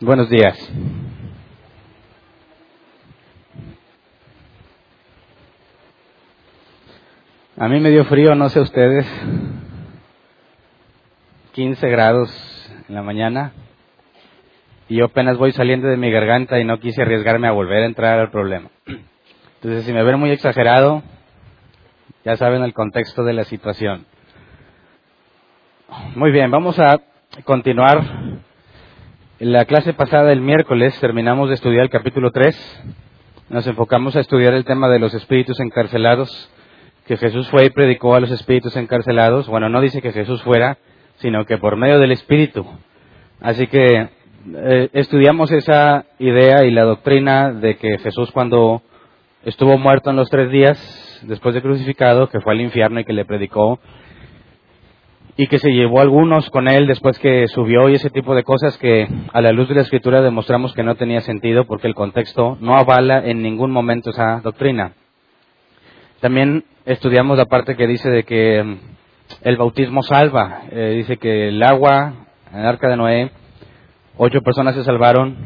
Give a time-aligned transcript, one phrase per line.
[0.00, 0.56] Buenos días.
[7.56, 9.04] A mí me dio frío, no sé ustedes.
[11.50, 12.30] 15 grados
[12.88, 13.50] en la mañana.
[14.88, 17.86] Y yo apenas voy saliendo de mi garganta y no quise arriesgarme a volver a
[17.86, 18.70] entrar al problema.
[19.56, 21.02] Entonces, si me ven muy exagerado,
[22.24, 24.06] ya saben el contexto de la situación.
[26.14, 27.00] Muy bien, vamos a
[27.42, 28.38] continuar
[29.40, 32.82] en la clase pasada, el miércoles, terminamos de estudiar el capítulo 3.
[33.50, 36.50] Nos enfocamos a estudiar el tema de los espíritus encarcelados,
[37.06, 39.46] que Jesús fue y predicó a los espíritus encarcelados.
[39.46, 40.78] Bueno, no dice que Jesús fuera,
[41.18, 42.66] sino que por medio del Espíritu.
[43.40, 44.08] Así que
[44.54, 48.82] eh, estudiamos esa idea y la doctrina de que Jesús cuando
[49.44, 53.12] estuvo muerto en los tres días, después de crucificado, que fue al infierno y que
[53.12, 53.78] le predicó
[55.40, 58.76] y que se llevó algunos con él después que subió y ese tipo de cosas
[58.76, 62.58] que a la luz de la escritura demostramos que no tenía sentido porque el contexto
[62.60, 64.94] no avala en ningún momento esa doctrina.
[66.18, 68.78] También estudiamos la parte que dice de que mm,
[69.42, 70.62] el bautismo salva.
[70.72, 72.14] Eh, dice que el agua
[72.52, 73.30] en el arca de Noé,
[74.16, 75.36] ocho personas se salvaron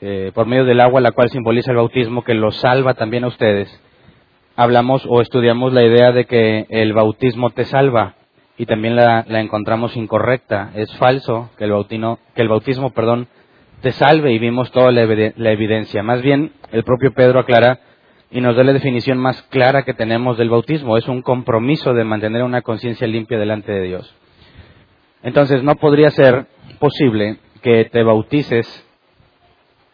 [0.00, 3.28] eh, por medio del agua, la cual simboliza el bautismo, que lo salva también a
[3.28, 3.68] ustedes.
[4.56, 8.14] Hablamos o estudiamos la idea de que el bautismo te salva
[8.58, 10.72] y también la, encontramos incorrecta.
[10.74, 13.28] Es falso que el, bautismo, que el bautismo perdón,
[13.80, 16.02] te salve y vimos toda la, evidencia.
[16.02, 17.78] Más bien, el propio Pedro aclara
[18.32, 20.98] y nos da la definición más clara que tenemos del bautismo.
[20.98, 24.12] Es un compromiso de mantener una conciencia limpia delante de Dios.
[25.22, 26.46] Entonces, no podría ser
[26.80, 28.84] posible que te bautices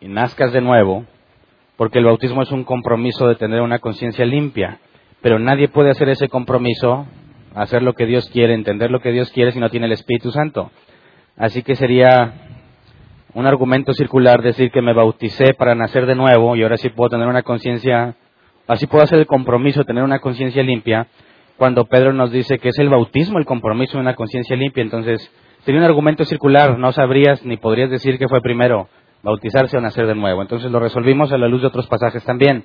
[0.01, 1.05] y nazcas de nuevo,
[1.77, 4.79] porque el bautismo es un compromiso de tener una conciencia limpia.
[5.21, 7.07] Pero nadie puede hacer ese compromiso
[7.55, 10.31] hacer lo que Dios quiere, entender lo que Dios quiere si no tiene el Espíritu
[10.31, 10.71] Santo.
[11.37, 12.35] Así que sería
[13.35, 17.11] un argumento circular decir que me bauticé para nacer de nuevo y ahora sí puedo
[17.11, 18.15] tener una conciencia,
[18.69, 21.09] así puedo hacer el compromiso de tener una conciencia limpia,
[21.57, 24.83] cuando Pedro nos dice que es el bautismo el compromiso de una conciencia limpia.
[24.83, 25.31] Entonces,
[25.65, 28.89] sería un argumento circular, no sabrías ni podrías decir que fue primero
[29.23, 30.43] bautizarse o nacer de nuevo.
[30.43, 32.65] Entonces lo resolvimos a la luz de otros pasajes también.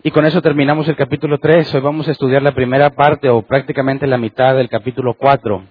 [0.00, 1.74] Y con eso terminamos el capítulo 3.
[1.74, 5.64] Hoy vamos a estudiar la primera parte o prácticamente la mitad del capítulo 4.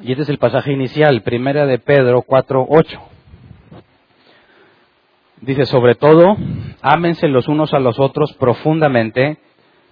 [0.00, 3.00] Y este es el pasaje inicial, primera de Pedro 4, 8.
[5.40, 6.36] Dice, sobre todo,
[6.82, 9.38] ámense los unos a los otros profundamente,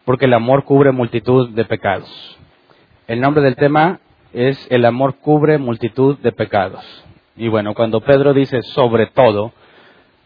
[0.04, 2.38] porque el amor cubre multitud de pecados.
[3.08, 3.98] El nombre del tema
[4.32, 6.84] es El amor cubre multitud de pecados.
[7.36, 9.52] Y bueno, cuando Pedro dice sobre todo,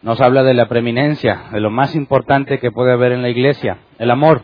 [0.01, 3.77] nos habla de la preeminencia, de lo más importante que puede haber en la iglesia,
[3.99, 4.43] el amor.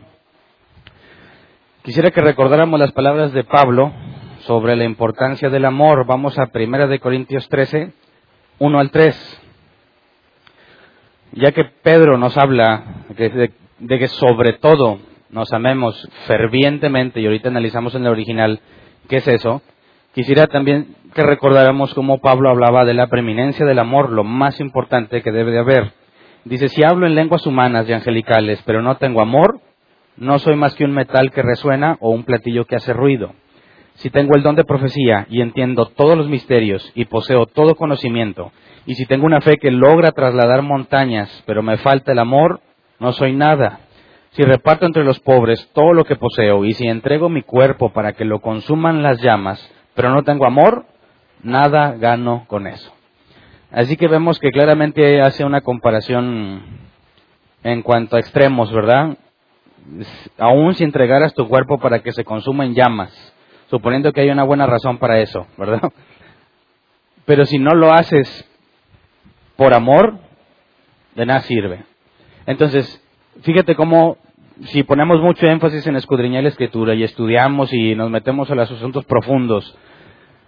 [1.84, 3.92] Quisiera que recordáramos las palabras de Pablo
[4.42, 6.06] sobre la importancia del amor.
[6.06, 7.94] Vamos a 1 de Corintios 13,
[8.60, 9.42] 1 al 3.
[11.34, 13.52] Ya que Pedro nos habla de,
[13.88, 18.60] que sobre todo nos amemos fervientemente, y ahorita analizamos en el original
[19.08, 19.62] qué es eso,
[20.18, 25.24] Quisiera también que recordáramos cómo Pablo hablaba de la preeminencia del amor, lo más importante
[25.24, 25.94] que debe de haber.
[26.46, 29.60] Dice, si hablo en lenguas humanas y angelicales, pero no tengo amor,
[30.16, 33.34] no soy más que un metal que resuena o un platillo que hace ruido.
[33.96, 38.52] Si tengo el don de profecía y entiendo todos los misterios y poseo todo conocimiento,
[38.86, 42.60] y si tengo una fe que logra trasladar montañas, pero me falta el amor,
[43.00, 43.80] no soy nada.
[44.34, 48.14] Si reparto entre los pobres todo lo que poseo y si entrego mi cuerpo para
[48.14, 50.86] que lo consuman las llamas, pero no tengo amor,
[51.48, 52.94] nada gano con eso.
[53.72, 56.62] Así que vemos que claramente hace una comparación
[57.64, 59.18] en cuanto a extremos, ¿verdad?
[60.38, 63.12] Aún si entregaras tu cuerpo para que se consuma en llamas,
[63.70, 65.92] suponiendo que hay una buena razón para eso, ¿verdad?
[67.26, 68.50] Pero si no lo haces
[69.56, 70.20] por amor,
[71.16, 71.84] de nada sirve.
[72.46, 73.04] Entonces,
[73.42, 74.18] fíjate cómo
[74.66, 78.72] si ponemos mucho énfasis en escudriñar la escritura y estudiamos y nos metemos a los
[78.72, 79.78] asuntos profundos,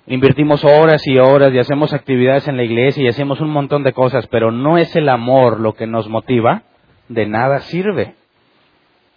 [0.08, 3.94] invertimos horas y horas y hacemos actividades en la iglesia y hacemos un montón de
[3.94, 6.64] cosas, pero no es el amor lo que nos motiva,
[7.08, 8.16] de nada sirve.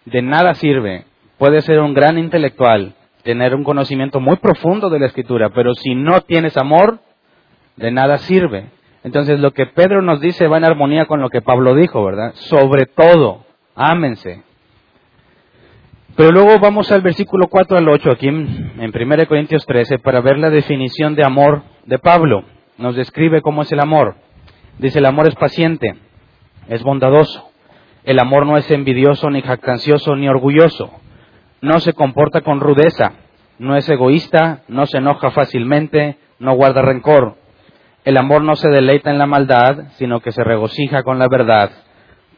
[0.04, 1.04] De nada sirve.
[1.38, 5.94] Puede ser un gran intelectual, tener un conocimiento muy profundo de la escritura, pero si
[5.94, 6.98] no tienes amor,
[7.76, 8.66] de nada sirve.
[9.04, 12.32] Entonces lo que Pedro nos dice va en armonía con lo que Pablo dijo, ¿verdad?
[12.34, 13.44] Sobre todo,
[13.74, 14.42] ámense.
[16.16, 20.38] Pero luego vamos al versículo 4 al 8 aquí en 1 Corintios 13 para ver
[20.38, 22.44] la definición de amor de Pablo.
[22.76, 24.16] Nos describe cómo es el amor.
[24.78, 25.94] Dice, el amor es paciente,
[26.68, 27.50] es bondadoso.
[28.04, 30.90] El amor no es envidioso, ni jactancioso, ni orgulloso.
[31.62, 33.12] No se comporta con rudeza,
[33.58, 37.36] no es egoísta, no se enoja fácilmente, no guarda rencor.
[38.04, 41.70] El amor no se deleita en la maldad, sino que se regocija con la verdad.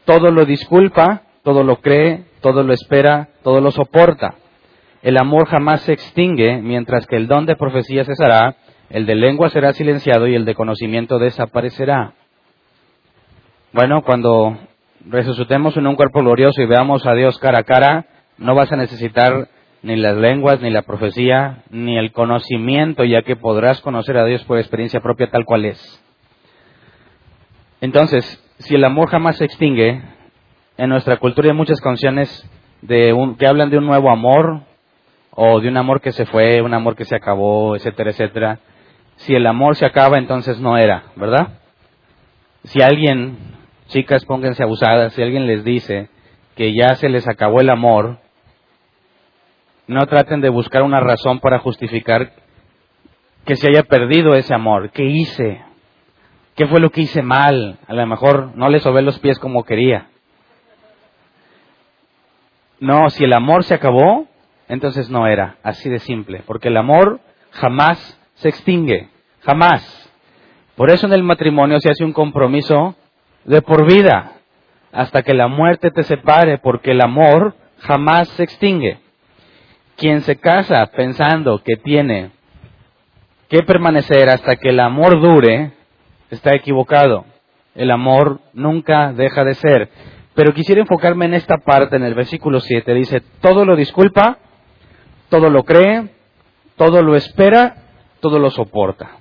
[0.05, 4.35] Todo lo disculpa, todo lo cree, todo lo espera, todo lo soporta.
[5.01, 8.55] El amor jamás se extingue, mientras que el don de profecía cesará,
[8.91, 12.13] el de lengua será silenciado y el de conocimiento desaparecerá.
[13.73, 14.59] Bueno, cuando
[15.09, 18.05] resucitemos en un cuerpo glorioso y veamos a Dios cara a cara,
[18.37, 19.47] no vas a necesitar
[19.81, 24.43] ni las lenguas, ni la profecía, ni el conocimiento, ya que podrás conocer a Dios
[24.43, 26.03] por experiencia propia tal cual es.
[27.81, 28.23] Entonces,
[28.59, 29.99] si el amor jamás se extingue,
[30.77, 32.49] en nuestra cultura hay muchas canciones
[32.81, 34.61] de un, que hablan de un nuevo amor,
[35.35, 38.59] o de un amor que se fue, un amor que se acabó, etcétera, etcétera.
[39.17, 41.59] Si el amor se acaba, entonces no era, ¿verdad?
[42.63, 43.37] Si alguien,
[43.87, 46.09] chicas, pónganse abusadas, si alguien les dice
[46.55, 48.17] que ya se les acabó el amor,
[49.87, 52.31] no traten de buscar una razón para justificar
[53.45, 54.89] que se haya perdido ese amor.
[54.91, 55.61] ¿Qué hice?
[56.55, 57.77] ¿Qué fue lo que hice mal?
[57.87, 60.07] A lo mejor no le sobé los pies como quería.
[62.79, 64.27] No, si el amor se acabó,
[64.67, 67.19] entonces no era así de simple, porque el amor
[67.51, 69.09] jamás se extingue,
[69.41, 70.11] jamás.
[70.75, 72.95] Por eso en el matrimonio se hace un compromiso
[73.45, 74.33] de por vida,
[74.91, 78.99] hasta que la muerte te separe, porque el amor jamás se extingue.
[79.95, 82.31] Quien se casa pensando que tiene
[83.47, 85.71] que permanecer hasta que el amor dure,
[86.29, 87.25] está equivocado.
[87.75, 89.89] El amor nunca deja de ser.
[90.35, 92.93] Pero quisiera enfocarme en esta parte, en el versículo 7.
[92.93, 94.37] Dice, todo lo disculpa,
[95.29, 96.09] todo lo cree,
[96.75, 97.77] todo lo espera,
[98.19, 99.11] todo lo soporta.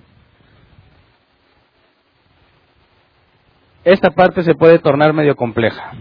[3.85, 5.93] Esta parte se puede tornar medio compleja.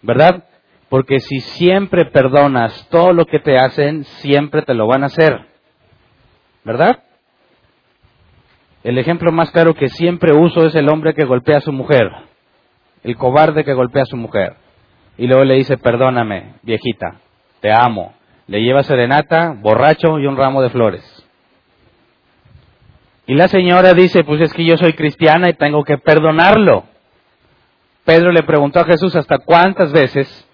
[0.00, 0.44] ¿Verdad?
[0.88, 5.46] Porque si siempre perdonas todo lo que te hacen, siempre te lo van a hacer.
[6.64, 7.02] ¿Verdad?
[8.82, 12.08] El ejemplo más claro que siempre uso es el hombre que golpea a su mujer,
[13.04, 14.56] el cobarde que golpea a su mujer.
[15.16, 17.16] Y luego le dice, perdóname, viejita,
[17.60, 18.14] te amo.
[18.46, 21.04] Le lleva serenata, borracho y un ramo de flores.
[23.26, 26.84] Y la señora dice, pues es que yo soy cristiana y tengo que perdonarlo.
[28.04, 30.48] Pedro le preguntó a Jesús, ¿hasta cuántas veces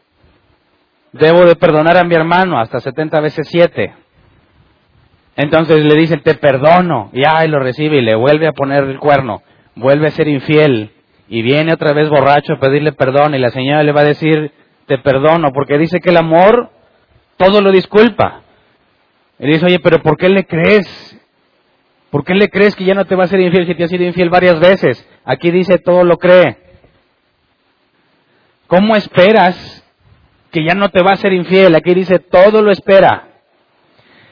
[1.14, 3.94] debo de perdonar a mi hermano hasta 70 veces 7.
[5.36, 8.98] Entonces le dicen, te perdono, y ay, lo recibe y le vuelve a poner el
[8.98, 9.42] cuerno,
[9.74, 10.92] vuelve a ser infiel,
[11.28, 14.52] y viene otra vez borracho a pedirle perdón, y la señora le va a decir,
[14.86, 16.70] te perdono, porque dice que el amor
[17.36, 18.42] todo lo disculpa.
[19.38, 21.20] Y dice, oye, pero ¿por qué le crees?
[22.10, 23.88] ¿Por qué le crees que ya no te va a ser infiel si te ha
[23.88, 25.08] sido infiel varias veces?
[25.24, 26.58] Aquí dice, todo lo cree.
[28.68, 29.84] ¿Cómo esperas
[30.54, 31.74] que ya no te va a ser infiel.
[31.74, 33.26] Aquí dice, todo lo espera.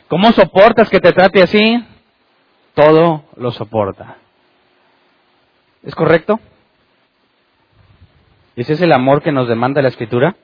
[0.07, 1.85] ¿Cómo soportas que te trate así?
[2.75, 4.19] Todo lo soporta.
[5.83, 6.39] ¿Es correcto?
[8.55, 10.37] ¿Ese es el amor que nos demanda la escritura?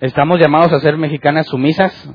[0.00, 2.10] ¿Estamos llamados a ser mexicanas sumisas?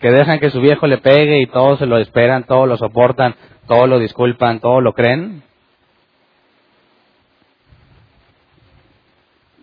[0.00, 3.36] Que dejan que su viejo le pegue y todos se lo esperan, todos lo soportan,
[3.68, 5.42] todos lo disculpan, todos lo creen.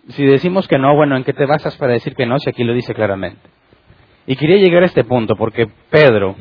[0.08, 2.38] Si decimos que no, bueno, ¿en qué te basas para decir que no?
[2.38, 3.42] Si aquí lo dice claramente.
[4.26, 6.36] Y quería llegar a este punto porque Pedro,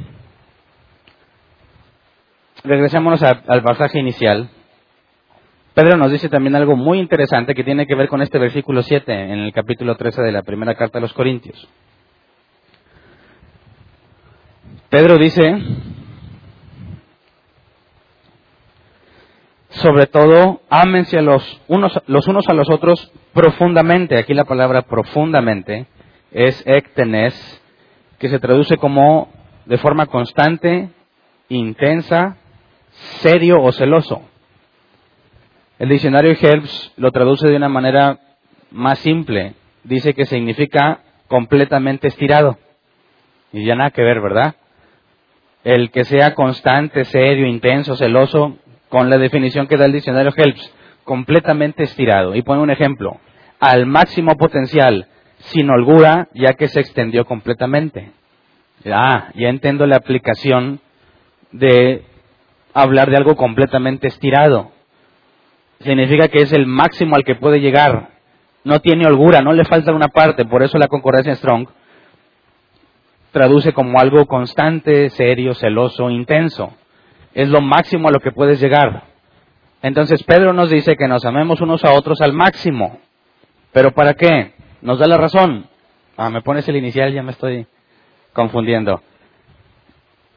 [2.64, 4.50] regresémonos al pasaje inicial,
[5.74, 9.14] Pedro nos dice también algo muy interesante que tiene que ver con este versículo 7
[9.14, 11.68] en el capítulo 13 de la primera carta a los Corintios.
[14.90, 15.56] Pedro dice,
[19.70, 24.18] sobre todo, ámense a los unos, los unos a los otros profundamente.
[24.18, 25.88] Aquí la palabra profundamente
[26.32, 27.62] es ektenes,
[28.20, 29.30] que se traduce como
[29.66, 30.90] de forma constante,
[31.48, 32.36] intensa,
[33.22, 34.24] serio o celoso.
[35.82, 38.20] El diccionario Helps lo traduce de una manera
[38.70, 39.56] más simple.
[39.84, 42.60] Dice que significa completamente estirado.
[43.52, 44.54] Y ya nada que ver, ¿verdad?
[45.64, 48.58] El que sea constante, serio, intenso, celoso,
[48.90, 50.72] con la definición que da el diccionario Helps,
[51.04, 52.36] completamente estirado.
[52.36, 53.20] Y pone un ejemplo,
[53.60, 55.08] al máximo potencial,
[55.40, 58.12] sin holgura, ya que se extendió completamente.
[58.86, 60.80] Ah, ya entiendo la aplicación
[61.52, 62.04] de
[62.72, 64.74] hablar de algo completamente estirado.
[65.84, 68.10] Significa que es el máximo al que puede llegar.
[68.64, 70.46] No tiene holgura, no le falta una parte.
[70.46, 71.68] Por eso la concordancia Strong
[73.32, 76.74] traduce como algo constante, serio, celoso, intenso.
[77.34, 79.04] Es lo máximo a lo que puedes llegar.
[79.82, 83.00] Entonces Pedro nos dice que nos amemos unos a otros al máximo.
[83.72, 84.54] ¿Pero para qué?
[84.82, 85.68] Nos da la razón.
[86.18, 87.66] Ah, me pones el inicial, ya me estoy
[88.34, 89.02] confundiendo.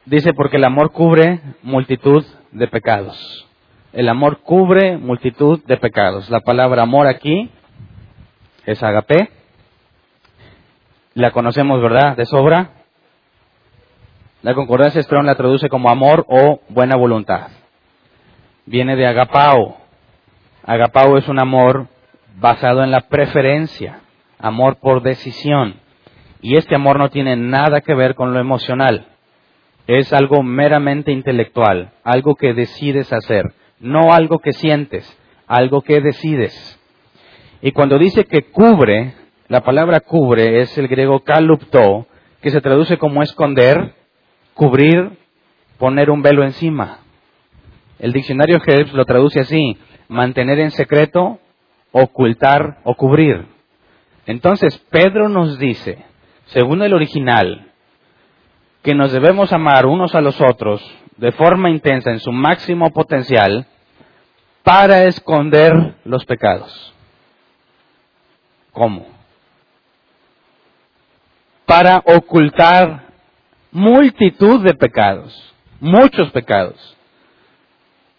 [0.05, 3.44] Dice, porque el amor cubre multitud de pecados.
[3.95, 6.29] El amor cubre multitud de pecados.
[6.29, 7.49] La palabra amor aquí
[8.65, 9.29] es agape.
[11.13, 12.17] La conocemos, ¿verdad?
[12.17, 12.71] De sobra.
[14.41, 17.51] La concordancia Strong la traduce como amor o buena voluntad.
[18.65, 19.77] Viene de agapao.
[20.65, 21.87] Agapao es un amor
[22.35, 24.01] basado en la preferencia,
[24.39, 25.75] amor por decisión.
[26.41, 29.07] Y este amor no tiene nada que ver con lo emocional.
[29.87, 35.05] Es algo meramente intelectual, algo que decides hacer, no algo que sientes,
[35.47, 36.79] algo que decides.
[37.61, 39.13] Y cuando dice que cubre,
[39.47, 42.07] la palabra cubre es el griego kalupto,
[42.41, 43.93] que se traduce como esconder,
[44.53, 45.17] cubrir,
[45.77, 46.99] poner un velo encima.
[47.99, 49.77] El diccionario Helps lo traduce así,
[50.07, 51.39] mantener en secreto,
[51.91, 53.45] ocultar o cubrir.
[54.25, 56.05] Entonces Pedro nos dice,
[56.45, 57.71] según el original,
[58.83, 60.83] que nos debemos amar unos a los otros
[61.17, 63.65] de forma intensa en su máximo potencial
[64.63, 66.93] para esconder los pecados.
[68.71, 69.07] ¿Cómo?
[71.65, 73.05] Para ocultar
[73.71, 76.97] multitud de pecados, muchos pecados.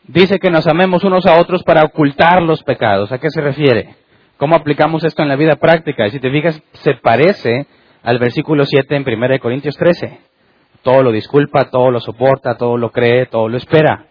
[0.04, 3.10] Dice que nos amemos unos a otros para ocultar los pecados.
[3.10, 3.96] ¿A qué se refiere?
[4.36, 6.06] ¿Cómo aplicamos esto en la vida práctica?
[6.06, 7.66] Y si te fijas, se parece
[8.02, 10.20] al versículo 7 en 1 Corintios 13.
[10.86, 14.06] Todo lo disculpa, todo lo soporta, todo lo cree, todo lo espera.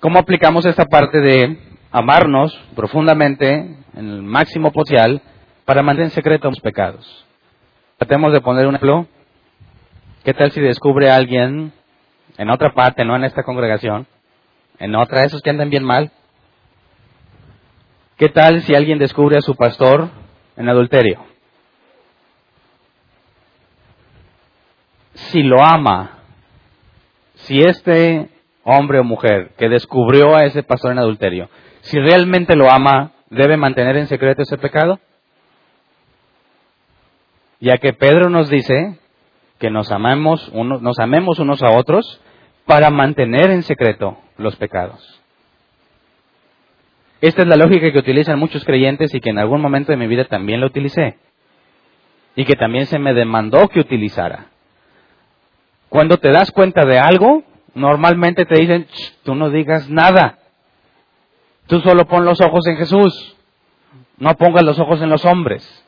[0.00, 1.58] ¿Cómo aplicamos esta parte de
[1.90, 5.20] amarnos profundamente, en el máximo potencial,
[5.66, 7.26] para mantener en secreto los pecados?
[7.98, 9.06] Tratemos de poner un ejemplo.
[10.24, 11.74] ¿Qué tal si descubre alguien
[12.38, 14.06] en otra parte, no en esta congregación,
[14.78, 16.10] en otra, esos que andan bien mal.
[18.16, 20.08] ¿Qué tal si alguien descubre a su pastor
[20.56, 21.29] en adulterio?
[25.28, 26.18] Si lo ama,
[27.34, 28.28] si este
[28.64, 31.48] hombre o mujer que descubrió a ese pastor en adulterio,
[31.82, 34.98] si realmente lo ama, ¿debe mantener en secreto ese pecado?
[37.60, 38.98] Ya que Pedro nos dice
[39.58, 42.20] que nos amemos, nos amemos unos a otros
[42.64, 45.20] para mantener en secreto los pecados.
[47.20, 50.06] Esta es la lógica que utilizan muchos creyentes y que en algún momento de mi
[50.06, 51.18] vida también la utilicé.
[52.34, 54.49] Y que también se me demandó que utilizara.
[55.90, 57.42] Cuando te das cuenta de algo,
[57.74, 58.86] normalmente te dicen,
[59.24, 60.38] tú no digas nada.
[61.66, 63.36] Tú solo pon los ojos en Jesús.
[64.16, 65.84] No pongas los ojos en los hombres.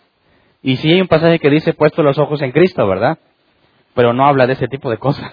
[0.61, 3.19] Y sí hay un pasaje que dice puesto los ojos en Cristo, ¿verdad?
[3.95, 5.33] Pero no habla de ese tipo de cosas.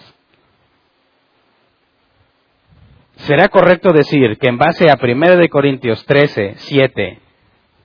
[3.16, 7.20] ¿Será correcto decir que en base a 1 de Corintios 13, 7,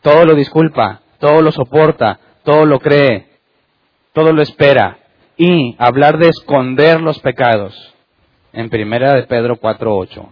[0.03, 3.27] todo lo disculpa, todo lo soporta, todo lo cree,
[4.13, 4.99] todo lo espera,
[5.37, 7.95] y hablar de esconder los pecados
[8.53, 10.29] en 1 de Pedro 4, 8,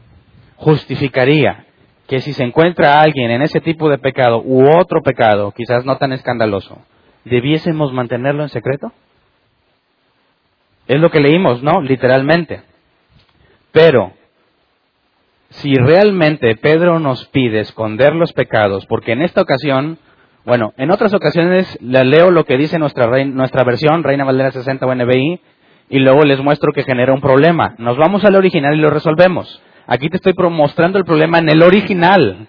[0.56, 1.66] justificaría
[2.06, 5.96] que si se encuentra alguien en ese tipo de pecado u otro pecado, quizás no
[5.98, 6.78] tan escandaloso,
[7.24, 8.92] debiésemos mantenerlo en secreto?
[10.86, 11.80] Es lo que leímos, ¿no?
[11.80, 12.62] Literalmente.
[13.70, 14.12] Pero
[15.50, 19.98] si realmente Pedro nos pide esconder los pecados, porque en esta ocasión,
[20.44, 24.84] bueno, en otras ocasiones le leo lo que dice nuestra, nuestra versión, Reina Valera 60
[24.86, 25.40] o NBI,
[25.88, 27.74] y luego les muestro que genera un problema.
[27.78, 29.62] Nos vamos al original y lo resolvemos.
[29.86, 32.48] Aquí te estoy mostrando el problema en el original.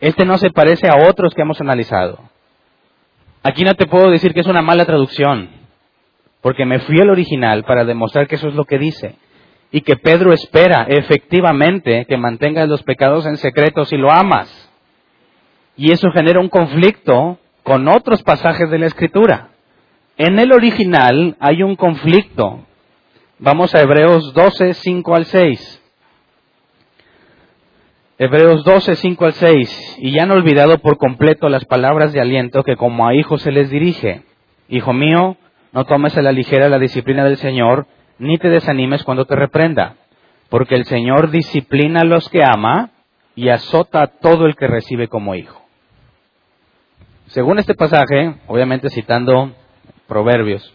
[0.00, 2.20] Este no se parece a otros que hemos analizado.
[3.42, 5.48] Aquí no te puedo decir que es una mala traducción,
[6.40, 9.16] porque me fui al original para demostrar que eso es lo que dice
[9.70, 14.67] y que Pedro espera efectivamente que mantengas los pecados en secreto si lo amas.
[15.78, 19.50] Y eso genera un conflicto con otros pasajes de la Escritura.
[20.16, 22.66] En el original hay un conflicto.
[23.38, 25.82] Vamos a Hebreos 12, 5 al 6.
[28.18, 29.96] Hebreos 12, 5 al 6.
[30.00, 33.52] Y ya han olvidado por completo las palabras de aliento que como a hijos se
[33.52, 34.22] les dirige.
[34.68, 35.36] Hijo mío,
[35.72, 37.86] no tomes a la ligera la disciplina del Señor,
[38.18, 39.94] ni te desanimes cuando te reprenda,
[40.48, 42.90] porque el Señor disciplina a los que ama
[43.36, 45.67] y azota a todo el que recibe como hijo.
[47.28, 49.52] Según este pasaje, obviamente citando
[50.06, 50.74] Proverbios,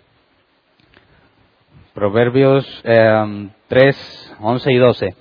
[1.95, 5.15] Proverbios 3, em, 11 y 12.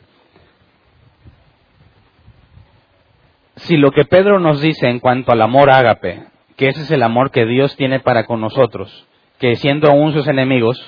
[3.56, 6.24] Si lo que Pedro nos dice en cuanto al amor ágape,
[6.56, 9.06] que ese es el amor que Dios tiene para con nosotros,
[9.38, 10.78] que siendo aún sus enemigos,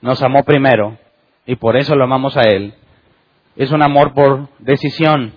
[0.00, 0.98] nos amó primero
[1.46, 2.74] y por eso lo amamos a Él,
[3.54, 5.32] es un amor por decisión,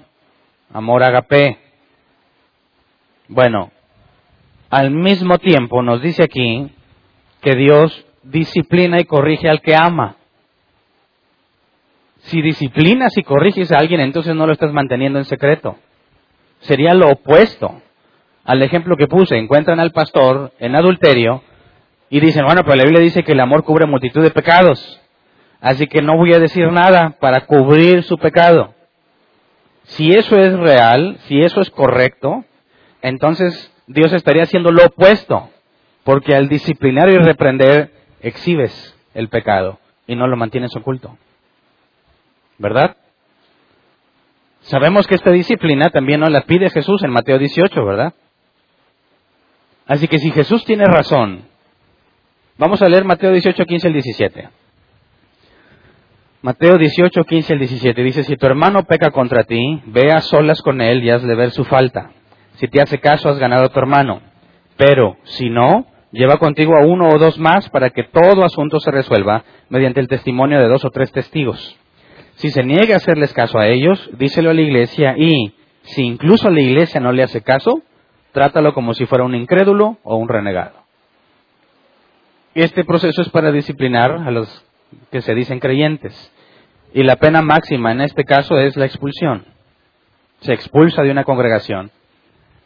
[0.74, 1.60] amor agape.
[3.28, 3.72] Bueno,
[4.76, 6.70] al mismo tiempo nos dice aquí
[7.40, 10.18] que Dios disciplina y corrige al que ama.
[12.24, 15.78] Si disciplinas y corriges a alguien, entonces no lo estás manteniendo en secreto.
[16.60, 17.82] Sería lo opuesto
[18.44, 19.38] al ejemplo que puse.
[19.38, 21.42] Encuentran al pastor en adulterio
[22.10, 25.00] y dicen, bueno, pero la Biblia dice que el amor cubre multitud de pecados.
[25.62, 28.74] Así que no voy a decir nada para cubrir su pecado.
[29.84, 32.44] Si eso es real, si eso es correcto,
[33.02, 35.50] entonces Dios estaría haciendo lo opuesto,
[36.04, 41.18] porque al disciplinar y reprender exhibes el pecado y no lo mantienes oculto.
[42.58, 42.98] ¿Verdad?
[44.62, 48.14] Sabemos que esta disciplina también nos la pide Jesús en Mateo 18, ¿verdad?
[49.86, 51.44] Así que si Jesús tiene razón,
[52.58, 54.50] vamos a leer Mateo 18, 15 al 17.
[56.42, 60.62] Mateo 18, 15 al 17 dice, si tu hermano peca contra ti, ve a solas
[60.62, 62.12] con él y hazle ver su falta.
[62.58, 64.22] Si te hace caso, has ganado a tu hermano.
[64.78, 68.92] Pero si no, lleva contigo a uno o dos más para que todo asunto se
[68.92, 71.78] resuelva mediante el testimonio de dos o tres testigos.
[72.36, 76.50] Si se niega a hacerles caso a ellos, díselo a la iglesia y, si incluso
[76.50, 77.82] la iglesia no le hace caso,
[78.34, 80.84] trátalo como si fuera un incrédulo o un renegado.
[82.54, 84.66] Este proceso es para disciplinar a los
[85.12, 86.32] que se dicen creyentes.
[86.94, 89.46] Y la pena máxima en este caso es la expulsión.
[90.40, 91.92] Se expulsa de una congregación,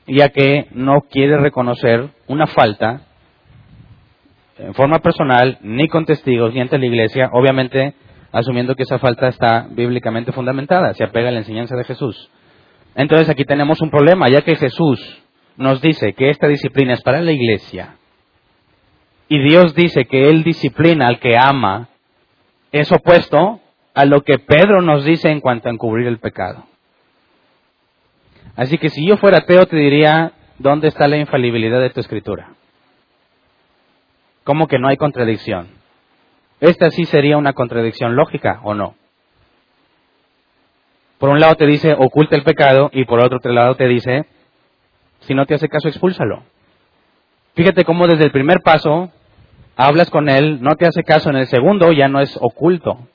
[0.10, 3.02] ya que no quiere reconocer una falta
[4.58, 7.94] en forma personal, ni con testigos, ni ante la iglesia, obviamente
[8.32, 12.30] asumiendo que esa falta está bíblicamente fundamentada, se apega a la enseñanza de Jesús.
[12.96, 15.24] Entonces aquí tenemos un problema, ya que Jesús
[15.56, 17.96] nos dice que esta disciplina es para la iglesia,
[19.30, 21.88] y Dios dice que Él disciplina al que ama,
[22.72, 23.62] es opuesto
[23.94, 26.66] a lo que Pedro nos dice en cuanto a encubrir el pecado.
[28.60, 32.50] Así que si yo fuera ateo te diría, ¿dónde está la infalibilidad de tu escritura?
[34.44, 35.70] ¿Cómo que no hay contradicción?
[36.60, 38.96] Esta sí sería una contradicción lógica o no.
[41.20, 44.26] Por un lado te dice, oculta el pecado, y por otro lado te dice,
[45.22, 46.44] si no te hace caso, expúlsalo.
[47.56, 49.10] Fíjate cómo desde el primer paso
[49.78, 53.08] hablas con él, no te hace caso, en el segundo ya no es oculto,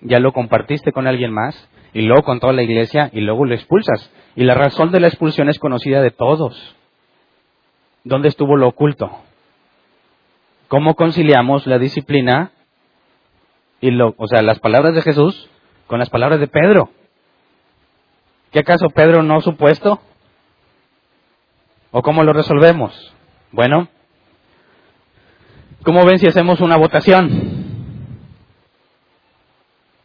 [0.00, 3.54] ya lo compartiste con alguien más, y luego con toda la iglesia, y luego lo
[3.54, 4.10] expulsas.
[4.38, 6.56] Y la razón de la expulsión es conocida de todos.
[8.04, 9.10] ¿Dónde estuvo lo oculto?
[10.68, 12.52] ¿Cómo conciliamos la disciplina
[13.80, 15.50] y lo, o sea, las palabras de Jesús
[15.88, 16.90] con las palabras de Pedro?
[18.52, 20.00] ¿Qué acaso Pedro no supuesto?
[21.90, 23.12] ¿O cómo lo resolvemos?
[23.50, 23.88] Bueno,
[25.82, 27.88] ¿cómo ven si hacemos una votación?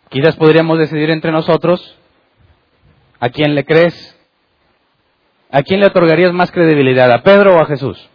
[0.10, 2.00] Quizás podríamos decidir entre nosotros
[3.20, 4.20] a quién le crees.
[5.54, 7.12] ¿A quién le otorgarías más credibilidad?
[7.12, 8.10] ¿A Pedro o a Jesús?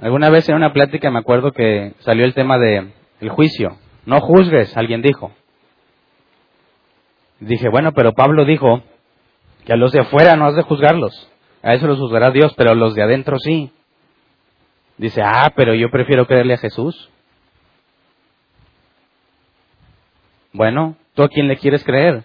[0.00, 3.76] Alguna vez en una plática me acuerdo que salió el tema de el juicio.
[4.06, 5.32] No juzgues, alguien dijo.
[7.40, 8.82] Dije, bueno, pero Pablo dijo
[9.66, 11.30] que a los de afuera no has de juzgarlos.
[11.62, 13.70] A eso los juzgará Dios, pero a los de adentro sí.
[14.96, 17.10] Dice, ah, pero yo prefiero creerle a Jesús.
[20.54, 22.24] Bueno, ¿tú a quién le quieres creer?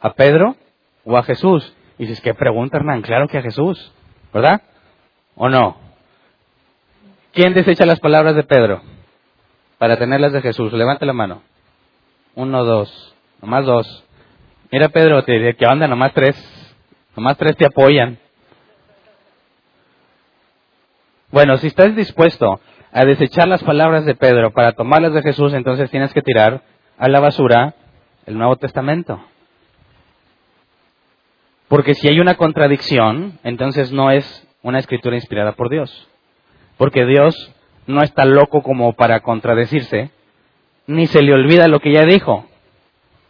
[0.00, 0.56] ¿A Pedro
[1.04, 1.74] o a Jesús?
[1.98, 3.02] Y dices, ¿qué pregunta, Hernán?
[3.02, 3.92] Claro que a Jesús,
[4.32, 4.62] ¿verdad?
[5.34, 5.76] ¿O no?
[7.32, 8.82] ¿Quién desecha las palabras de Pedro
[9.78, 10.72] para tenerlas de Jesús?
[10.72, 11.42] Levante la mano.
[12.34, 14.04] Uno, dos, nomás dos.
[14.72, 16.36] Mira, Pedro, te diré que onda, nomás tres.
[17.16, 18.18] Nomás tres te apoyan.
[21.30, 22.60] Bueno, si estás dispuesto
[22.92, 26.62] a desechar las palabras de Pedro para tomarlas de Jesús, entonces tienes que tirar
[26.98, 27.74] a la basura
[28.26, 29.24] el Nuevo Testamento.
[31.70, 36.08] Porque si hay una contradicción, entonces no es una escritura inspirada por Dios.
[36.76, 37.54] Porque Dios
[37.86, 40.10] no está loco como para contradecirse,
[40.88, 42.44] ni se le olvida lo que ya dijo.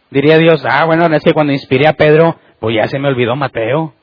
[0.09, 3.35] Diría Dios, ah, bueno, es que cuando inspiré a Pedro, pues ya se me olvidó
[3.35, 3.93] Mateo.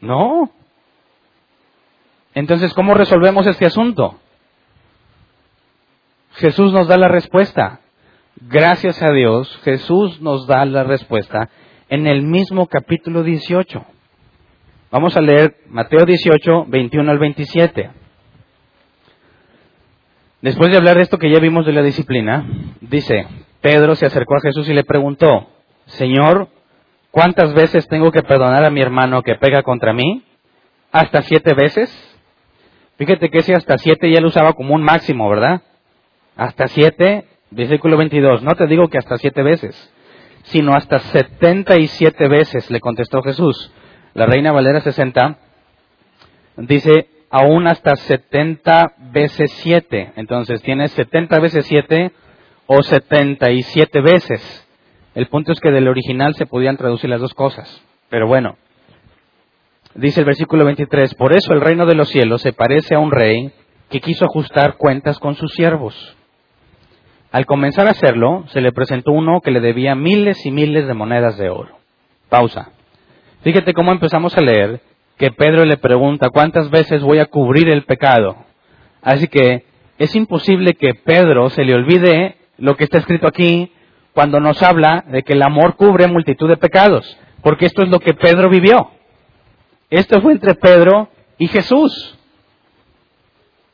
[0.00, 0.50] No.
[2.32, 4.18] Entonces, ¿cómo resolvemos este asunto?
[6.36, 7.80] Jesús nos da la respuesta.
[8.36, 11.50] Gracias a Dios, Jesús nos da la respuesta
[11.94, 13.84] en el mismo capítulo 18.
[14.90, 17.90] Vamos a leer Mateo 18, 21 al 27.
[20.42, 22.44] Después de hablar de esto que ya vimos de la disciplina,
[22.80, 23.28] dice,
[23.60, 25.46] Pedro se acercó a Jesús y le preguntó,
[25.86, 26.48] Señor,
[27.12, 30.24] ¿cuántas veces tengo que perdonar a mi hermano que pega contra mí?
[30.90, 31.88] ¿Hasta siete veces?
[32.98, 35.62] Fíjate que ese hasta siete ya lo usaba como un máximo, ¿verdad?
[36.34, 39.93] Hasta siete, versículo 22, no te digo que hasta siete veces,
[40.44, 43.72] sino hasta setenta y siete veces, le contestó Jesús.
[44.14, 45.38] La Reina Valera 60
[46.56, 50.12] dice, aún hasta 70 veces 7.
[50.16, 52.12] Entonces tienes 70 veces 7
[52.66, 54.68] o 77 veces.
[55.14, 57.82] El punto es que del original se podían traducir las dos cosas.
[58.08, 58.56] Pero bueno,
[59.94, 63.10] dice el versículo 23, por eso el reino de los cielos se parece a un
[63.10, 63.52] rey
[63.90, 66.16] que quiso ajustar cuentas con sus siervos.
[67.34, 70.94] Al comenzar a hacerlo, se le presentó uno que le debía miles y miles de
[70.94, 71.80] monedas de oro.
[72.28, 72.70] Pausa.
[73.42, 74.80] Fíjate cómo empezamos a leer
[75.16, 78.36] que Pedro le pregunta cuántas veces voy a cubrir el pecado.
[79.02, 79.64] Así que
[79.98, 83.72] es imposible que Pedro se le olvide lo que está escrito aquí
[84.12, 87.98] cuando nos habla de que el amor cubre multitud de pecados, porque esto es lo
[87.98, 88.92] que Pedro vivió.
[89.90, 92.16] Esto fue entre Pedro y Jesús.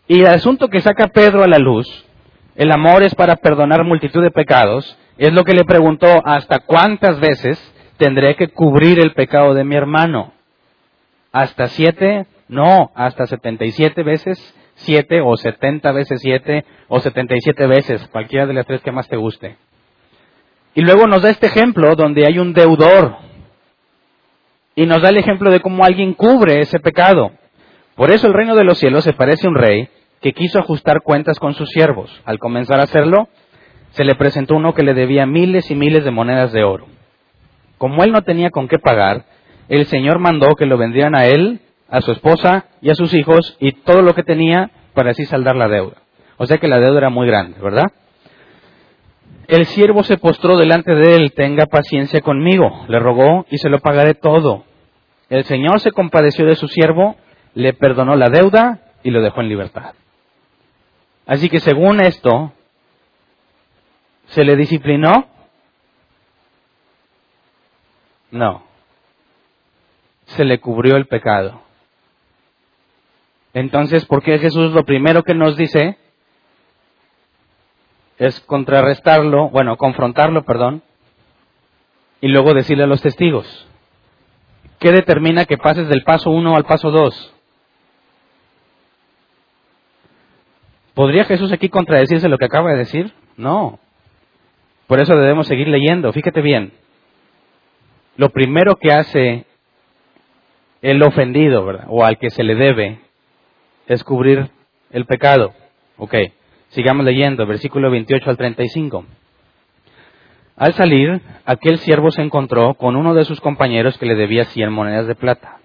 [0.09, 2.07] Y el asunto que saca Pedro a la luz,
[2.61, 7.19] el amor es para perdonar multitud de pecados, es lo que le preguntó hasta cuántas
[7.19, 7.59] veces
[7.97, 10.35] tendré que cubrir el pecado de mi hermano
[11.33, 17.35] hasta siete, no, hasta setenta y siete veces siete o setenta veces siete o setenta
[17.35, 19.57] y siete veces, cualquiera de las tres que más te guste.
[20.75, 23.17] Y luego nos da este ejemplo donde hay un deudor
[24.75, 27.31] y nos da el ejemplo de cómo alguien cubre ese pecado.
[27.95, 29.89] Por eso el reino de los cielos se parece a un rey
[30.21, 32.11] que quiso ajustar cuentas con sus siervos.
[32.25, 33.29] Al comenzar a hacerlo,
[33.93, 36.87] se le presentó uno que le debía miles y miles de monedas de oro.
[37.79, 39.25] Como él no tenía con qué pagar,
[39.69, 43.57] el Señor mandó que lo vendieran a él, a su esposa y a sus hijos
[43.59, 45.97] y todo lo que tenía para así saldar la deuda.
[46.37, 47.91] O sea que la deuda era muy grande, ¿verdad?
[49.49, 53.81] El siervo se postró delante de él, tenga paciencia conmigo, le rogó y se lo
[53.81, 54.65] pagaré todo.
[55.29, 57.17] El Señor se compadeció de su siervo,
[57.55, 59.95] le perdonó la deuda y lo dejó en libertad.
[61.31, 62.53] Así que según esto,
[64.27, 65.29] ¿se le disciplinó?
[68.31, 68.71] No
[70.31, 71.63] se le cubrió el pecado.
[73.53, 75.97] Entonces, ¿por qué Jesús lo primero que nos dice
[78.19, 80.83] es contrarrestarlo, bueno, confrontarlo, perdón,
[82.21, 83.67] y luego decirle a los testigos?
[84.79, 87.35] ¿Qué determina que pases del paso 1 al paso 2?
[91.01, 93.11] ¿Podría Jesús aquí contradecirse lo que acaba de decir?
[93.39, 93.79] No.
[94.87, 96.13] Por eso debemos seguir leyendo.
[96.13, 96.73] Fíjate bien.
[98.19, 99.47] Lo primero que hace
[100.83, 101.87] el ofendido, ¿verdad?
[101.89, 102.99] O al que se le debe,
[103.87, 104.51] es cubrir
[104.91, 105.55] el pecado.
[105.97, 106.17] Ok,
[106.69, 109.07] sigamos leyendo, versículo 28 al 35.
[110.55, 114.71] Al salir, aquel siervo se encontró con uno de sus compañeros que le debía cien
[114.71, 115.61] monedas de plata.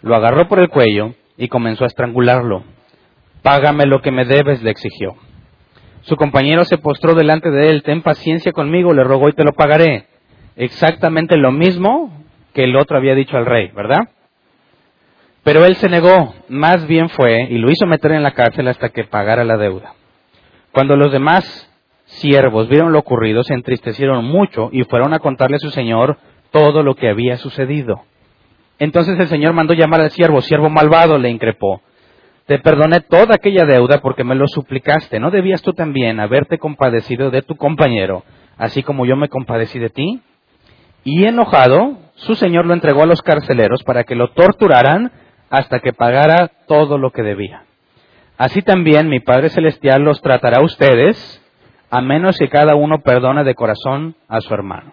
[0.00, 2.62] Lo agarró por el cuello y comenzó a estrangularlo.
[3.44, 5.16] Págame lo que me debes, le exigió.
[6.00, 9.52] Su compañero se postró delante de él, ten paciencia conmigo, le rogó y te lo
[9.52, 10.06] pagaré.
[10.56, 14.08] Exactamente lo mismo que el otro había dicho al rey, ¿verdad?
[15.42, 18.88] Pero él se negó, más bien fue y lo hizo meter en la cárcel hasta
[18.88, 19.92] que pagara la deuda.
[20.72, 21.70] Cuando los demás
[22.06, 26.16] siervos vieron lo ocurrido, se entristecieron mucho y fueron a contarle a su señor
[26.50, 28.04] todo lo que había sucedido.
[28.78, 31.82] Entonces el señor mandó llamar al siervo, siervo malvado, le increpó.
[32.46, 35.18] Te perdoné toda aquella deuda porque me lo suplicaste.
[35.18, 38.22] ¿No debías tú también haberte compadecido de tu compañero,
[38.58, 40.20] así como yo me compadecí de ti?
[41.04, 45.10] Y enojado, su señor lo entregó a los carceleros para que lo torturaran
[45.48, 47.64] hasta que pagara todo lo que debía.
[48.36, 51.40] Así también mi Padre Celestial los tratará a ustedes,
[51.90, 54.92] a menos que cada uno perdone de corazón a su hermano.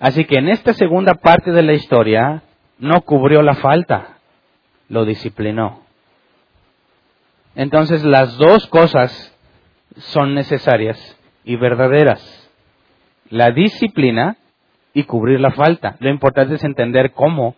[0.00, 2.42] Así que en esta segunda parte de la historia
[2.78, 4.16] no cubrió la falta,
[4.88, 5.82] lo disciplinó.
[7.54, 9.36] Entonces las dos cosas
[9.96, 12.50] son necesarias y verdaderas.
[13.30, 14.36] La disciplina
[14.94, 15.96] y cubrir la falta.
[16.00, 17.56] Lo importante es entender cómo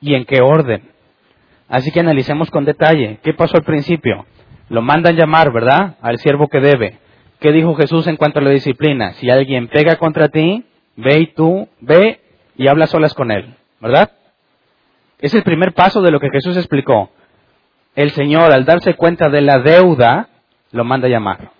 [0.00, 0.82] y en qué orden.
[1.68, 3.20] Así que analicemos con detalle.
[3.22, 4.26] ¿Qué pasó al principio?
[4.68, 5.96] Lo mandan llamar, ¿verdad?
[6.00, 6.98] Al siervo que debe.
[7.38, 9.12] ¿Qué dijo Jesús en cuanto a la disciplina?
[9.14, 10.64] Si alguien pega contra ti,
[10.96, 12.20] ve y tú, ve
[12.56, 14.10] y habla solas con él, ¿verdad?
[15.18, 17.10] Es el primer paso de lo que Jesús explicó.
[17.94, 20.28] El Señor, al darse cuenta de la deuda,
[20.72, 21.50] lo manda a llamar.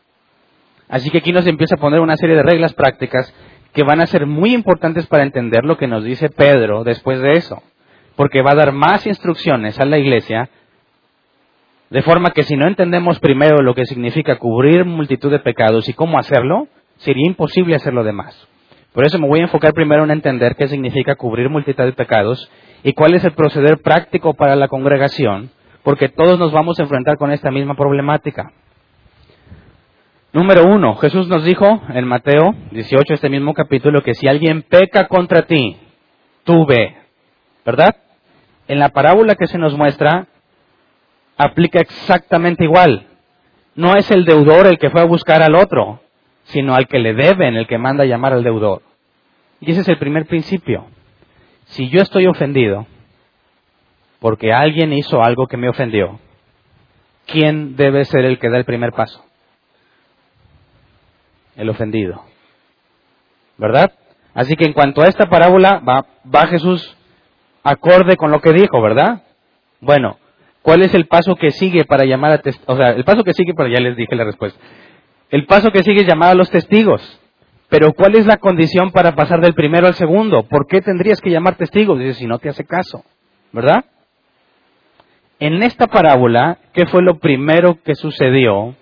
[0.88, 3.32] Así que aquí nos empieza a poner una serie de reglas prácticas
[3.72, 7.34] que van a ser muy importantes para entender lo que nos dice Pedro después de
[7.34, 7.62] eso
[8.20, 10.50] porque va a dar más instrucciones a la iglesia
[11.88, 15.94] De forma que si no entendemos primero lo que significa cubrir multitud de pecados y
[15.94, 18.46] cómo hacerlo, sería imposible hacer lo demás.
[18.92, 22.50] Por eso me voy a enfocar primero en entender qué significa cubrir multitud de pecados
[22.84, 25.50] y cuál es el proceder práctico para la congregación,
[25.82, 28.52] porque todos nos vamos a enfrentar con esta misma problemática.
[30.32, 35.08] Número uno, Jesús nos dijo en Mateo 18, este mismo capítulo, que si alguien peca
[35.08, 35.76] contra ti,
[36.44, 36.96] tú ve,
[37.64, 37.96] ¿verdad?
[38.68, 40.28] En la parábola que se nos muestra,
[41.36, 43.06] aplica exactamente igual.
[43.74, 46.00] No es el deudor el que fue a buscar al otro,
[46.44, 48.82] sino al que le deben, el que manda a llamar al deudor.
[49.60, 50.86] Y ese es el primer principio.
[51.64, 52.86] Si yo estoy ofendido
[54.20, 56.20] porque alguien hizo algo que me ofendió,
[57.26, 59.24] ¿quién debe ser el que da el primer paso?
[61.56, 62.22] El ofendido.
[63.56, 63.92] ¿Verdad?
[64.34, 66.96] Así que en cuanto a esta parábola, va, va Jesús
[67.62, 69.22] acorde con lo que dijo, ¿verdad?
[69.80, 70.18] Bueno,
[70.62, 73.54] ¿cuál es el paso que sigue para llamar a O sea, el paso que sigue,
[73.54, 74.58] pero ya les dije la respuesta.
[75.30, 77.20] El paso que sigue es llamar a los testigos.
[77.68, 80.42] Pero ¿cuál es la condición para pasar del primero al segundo?
[80.42, 81.98] ¿Por qué tendrías que llamar testigos?
[81.98, 83.04] Dice, si no te hace caso,
[83.52, 83.84] ¿verdad?
[85.40, 88.76] En esta parábola, ¿qué fue lo primero que sucedió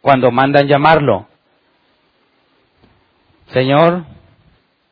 [0.00, 1.28] cuando mandan llamarlo?
[3.46, 4.04] Señor,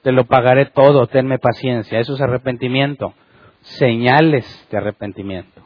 [0.03, 1.98] te lo pagaré todo, tenme paciencia.
[1.98, 3.12] Eso es arrepentimiento.
[3.62, 5.62] Señales de arrepentimiento.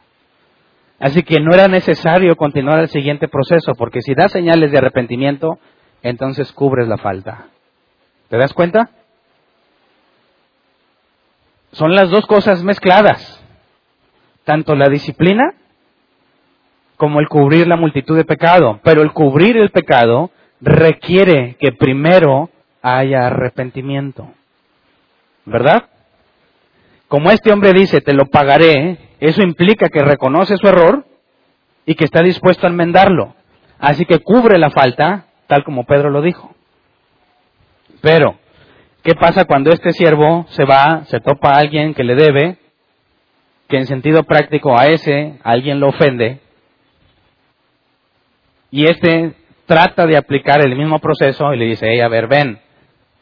[0.99, 5.59] Así que no era necesario continuar el siguiente proceso, porque si das señales de arrepentimiento,
[6.01, 7.49] entonces cubres la falta.
[8.29, 8.89] ¿Te das cuenta?
[11.71, 13.36] Son las dos cosas mezcladas,
[14.47, 15.55] tanto la disciplina
[16.95, 20.31] como el cubrir la multitud de pecado, pero el cubrir el pecado
[20.61, 22.49] requiere que primero
[22.81, 24.29] haya arrepentimiento.
[25.43, 25.89] ¿Verdad?
[27.09, 31.05] Como este hombre dice, te lo pagaré, eso implica que reconoce su error
[31.85, 33.35] y que está dispuesto a enmendarlo.
[33.79, 36.55] Así que cubre la falta, tal como Pedro lo dijo.
[37.99, 38.35] Pero,
[39.03, 42.57] ¿qué pasa cuando este siervo se va, se topa a alguien que le debe,
[43.67, 46.39] que en sentido práctico a ese alguien lo ofende,
[48.71, 49.33] y este
[49.65, 52.59] trata de aplicar el mismo proceso y le dice, hey, a ver, ven,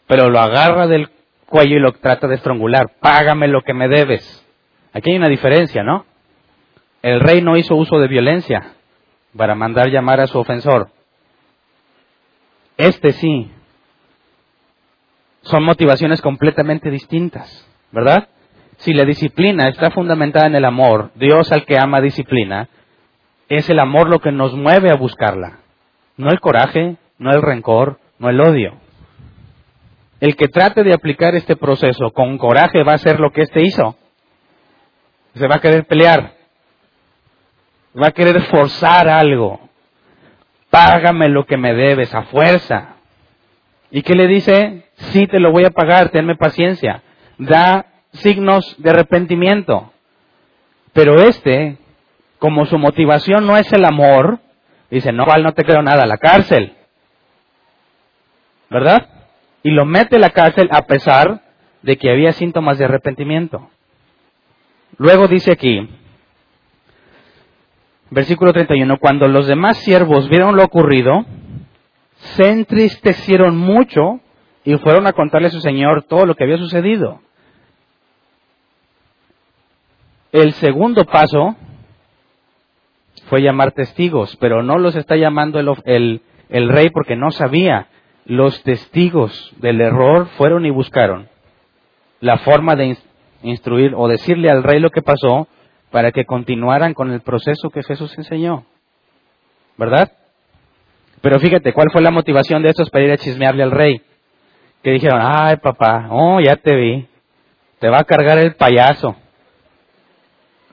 [0.08, 1.10] pero lo agarra del
[1.46, 4.46] cuello y lo trata de estrangular, págame lo que me debes.
[4.94, 6.06] Aquí hay una diferencia, ¿no?
[7.02, 8.74] El rey no hizo uso de violencia
[9.36, 10.90] para mandar llamar a su ofensor.
[12.78, 13.52] Este sí.
[15.42, 18.30] Son motivaciones completamente distintas, ¿verdad?
[18.78, 22.68] Si la disciplina está fundamentada en el amor, Dios al que ama disciplina,
[23.50, 25.60] es el amor lo que nos mueve a buscarla.
[26.18, 28.74] No el coraje, no el rencor, no el odio.
[30.20, 33.62] El que trate de aplicar este proceso con coraje va a hacer lo que éste
[33.62, 33.96] hizo
[35.36, 36.34] se va a querer pelear,
[38.02, 39.60] va a querer forzar algo.
[40.70, 42.96] Págame lo que me debes a fuerza.
[43.92, 44.90] ¿Y qué le dice?
[44.96, 47.02] Sí, te lo voy a pagar, tenme paciencia.
[47.38, 49.92] Da signos de arrepentimiento.
[50.94, 51.78] Pero este,
[52.40, 54.40] como su motivación no es el amor,
[54.90, 56.74] dice, no, no te creo nada, la cárcel.
[58.70, 59.08] ¿Verdad?
[59.64, 61.42] Y lo mete a la cárcel a pesar
[61.82, 63.70] de que había síntomas de arrepentimiento.
[64.98, 65.90] Luego dice aquí,
[68.10, 71.26] versículo 31, cuando los demás siervos vieron lo ocurrido,
[72.36, 74.20] se entristecieron mucho
[74.64, 77.22] y fueron a contarle a su señor todo lo que había sucedido.
[80.32, 81.56] El segundo paso
[83.28, 87.88] fue llamar testigos, pero no los está llamando el, rey porque no sabía.
[88.26, 91.30] Los testigos del error fueron y buscaron
[92.22, 92.98] la forma de,
[93.44, 95.48] instruir o decirle al rey lo que pasó
[95.92, 98.66] para que continuaran con el proceso que Jesús enseñó.
[99.78, 100.12] ¿Verdad?
[101.22, 104.02] Pero fíjate, ¿cuál fue la motivación de estos para ir a chismearle al rey?
[104.82, 107.08] Que dijeron, ay papá, oh, ya te vi,
[107.80, 109.16] te va a cargar el payaso.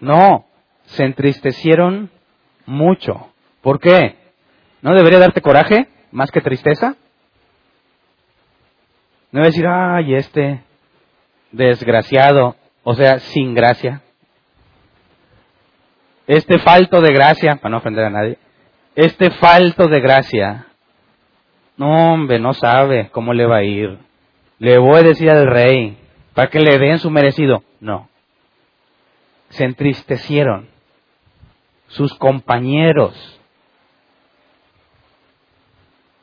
[0.03, 0.45] No,
[0.85, 2.11] se entristecieron
[2.67, 3.33] mucho.
[3.63, 4.17] ¿Por qué?
[4.83, 6.97] ¿No debería darte coraje más que tristeza?
[9.31, 10.63] No decir, ay, este
[11.53, 14.03] desgraciado o sea, sin gracia.
[16.27, 18.39] Este falto de gracia, para no ofender a nadie,
[18.95, 20.67] este falto de gracia,
[21.77, 23.99] no hombre, no sabe cómo le va a ir.
[24.59, 25.97] Le voy a decir al rey,
[26.35, 27.63] para que le den su merecido.
[27.81, 28.09] No.
[29.53, 30.69] Se entristecieron.
[31.89, 33.41] Sus compañeros.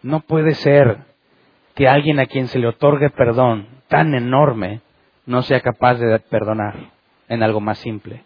[0.01, 0.99] No puede ser
[1.75, 4.81] que alguien a quien se le otorgue perdón tan enorme
[5.25, 6.91] no sea capaz de perdonar
[7.27, 8.23] en algo más simple.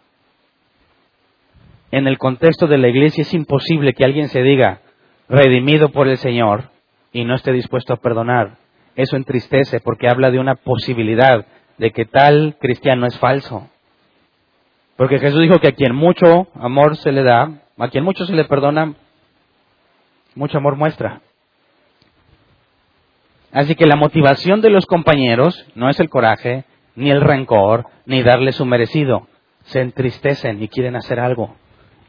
[1.90, 4.80] en el contexto de la iglesia es imposible que alguien se diga
[5.28, 6.70] redimido por el Señor
[7.12, 8.56] y no esté dispuesto a perdonar.
[8.96, 11.46] Eso entristece porque habla de una posibilidad
[11.78, 13.70] de que tal cristiano es falso.
[14.96, 18.32] Porque Jesús dijo que a quien mucho amor se le da, a quien mucho se
[18.32, 18.94] le perdona,
[20.34, 21.20] mucho amor muestra.
[23.52, 26.64] Así que la motivación de los compañeros no es el coraje,
[26.96, 29.28] ni el rencor, ni darle su merecido.
[29.64, 31.54] Se entristecen y quieren hacer algo.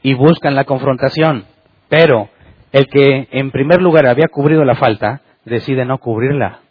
[0.02, 1.46] Y buscan la confrontación.
[1.88, 2.30] Pero
[2.72, 6.62] el que en primer lugar había cubrido la falta, decide no cubrirla.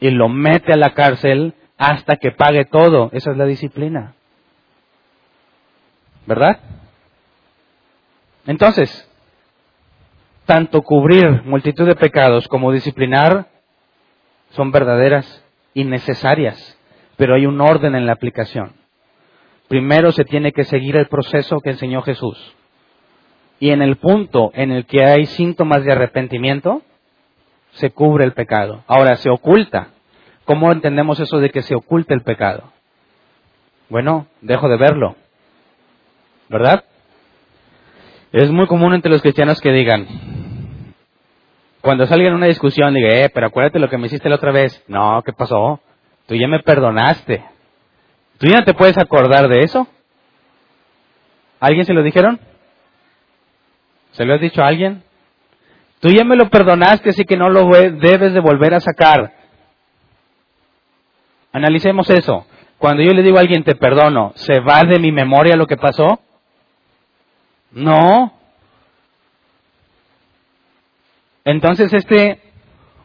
[0.00, 3.10] Y lo mete a la cárcel hasta que pague todo.
[3.12, 4.14] Esa es la disciplina.
[6.28, 6.58] ¿Verdad?
[8.46, 9.10] Entonces,
[10.44, 13.46] tanto cubrir multitud de pecados como disciplinar
[14.50, 16.78] son verdaderas y necesarias,
[17.16, 18.74] pero hay un orden en la aplicación.
[19.68, 22.54] Primero se tiene que seguir el proceso que enseñó Jesús.
[23.58, 26.82] Y en el punto en el que hay síntomas de arrepentimiento,
[27.70, 28.84] se cubre el pecado.
[28.86, 29.92] Ahora, se oculta.
[30.44, 32.64] ¿Cómo entendemos eso de que se oculte el pecado?
[33.88, 35.16] Bueno, dejo de verlo.
[36.48, 36.84] ¿Verdad?
[38.32, 40.06] Es muy común entre los cristianos que digan,
[41.80, 44.52] cuando salga en una discusión, diga, eh, pero acuérdate lo que me hiciste la otra
[44.52, 44.82] vez.
[44.88, 45.80] No, ¿qué pasó?
[46.26, 47.44] Tú ya me perdonaste.
[48.38, 49.88] ¿Tú ya no te puedes acordar de eso?
[51.60, 52.38] ¿Alguien se lo dijeron?
[54.12, 55.02] ¿Se lo has dicho a alguien?
[56.00, 59.32] Tú ya me lo perdonaste, así que no lo debes de volver a sacar.
[61.52, 62.46] Analicemos eso.
[62.78, 65.76] Cuando yo le digo a alguien te perdono, ¿se va de mi memoria lo que
[65.76, 66.20] pasó?
[67.70, 68.32] No.
[71.44, 72.40] Entonces este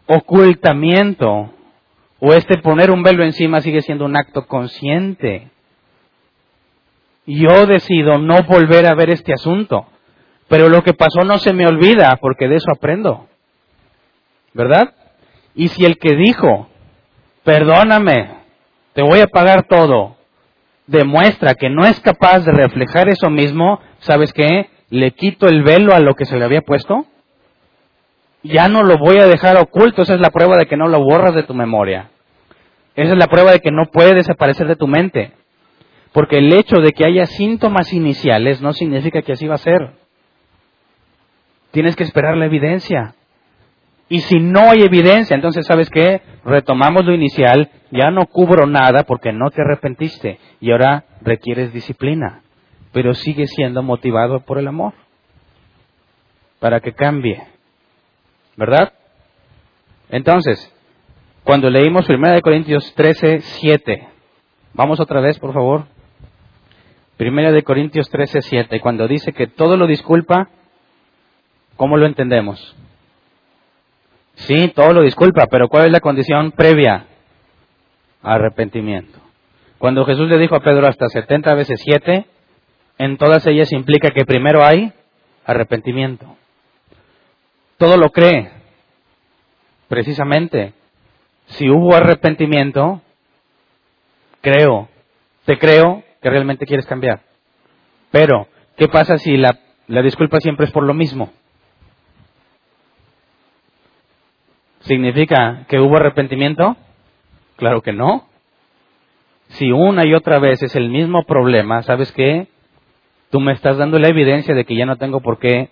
[0.06, 1.54] ocultamiento
[2.20, 5.50] o este poner un velo encima sigue siendo un acto consciente.
[7.26, 9.86] Yo decido no volver a ver este asunto,
[10.48, 13.28] pero lo que pasó no se me olvida porque de eso aprendo.
[14.54, 14.94] ¿Verdad?
[15.56, 16.68] Y si el que dijo,
[17.44, 18.38] perdóname,
[18.94, 20.18] te voy a pagar todo,
[20.88, 24.70] demuestra que no es capaz de reflejar eso mismo, ¿sabes qué?
[24.90, 27.06] Le quito el velo a lo que se le había puesto.
[28.44, 30.02] Ya no lo voy a dejar oculto.
[30.02, 32.10] Esa es la prueba de que no lo borras de tu memoria.
[32.96, 35.32] Esa es la prueba de que no puede desaparecer de tu mente.
[36.12, 39.94] Porque el hecho de que haya síntomas iniciales no significa que así va a ser.
[41.72, 43.16] Tienes que esperar la evidencia.
[44.14, 46.22] Y si no hay evidencia, entonces sabes qué?
[46.46, 52.44] Retomamos lo inicial, ya no cubro nada porque no te arrepentiste y ahora requieres disciplina,
[52.92, 54.94] pero sigue siendo motivado por el amor
[56.60, 57.42] para que cambie.
[58.56, 58.94] ¿Verdad?
[60.10, 60.72] Entonces,
[61.44, 64.08] cuando leímos 1 Corintios 13, 7,
[64.76, 65.86] vamos otra vez, por favor.
[67.20, 70.50] 1 Corintios 13, 7, cuando dice que todo lo disculpa,
[71.78, 72.76] ¿cómo lo entendemos?
[74.36, 77.06] Sí, todo lo disculpa, pero ¿cuál es la condición previa?
[78.22, 79.20] Arrepentimiento.
[79.78, 82.26] Cuando Jesús le dijo a Pedro hasta 70 veces 7,
[82.98, 84.94] en todas ellas implica que primero hay
[85.46, 86.36] arrepentimiento.
[87.78, 88.52] Todo lo cree.
[89.88, 90.74] Precisamente,
[91.48, 93.02] si hubo arrepentimiento,
[94.42, 94.90] creo,
[95.46, 97.22] te creo que realmente quieres cambiar.
[98.12, 101.32] Pero, ¿qué pasa si la, la disculpa siempre es por lo mismo?
[104.84, 106.76] ¿Significa que hubo arrepentimiento?
[107.56, 108.28] Claro que no.
[109.50, 112.48] Si una y otra vez es el mismo problema, ¿sabes qué?
[113.30, 115.70] Tú me estás dando la evidencia de que ya no tengo por qué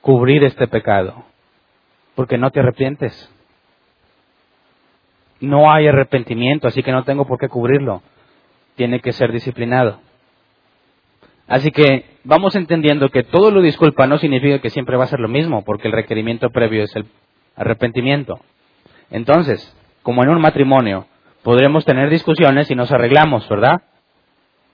[0.00, 1.24] cubrir este pecado,
[2.14, 3.30] porque no te arrepientes.
[5.40, 8.02] No hay arrepentimiento, así que no tengo por qué cubrirlo.
[8.74, 10.00] Tiene que ser disciplinado.
[11.46, 15.20] Así que vamos entendiendo que todo lo disculpa no significa que siempre va a ser
[15.20, 17.06] lo mismo, porque el requerimiento previo es el
[17.56, 18.40] arrepentimiento.
[19.10, 21.06] Entonces, como en un matrimonio,
[21.42, 23.82] podremos tener discusiones y nos arreglamos, ¿verdad?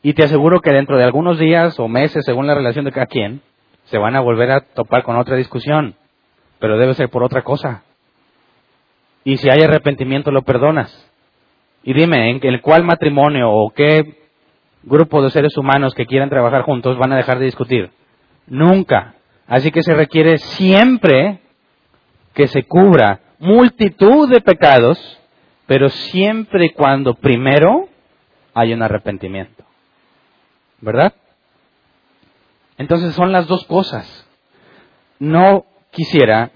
[0.02, 3.06] Y te aseguro que dentro de algunos días o meses, según la relación de cada
[3.06, 3.40] quien,
[3.84, 5.94] se van a volver a topar con otra discusión,
[6.58, 7.82] pero debe ser por otra cosa.
[9.24, 11.08] Y si hay arrepentimiento, lo perdonas.
[11.84, 14.18] Y dime, ¿en el cuál matrimonio o qué
[14.82, 17.90] grupo de seres humanos que quieran trabajar juntos van a dejar de discutir?
[18.46, 19.14] Nunca.
[19.46, 21.40] Así que se requiere siempre
[22.34, 25.18] que se cubra multitud de pecados,
[25.66, 27.88] pero siempre y cuando primero
[28.54, 29.64] hay un arrepentimiento.
[30.80, 31.12] ¿Verdad?
[32.78, 34.26] Entonces son las dos cosas.
[35.18, 36.50] No quisiera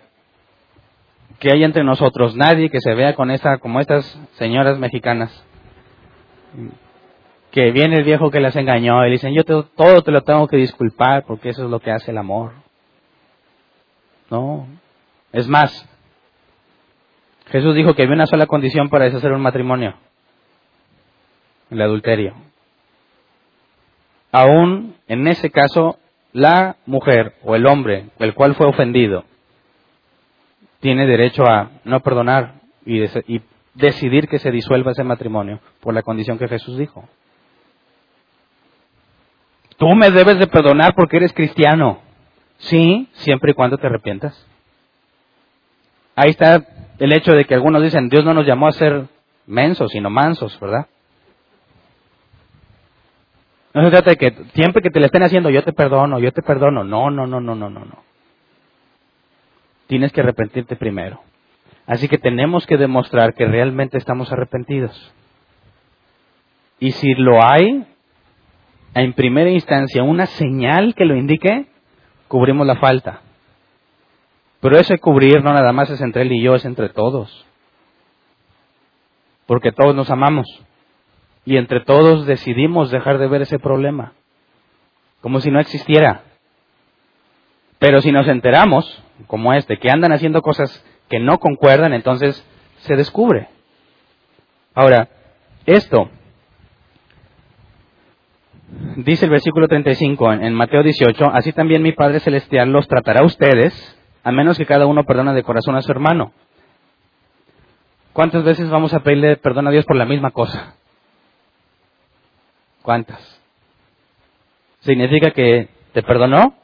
[1.39, 4.05] que haya entre nosotros nadie que se vea con esta, como estas
[4.35, 5.45] señoras mexicanas,
[7.51, 10.49] que viene el viejo que las engañó y le dicen, yo todo te lo tengo
[10.49, 12.53] que disculpar porque eso es lo que hace el amor.
[14.31, 14.67] No.
[15.37, 15.87] Es más,
[17.49, 19.95] Jesús dijo que había una sola condición para deshacer un matrimonio,
[21.71, 22.33] el adulterio.
[24.33, 25.99] Aún en ese caso,
[26.33, 29.25] la mujer o el hombre, el cual fue ofendido,
[30.81, 32.55] tiene derecho a no perdonar
[32.87, 33.05] y,
[33.75, 37.07] decidir que se disuelva ese matrimonio por la condición que Jesús dijo.
[39.77, 42.01] Tú me debes de perdonar porque eres cristiano.
[42.57, 44.47] Sí, siempre y cuando te arrepientas.
[46.17, 46.65] Ahí está
[46.99, 49.05] el hecho de que algunos dicen, Dios no nos llamó a ser
[49.47, 50.87] mensos, sino mansos, ¿verdad?
[53.75, 56.33] No se trata de que siempre que te le estén haciendo, yo te perdono, yo
[56.33, 56.83] te perdono.
[56.83, 58.03] No, no, no, no, no, no, no.
[59.87, 61.21] Tienes que arrepentirte primero.
[61.87, 65.13] Así que tenemos que demostrar que realmente estamos arrepentidos.
[66.81, 67.87] Y si lo hay,
[68.95, 71.67] en primera instancia, una señal que lo indique,
[72.29, 73.21] cubrimos la falta.
[74.67, 77.47] Pero ese cubrir no nada más es entre él y yo, es entre todos.
[79.47, 80.45] Porque todos nos amamos.
[81.45, 84.15] Y entre todos decidimos dejar de ver ese problema.
[85.21, 86.23] Como si no existiera.
[87.79, 92.45] Pero si nos enteramos, como este, que andan haciendo cosas que no concuerdan, entonces
[92.79, 93.47] se descubre.
[94.75, 95.09] Ahora,
[95.65, 96.11] esto,
[98.97, 103.21] dice el versículo 35 en, en Mateo 18, así también mi Padre Celestial los tratará
[103.21, 103.97] a ustedes,
[104.27, 106.33] a menos que cada uno perdone de corazón a su hermano.
[108.13, 110.75] ¿Cuántas veces vamos a pedirle perdón a Dios por la misma cosa?
[112.83, 113.41] ¿Cuántas?
[114.81, 116.55] ¿Significa que te perdonó?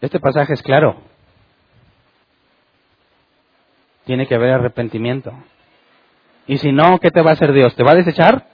[0.00, 1.08] Este pasaje es claro
[4.08, 5.34] tiene que haber arrepentimiento.
[6.46, 7.76] Y si no, ¿qué te va a hacer Dios?
[7.76, 8.46] ¿Te va a desechar?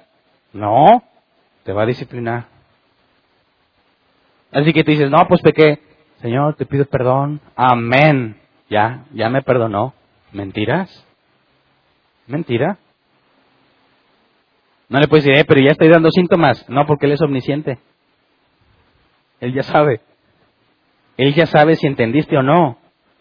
[0.52, 1.04] No,
[1.62, 2.46] te va a disciplinar.
[4.50, 5.78] Así que te dices, no, pues pequé.
[6.20, 7.40] Señor, te pido perdón.
[7.56, 8.36] Amén.
[8.70, 9.94] Ya, ya me perdonó.
[10.32, 11.06] ¿Mentiras?
[12.26, 12.78] ¿Mentira?
[14.88, 16.68] No le puedes decir, eh, pero ya estoy dando síntomas.
[16.68, 17.78] No, porque Él es omnisciente.
[19.40, 20.00] Él ya sabe.
[21.16, 22.78] Él ya sabe si entendiste o no.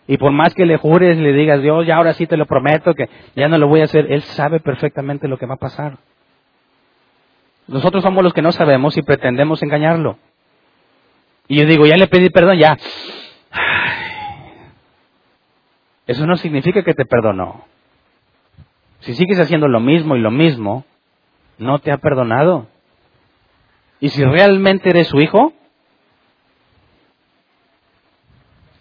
[0.08, 2.94] Y por más que le jures, le digas, Dios, ya ahora sí te lo prometo,
[2.94, 5.98] que ya no lo voy a hacer, Él sabe perfectamente lo que va a pasar.
[7.68, 10.18] Nosotros somos los que no sabemos y pretendemos engañarlo.
[11.48, 12.78] Y yo digo, ya le pedí perdón, ya.
[16.08, 17.66] Eso no significa que te perdonó.
[19.00, 20.86] Si sigues haciendo lo mismo y lo mismo,
[21.58, 22.68] no te ha perdonado.
[24.00, 25.54] Y si realmente eres su hijo,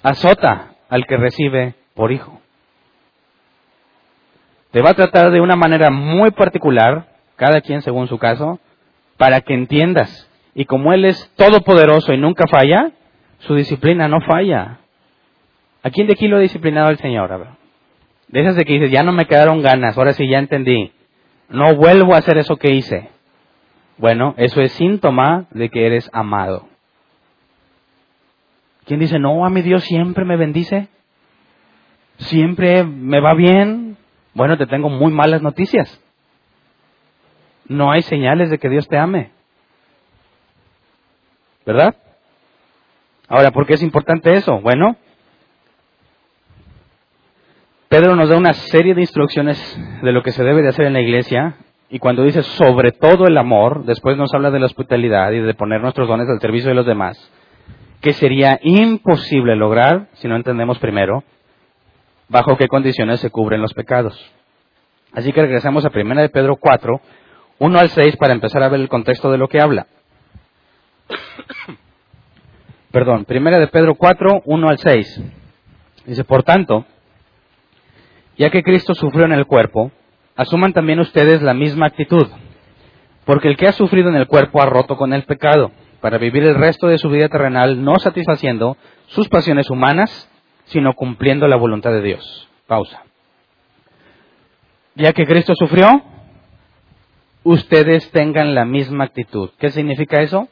[0.03, 2.41] azota al que recibe por hijo.
[4.73, 8.59] Te va a tratar de una manera muy particular, cada quien según su caso,
[9.17, 10.29] para que entiendas.
[10.55, 12.93] Y como Él es todopoderoso y nunca falla,
[13.39, 14.79] su disciplina no falla.
[15.83, 17.57] ¿A quién de aquí lo ha disciplinado el Señor?
[18.29, 20.93] De esas de que dices, ya no me quedaron ganas, ahora sí ya entendí.
[21.49, 23.11] No vuelvo a hacer eso que hice.
[23.99, 26.69] Bueno, eso es síntoma de que eres amado.
[28.85, 30.89] ¿Quién dice, no, a mi Dios siempre me bendice?
[32.19, 33.97] Siempre me va bien.
[34.35, 36.01] Bueno, te tengo muy malas noticias.
[37.69, 39.31] No hay señales de que Dios te ame.
[41.65, 41.95] ¿Verdad?
[43.29, 44.61] Ahora, ¿por qué es importante eso?
[44.61, 44.97] Bueno,
[47.89, 49.59] Pedro nos da una serie de instrucciones
[50.03, 51.57] de lo que se debe de hacer en la iglesia
[51.91, 55.55] y cuando dice sobre todo el amor, después nos habla de la hospitalidad y de
[55.55, 57.31] poner nuestros dones al servicio de los demás
[58.03, 61.23] que sería imposible lograr si no entendemos primero
[62.29, 64.19] bajo qué condiciones se cubren los pecados.
[65.13, 67.01] Así que regresamos a 1 de Pedro 4,
[67.59, 69.87] 1 al 6 para empezar a ver el contexto de lo que habla.
[72.93, 75.23] Perdón, 1 de Pedro 4, 1 al 6.
[76.07, 76.85] Dice, por tanto,
[78.37, 79.93] ya que Cristo sufrió en el cuerpo,
[80.37, 82.27] asuman también ustedes la misma actitud,
[83.25, 86.43] porque el que ha sufrido en el cuerpo ha roto con el pecado para vivir
[86.43, 88.77] el resto de su vida terrenal no satisfaciendo
[89.07, 90.29] sus pasiones humanas,
[90.65, 92.49] sino cumpliendo la voluntad de Dios.
[92.67, 93.05] Pausa.
[94.95, 96.03] Ya que Cristo sufrió,
[97.45, 99.51] ustedes tengan la misma actitud.
[99.59, 100.49] ¿Qué significa eso?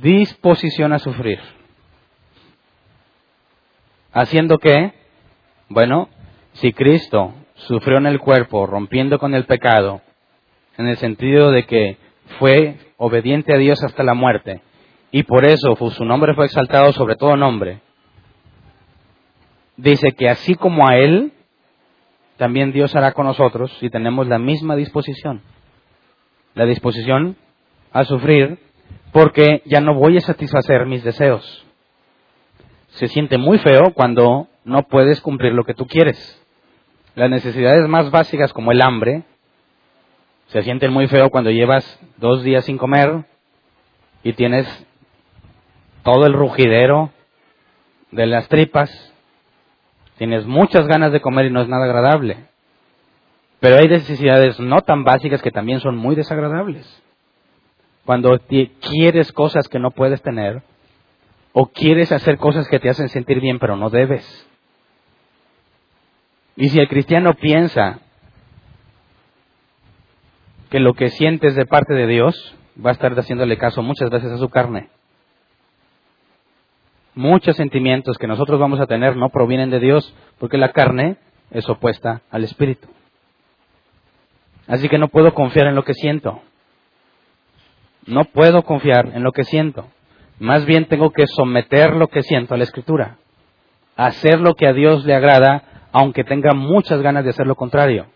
[0.00, 1.38] Disposición a sufrir.
[4.12, 4.92] Haciendo que,
[5.68, 6.08] bueno,
[6.54, 10.00] si Cristo sufrió en el cuerpo, rompiendo con el pecado,
[10.78, 11.98] en el sentido de que
[12.40, 14.62] fue obediente a Dios hasta la muerte,
[15.12, 17.80] y por eso su nombre fue exaltado sobre todo nombre.
[19.76, 21.32] Dice que así como a Él,
[22.36, 25.42] también Dios hará con nosotros si tenemos la misma disposición.
[26.54, 27.36] La disposición
[27.92, 28.58] a sufrir
[29.14, 31.64] porque ya no voy a satisfacer mis deseos.
[32.88, 36.44] Se siente muy feo cuando no puedes cumplir lo que tú quieres.
[37.14, 39.22] Las necesidades más básicas como el hambre
[40.48, 43.24] se sienten muy feo cuando llevas dos días sin comer
[44.24, 44.66] y tienes
[46.02, 47.10] todo el rugidero
[48.10, 49.14] de las tripas.
[50.18, 52.48] Tienes muchas ganas de comer y no es nada agradable.
[53.60, 57.03] Pero hay necesidades no tan básicas que también son muy desagradables.
[58.04, 58.38] Cuando
[58.80, 60.62] quieres cosas que no puedes tener,
[61.52, 64.46] o quieres hacer cosas que te hacen sentir bien pero no debes.
[66.56, 68.00] Y si el cristiano piensa
[70.70, 74.32] que lo que sientes de parte de Dios, va a estar haciéndole caso muchas veces
[74.32, 74.88] a su carne.
[77.14, 81.16] Muchos sentimientos que nosotros vamos a tener no provienen de Dios, porque la carne
[81.52, 82.88] es opuesta al espíritu.
[84.66, 86.42] Así que no puedo confiar en lo que siento.
[88.06, 89.86] No puedo confiar en lo que siento.
[90.38, 93.16] Más bien tengo que someter lo que siento a la escritura.
[93.96, 98.06] Hacer lo que a Dios le agrada, aunque tenga muchas ganas de hacer lo contrario.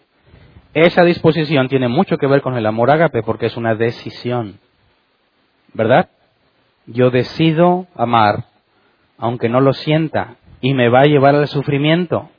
[0.74, 4.58] Esa disposición tiene mucho que ver con el amor ágape porque es una decisión.
[5.72, 6.08] ¿Verdad?
[6.86, 8.44] Yo decido amar
[9.18, 12.30] aunque no lo sienta y me va a llevar al sufrimiento.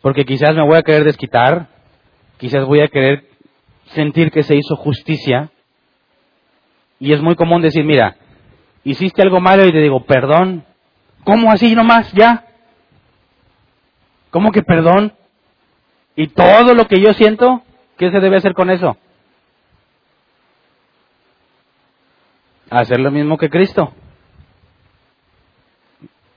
[0.00, 1.66] Porque quizás me voy a querer desquitar,
[2.38, 3.24] quizás voy a querer
[3.86, 5.50] sentir que se hizo justicia.
[7.04, 8.16] Y es muy común decir, mira,
[8.82, 10.64] hiciste algo malo y te digo, perdón.
[11.22, 12.10] ¿Cómo así nomás?
[12.14, 12.46] ¿Ya?
[14.30, 15.12] ¿Cómo que perdón?
[16.16, 17.60] ¿Y todo lo que yo siento?
[17.98, 18.96] ¿Qué se debe hacer con eso?
[22.70, 23.92] Hacer lo mismo que Cristo.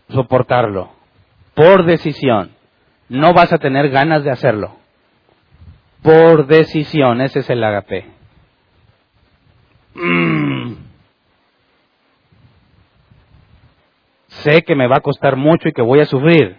[0.09, 0.91] Soportarlo.
[1.53, 2.51] Por decisión.
[3.07, 4.75] No vas a tener ganas de hacerlo
[6.01, 7.21] por decisión.
[7.21, 8.05] Ese es el agape.
[9.95, 10.46] Mm.
[14.47, 16.55] Sé que me va a costar mucho y que voy a sufrir.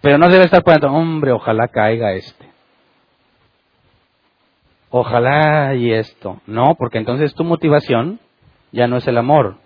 [0.00, 2.46] Pero no debe estar poniendo, hombre, ojalá caiga este.
[4.90, 6.40] Ojalá y esto.
[6.46, 8.20] No, porque entonces tu motivación
[8.70, 9.56] ya no es el amor.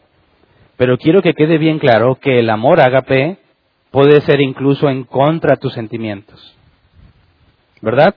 [0.79, 3.37] Pero quiero que quede bien claro que el amor agape
[3.91, 6.57] puede ser incluso en contra de tus sentimientos.
[7.83, 8.15] ¿verdad?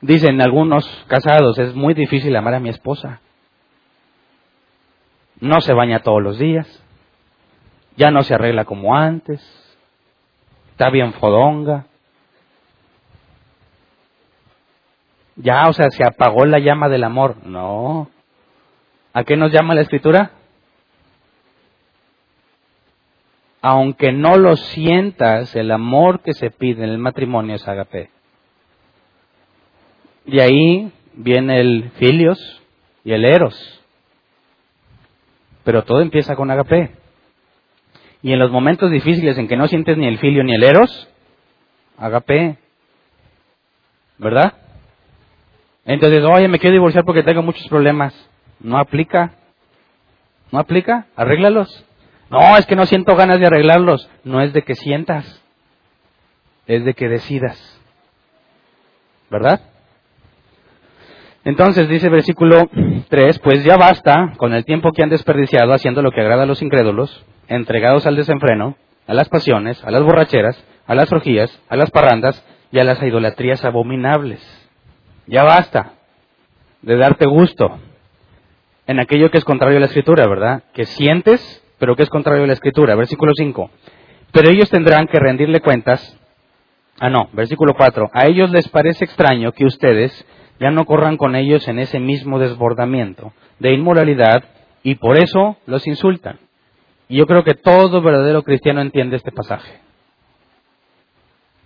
[0.00, 3.20] Dicen algunos casados, es muy difícil amar a mi esposa.
[5.42, 6.68] No se baña todos los días,
[7.96, 9.42] ya no se arregla como antes,
[10.70, 11.86] está bien fodonga.
[15.34, 17.44] Ya, o sea, se apagó la llama del amor.
[17.44, 18.08] No.
[19.12, 20.30] ¿A qué nos llama la escritura?
[23.62, 28.10] Aunque no lo sientas, el amor que se pide en el matrimonio es agape.
[30.24, 32.62] De ahí viene el filios
[33.02, 33.81] y el eros.
[35.64, 36.90] Pero todo empieza con agape.
[38.22, 41.08] Y en los momentos difíciles en que no sientes ni el filio ni el eros,
[41.98, 42.58] agape.
[44.18, 44.54] ¿Verdad?
[45.84, 48.14] Entonces, oye, me quiero divorciar porque tengo muchos problemas.
[48.60, 49.32] No aplica.
[50.52, 51.06] ¿No aplica?
[51.16, 51.84] Arréglalos.
[52.30, 54.08] No, es que no siento ganas de arreglarlos.
[54.24, 55.42] No es de que sientas.
[56.66, 57.80] Es de que decidas.
[59.30, 59.60] ¿Verdad?
[61.44, 62.68] Entonces dice versículo
[63.08, 66.46] 3, pues ya basta con el tiempo que han desperdiciado haciendo lo que agrada a
[66.46, 68.76] los incrédulos, entregados al desenfreno,
[69.06, 73.02] a las pasiones, a las borracheras, a las orgías, a las parrandas y a las
[73.02, 74.40] idolatrías abominables.
[75.26, 75.94] Ya basta
[76.82, 77.78] de darte gusto
[78.86, 80.64] en aquello que es contrario a la escritura, ¿verdad?
[80.72, 82.94] Que sientes, pero que es contrario a la escritura.
[82.94, 83.70] Versículo 5.
[84.32, 86.18] Pero ellos tendrán que rendirle cuentas.
[87.00, 88.10] Ah, no, versículo 4.
[88.12, 90.26] A ellos les parece extraño que ustedes
[90.62, 94.44] ya no corran con ellos en ese mismo desbordamiento de inmoralidad
[94.84, 96.38] y por eso los insultan.
[97.08, 99.80] Y yo creo que todo verdadero cristiano entiende este pasaje.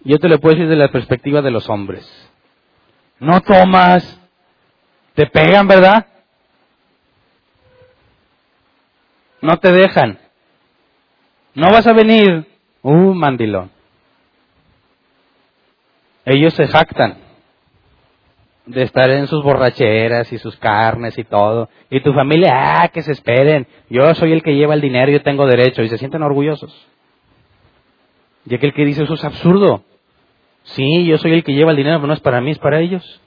[0.03, 2.07] Yo te lo puedo decir desde la perspectiva de los hombres.
[3.21, 4.19] No tomas,
[5.15, 6.07] te pegan, ¿verdad?
[9.43, 10.19] No te dejan.
[11.55, 12.47] No vas a venir.
[12.81, 13.71] Uh, mandilón.
[16.25, 17.26] Ellos se jactan
[18.67, 21.69] de estar en sus borracheras y sus carnes y todo.
[21.89, 23.67] Y tu familia, ah, que se esperen.
[23.89, 25.83] Yo soy el que lleva el dinero, yo tengo derecho.
[25.83, 26.75] Y se sienten orgullosos.
[28.45, 29.85] Y aquel que dice, eso es absurdo.
[30.65, 32.81] Sí, yo soy el que lleva el dinero, pero no es para mí, es para
[32.81, 33.21] ellos.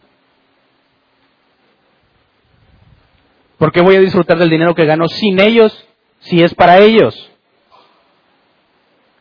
[3.58, 5.88] ¿Por qué voy a disfrutar del dinero que gano sin ellos
[6.20, 7.32] si es para ellos?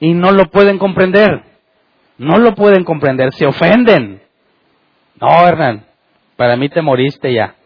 [0.00, 1.42] Y no lo pueden comprender.
[2.18, 4.20] No lo pueden comprender, se ofenden.
[5.20, 5.87] No, Hernán,
[6.38, 7.56] para mí te moriste ya.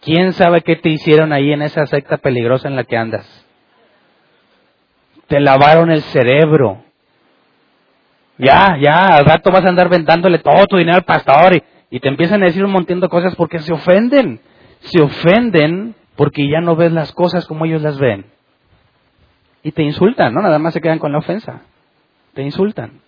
[0.00, 3.46] ¿Quién sabe qué te hicieron ahí en esa secta peligrosa en la que andas?
[5.28, 6.82] Te lavaron el cerebro.
[8.38, 12.00] Ya, ya, al rato vas a andar vendándole todo tu dinero al pastor y, y
[12.00, 14.40] te empiezan a decir un montón de cosas porque se ofenden.
[14.80, 18.26] Se ofenden porque ya no ves las cosas como ellos las ven.
[19.62, 20.42] Y te insultan, ¿no?
[20.42, 21.62] Nada más se quedan con la ofensa.
[22.34, 23.00] Te insultan.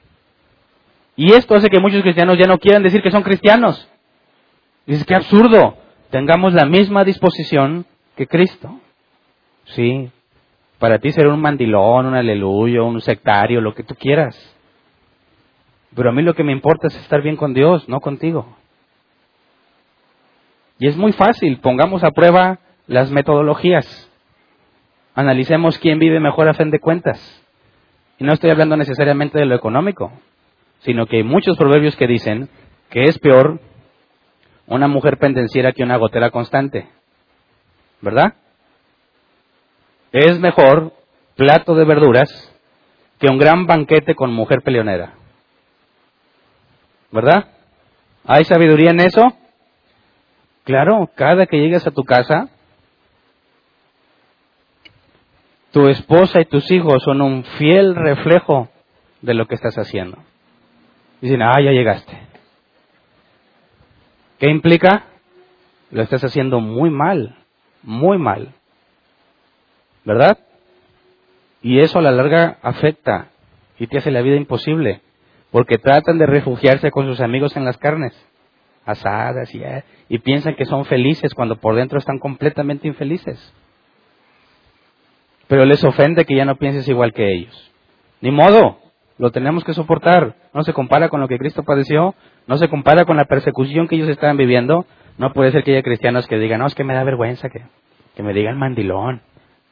[1.17, 3.90] Y esto hace que muchos cristianos ya no quieran decir que son cristianos.
[4.87, 5.77] Dices, qué absurdo.
[6.11, 8.81] Tengamos la misma disposición que Cristo.
[9.65, 10.11] Sí.
[10.79, 14.37] Para ti será un mandilón, un aleluyo, un sectario, lo que tú quieras.
[15.95, 18.57] Pero a mí lo que me importa es estar bien con Dios, no contigo.
[20.79, 24.11] Y es muy fácil, pongamos a prueba las metodologías.
[25.15, 27.45] Analicemos quién vive mejor a fin de cuentas.
[28.19, 30.13] Y no estoy hablando necesariamente de lo económico,
[30.81, 32.49] sino que hay muchos proverbios que dicen
[32.89, 33.61] que es peor
[34.71, 36.89] una mujer pendenciera que una gotera constante.
[38.01, 38.35] ¿Verdad?
[40.13, 40.93] Es mejor
[41.37, 42.31] plato de verduras
[43.19, 45.15] que un gran banquete con mujer peleonera.
[47.11, 47.49] ¿Verdad?
[48.25, 49.37] ¿Hay sabiduría en eso?
[50.65, 52.49] Claro, cada que llegas a tu casa,
[55.73, 58.69] tu esposa y tus hijos son un fiel reflejo
[59.21, 60.19] de lo que estás haciendo.
[61.21, 62.20] Dicen, ah, ya llegaste.
[64.41, 65.05] ¿Qué implica?
[65.91, 67.37] Lo estás haciendo muy mal,
[67.83, 68.55] muy mal.
[70.05, 70.39] ¿Verdad?
[71.63, 73.29] Y eso a la larga afecta
[73.79, 75.03] y te hace la vida imposible,
[75.51, 78.15] porque tratan de refugiarse con sus amigos en las carnes,
[78.87, 79.63] asadas y,
[80.09, 83.55] y piensan que son felices cuando por dentro están completamente infelices.
[85.49, 87.73] Pero les ofende que ya no pienses igual que ellos.
[88.23, 88.79] Ni modo,
[89.21, 90.35] lo tenemos que soportar.
[90.55, 92.15] No se compara con lo que Cristo padeció,
[92.47, 94.87] no se compara con la persecución que ellos estaban viviendo.
[95.19, 97.63] No puede ser que haya cristianos que digan, no, es que me da vergüenza que,
[98.17, 99.21] que me digan mandilón.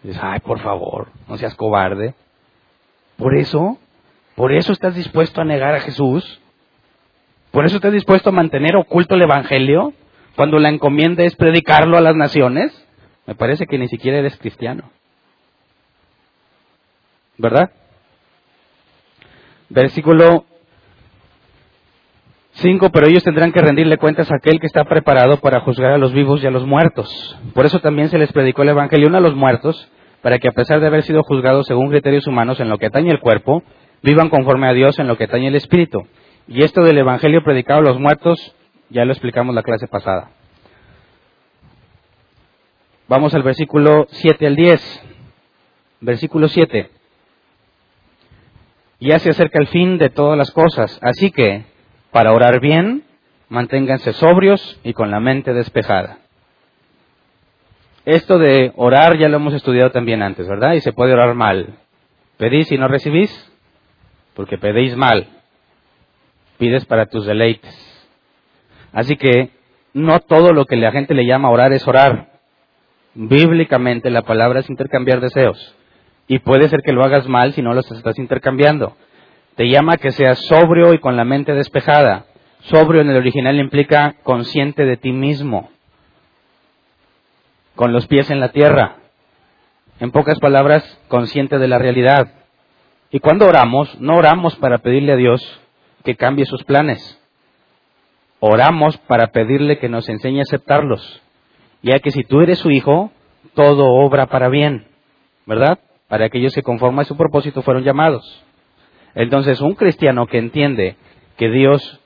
[0.03, 2.15] dices, ay, por favor, no seas cobarde.
[3.17, 3.79] Por eso,
[4.35, 6.43] por eso estás dispuesto a negar a Jesús.
[7.51, 9.95] Por eso estás dispuesto a mantener oculto el Evangelio
[10.37, 12.87] cuando la encomienda es predicarlo a las naciones.
[13.27, 14.91] Me parece que ni siquiera eres cristiano.
[17.39, 17.71] ¿Verdad?
[19.69, 20.45] Versículo
[22.53, 25.99] 5, pero ellos tendrán que rendirle cuentas a aquel que está preparado para juzgar a
[25.99, 27.39] los vivos y a los muertos.
[27.55, 29.89] Por eso también se les predicó el Evangelio a los muertos,
[30.23, 33.11] para que a pesar de haber sido juzgados según criterios humanos en lo que atañe
[33.11, 33.63] el cuerpo,
[34.03, 36.07] vivan conforme a Dios en lo que atañe el espíritu.
[36.49, 38.55] Y esto del Evangelio predicado a los muertos,
[38.91, 40.31] ya lo explicamos la clase pasada.
[43.07, 45.03] Vamos al versículo 7 al 10.
[46.01, 46.91] Versículo 7.
[49.01, 51.65] Ya se acerca el fin de todas las cosas, así que,
[52.11, 53.05] para orar bien,
[53.49, 56.19] manténganse sobrios y con la mente despejada.
[58.05, 60.73] Esto de orar ya lo hemos estudiado también antes, ¿verdad?
[60.73, 61.75] Y se puede orar mal.
[62.39, 63.31] Pedís y no recibís,
[64.35, 65.29] porque pedéis mal.
[66.59, 67.75] Pides para tus deleites.
[68.93, 69.51] Así que
[69.93, 72.33] no todo lo que la gente le llama orar es orar.
[73.15, 75.77] Bíblicamente la palabra es intercambiar deseos.
[76.29, 78.97] Y puede ser que lo hagas mal si no los estás intercambiando.
[79.57, 82.27] Te llama que seas sobrio y con la mente despejada.
[82.61, 85.71] Sobrio en el original implica consciente de ti mismo,
[87.75, 88.97] con los pies en la tierra.
[90.01, 92.29] En pocas palabras, consciente de la realidad.
[93.11, 95.61] Y cuando oramos, no oramos para pedirle a Dios
[96.05, 97.19] que cambie sus planes.
[98.39, 101.23] Oramos para pedirle que nos enseñe a aceptarlos.
[101.83, 103.11] Ya que si tú eres su hijo,
[103.55, 104.87] todo obra para bien.
[105.47, 105.79] ¿Verdad?
[106.09, 108.45] Para aquellos que conforme a su propósito fueron llamados.
[109.15, 110.97] Entonces, un cristiano que entiende
[111.37, 112.01] que Dios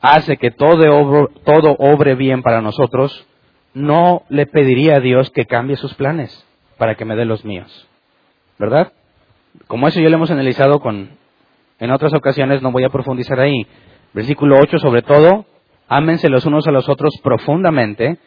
[0.00, 3.26] hace que todo, todo obre bien para nosotros,
[3.74, 6.44] no le pediría a Dios que cambie sus planes
[6.78, 7.88] para que me dé los míos.
[8.58, 8.92] ¿Verdad?
[9.66, 11.10] Como eso ya lo hemos analizado con,
[11.78, 13.66] en otras ocasiones, no voy a profundizar ahí.
[14.14, 15.44] Versículo 8, sobre todo,
[15.88, 18.18] ámense los unos a los otros profundamente,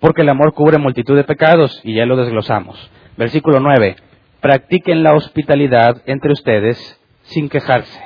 [0.00, 2.90] porque el amor cubre multitud de pecados, y ya lo desglosamos.
[3.16, 3.96] Versículo 9,
[4.42, 8.00] practiquen la hospitalidad entre ustedes sin quejarse.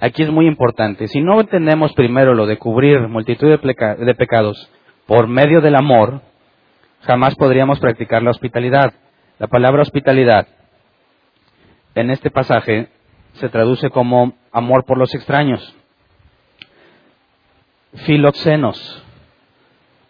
[0.00, 1.06] Aquí es muy importante.
[1.06, 4.70] Si no entendemos primero lo de cubrir multitud de, pecados
[5.06, 6.22] por medio del amor,
[7.02, 8.94] jamás podríamos practicar la hospitalidad.
[9.38, 10.48] La palabra hospitalidad
[11.94, 12.88] en este pasaje
[13.34, 15.76] se traduce como amor por los extraños.
[18.06, 19.04] Filoxenos,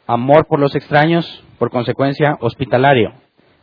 [0.07, 3.15] amor por los extraños, por consecuencia hospitalario.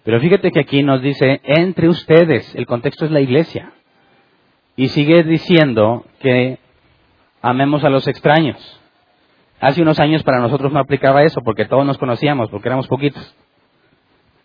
[0.08, 3.74] Pero fíjate que aquí nos dice entre ustedes, el contexto es la iglesia.
[4.78, 6.60] Y sigue diciendo que
[7.42, 8.58] amemos a los extraños.
[9.60, 13.36] Hace unos años para nosotros no aplicaba eso porque todos nos conocíamos, porque éramos poquitos.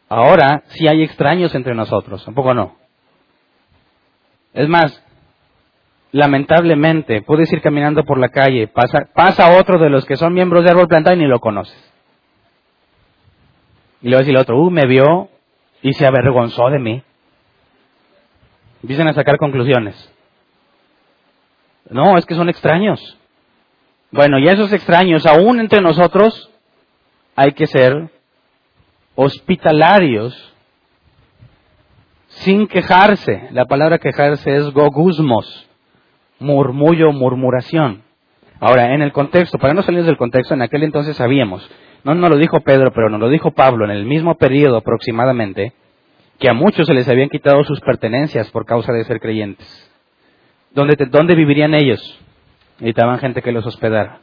[0.09, 2.75] Ahora sí hay extraños entre nosotros, un poco no.
[4.55, 5.01] Es más,
[6.11, 10.65] lamentablemente, puedes ir caminando por la calle, pasa, pasa otro de los que son miembros
[10.65, 11.93] de árbol plantado y ni lo conoces.
[14.01, 15.29] Y a decir el otro, uh, me vio
[15.83, 17.03] y se avergonzó de mí.
[18.83, 20.12] Empiezan a sacar conclusiones.
[21.91, 23.18] No, es que son extraños.
[24.11, 26.51] Bueno, y esos extraños, aún entre nosotros,
[27.35, 28.11] hay que ser
[29.14, 30.55] hospitalarios
[32.28, 33.49] sin quejarse.
[33.53, 35.68] La palabra quejarse es gogusmos,
[36.39, 38.03] murmullo, murmuración.
[38.61, 41.68] Ahora, en el contexto, para no salir del contexto, en aquel entonces sabíamos,
[42.05, 45.73] no lo dijo Pedro, pero nos lo dijo Pablo en el mismo periodo aproximadamente,
[46.39, 49.91] que a muchos se les habían quitado sus pertenencias por causa de ser creyentes.
[50.73, 52.01] ¿Dónde, dónde vivirían ellos?
[52.81, 54.21] Necesitaban gente que los hospedara.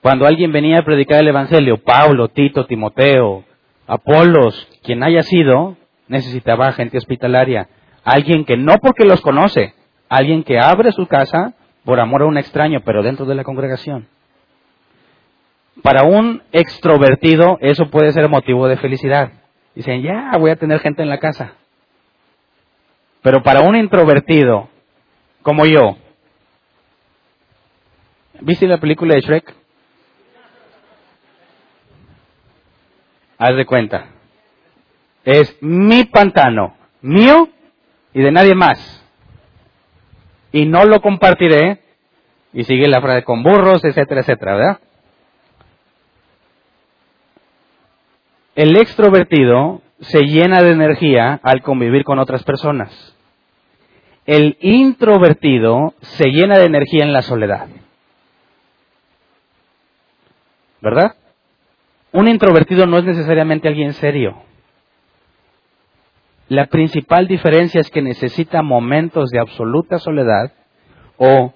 [0.00, 3.44] Cuando alguien venía a predicar el Evangelio, Pablo, Tito, Timoteo,
[3.86, 5.76] Apolos, quien haya sido,
[6.08, 7.68] necesitaba gente hospitalaria.
[8.04, 9.74] Alguien que no porque los conoce,
[10.08, 14.06] alguien que abre su casa por amor a un extraño, pero dentro de la congregación.
[15.80, 19.32] Para un extrovertido eso puede ser motivo de felicidad.
[19.74, 21.54] Dicen, ya, voy a tener gente en la casa.
[23.22, 24.68] Pero para un introvertido,
[25.40, 25.96] como yo,
[28.40, 29.54] ¿viste la película de Shrek?
[33.38, 34.06] Haz de cuenta.
[35.24, 37.48] Es mi pantano, mío
[38.12, 39.04] y de nadie más.
[40.52, 41.80] Y no lo compartiré.
[42.52, 44.80] Y sigue la frase con burros, etcétera, etcétera, ¿verdad?
[48.54, 53.16] El extrovertido se llena de energía al convivir con otras personas.
[54.26, 57.68] El introvertido se llena de energía en la soledad.
[60.80, 61.16] ¿Verdad?
[62.12, 64.42] Un introvertido no es necesariamente alguien serio.
[66.48, 70.52] La principal diferencia es que necesita momentos de absoluta soledad
[71.16, 71.54] o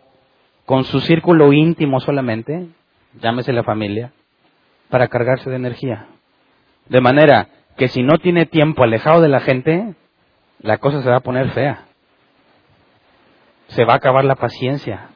[0.64, 2.68] con su círculo íntimo solamente,
[3.20, 4.12] llámese la familia,
[4.88, 6.06] para cargarse de energía.
[6.88, 9.94] De manera que si no tiene tiempo alejado de la gente,
[10.60, 11.84] la cosa se va a poner fea.
[13.68, 15.08] Se va a acabar la paciencia.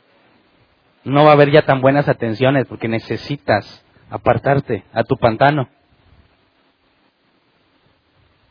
[1.05, 5.69] No va a haber ya tan buenas atenciones porque necesitas apartarte a tu pantano.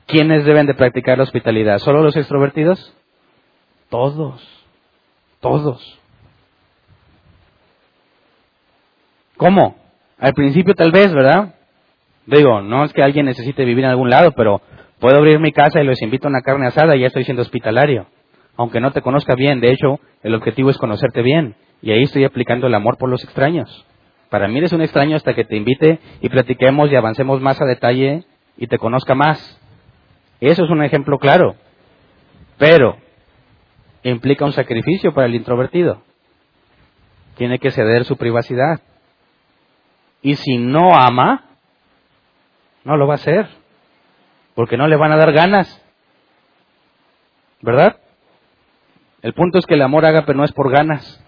[0.07, 1.77] ¿Quiénes deben de practicar la hospitalidad?
[1.77, 2.95] ¿Solo los extrovertidos?
[3.89, 4.41] Todos,
[5.39, 5.99] todos.
[9.37, 9.75] ¿Cómo?
[10.17, 11.53] Al principio tal vez, ¿verdad?
[12.29, 14.61] Digo, no es que alguien necesite vivir en algún lado, pero
[14.99, 17.41] puedo abrir mi casa y les invito a una carne asada y ya estoy siendo
[17.41, 18.05] hospitalario.
[18.55, 21.55] Aunque no te conozca bien, de hecho, el objetivo es conocerte bien.
[21.81, 23.83] Y ahí estoy aplicando el amor por los extraños.
[24.29, 27.65] Para mí eres un extraño hasta que te invite y platiquemos y avancemos más a
[27.65, 28.25] detalle
[28.57, 29.59] y te conozca más.
[30.39, 31.55] Eso es un ejemplo claro.
[32.59, 32.97] Pero
[34.03, 36.03] implica un sacrificio para el introvertido.
[37.37, 38.81] Tiene que ceder su privacidad.
[40.21, 41.48] Y si no ama,
[42.89, 43.47] no lo va a hacer.
[44.55, 45.81] Porque no le van a dar ganas.
[47.61, 47.97] ¿Verdad?
[49.21, 51.23] El punto es que el amor pero no es por ganas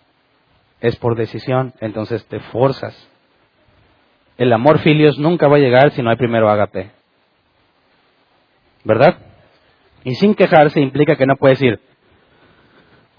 [0.82, 3.08] es por decisión, entonces te forzas.
[4.38, 6.90] El amor filios nunca va a llegar si no hay primero ágape.
[8.84, 9.20] ¿Verdad?
[10.04, 11.80] Y sin quejarse implica que no puedes decir,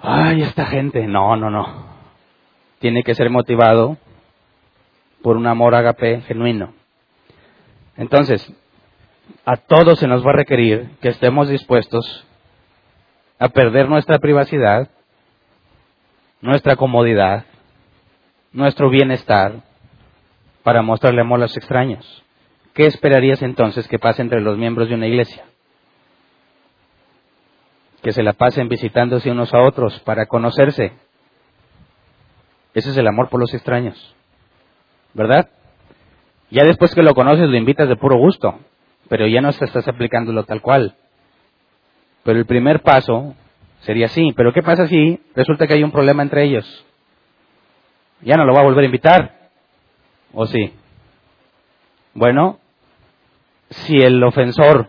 [0.01, 1.07] ay, esta gente.
[1.07, 1.87] No, no, no.
[2.81, 3.97] Tiene que ser motivado
[5.23, 6.75] por un amor ágape genuino.
[7.97, 8.53] Entonces,
[9.45, 12.27] a todos se nos va a requerir que estemos dispuestos
[13.39, 14.89] a perder nuestra privacidad,
[16.41, 17.45] nuestra comodidad,
[18.53, 19.63] nuestro bienestar
[20.63, 22.23] para mostrarle amor a los extraños.
[22.75, 25.45] ¿Qué esperarías entonces que pase entre los miembros de una iglesia?
[28.03, 30.93] Que se la pasen visitándose unos a otros para conocerse.
[32.75, 34.15] Ese es el amor por los extraños.
[35.15, 35.51] ¿Verdad?
[36.53, 38.59] Ya después que lo conoces lo invitas de puro gusto,
[39.09, 40.95] pero ya no estás aplicándolo tal cual.
[42.25, 43.35] Pero el primer paso
[43.81, 44.35] sería así.
[44.37, 46.85] Pero ¿qué pasa si resulta que hay un problema entre ellos?
[48.21, 49.49] ya no lo va a volver a invitar.
[50.35, 50.75] ¿O sí?
[52.13, 52.59] Bueno,
[53.71, 54.89] si el ofensor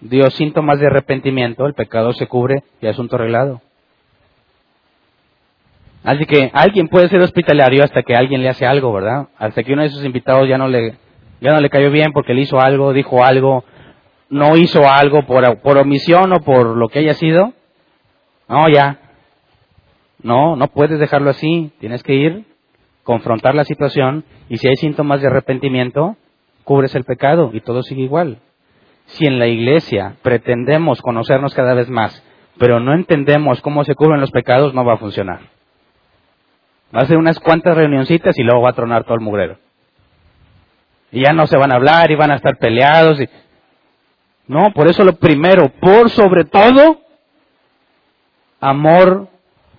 [0.00, 3.62] dio síntomas de arrepentimiento, el pecado se cubre y asunto arreglado.
[6.04, 9.28] Así que alguien puede ser hospitalario hasta que alguien le hace algo, ¿verdad?
[9.38, 10.94] Hasta que uno de esos invitados ya no le,
[11.40, 13.64] ya no le cayó bien porque le hizo algo, dijo algo,
[14.28, 17.52] no hizo algo por, por omisión o por lo que haya sido.
[18.48, 18.98] No, ya,
[20.22, 21.72] no, no puedes dejarlo así.
[21.80, 22.44] Tienes que ir
[23.04, 26.16] confrontar la situación y si hay síntomas de arrepentimiento,
[26.64, 28.38] cubres el pecado y todo sigue igual.
[29.06, 32.24] Si en la iglesia pretendemos conocernos cada vez más,
[32.58, 35.53] pero no entendemos cómo se cubren los pecados, no va a funcionar.
[36.94, 39.58] Va a ser unas cuantas reunioncitas y luego va a tronar todo el mugrero.
[41.10, 43.18] Y ya no se van a hablar y van a estar peleados.
[44.46, 47.00] No, por eso lo primero, por sobre todo,
[48.60, 49.28] amor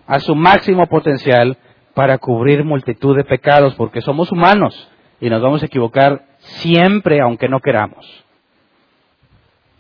[0.08, 1.58] a su máximo potencial
[1.94, 4.90] para cubrir multitud de pecados, porque somos humanos
[5.22, 8.06] y nos vamos a equivocar siempre, aunque no queramos.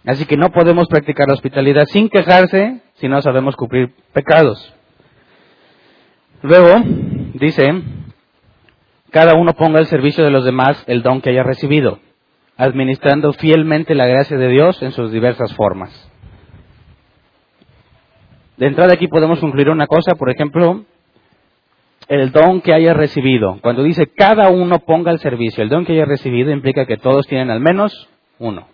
[0.06, 4.74] Así que no podemos practicar la hospitalidad sin quejarse si no sabemos cubrir pecados.
[6.42, 6.84] Luego,
[7.40, 7.82] dice,
[9.12, 12.00] cada uno ponga al servicio de los demás el don que haya recibido,
[12.58, 16.12] administrando fielmente la gracia de Dios en sus diversas formas.
[18.58, 20.86] De entrada aquí podemos concluir una cosa, por ejemplo,
[22.08, 23.60] el don que haya recibido.
[23.62, 27.28] Cuando dice cada uno ponga al servicio, el don que haya recibido implica que todos
[27.28, 28.10] tienen al menos
[28.40, 28.68] uno.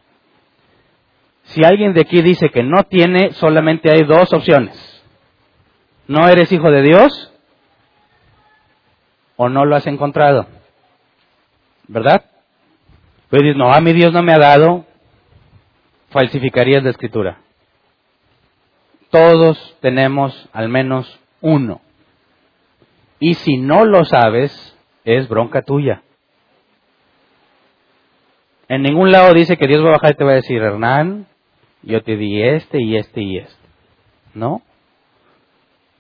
[1.43, 5.03] Si alguien de aquí dice que no tiene, solamente hay dos opciones.
[6.07, 7.30] No eres hijo de Dios
[9.43, 10.45] o no lo has encontrado.
[11.87, 12.25] ¿Verdad?
[13.31, 14.85] Pues dices, no, a mi Dios no me ha dado,
[16.11, 17.39] falsificarías la escritura.
[19.09, 21.81] Todos tenemos al menos uno.
[23.19, 26.03] Y si no lo sabes, es bronca tuya.
[28.67, 31.25] En ningún lado dice que Dios va a bajar y te va a decir, Hernán,
[31.81, 33.67] yo te di este y este y este.
[34.35, 34.61] ¿No?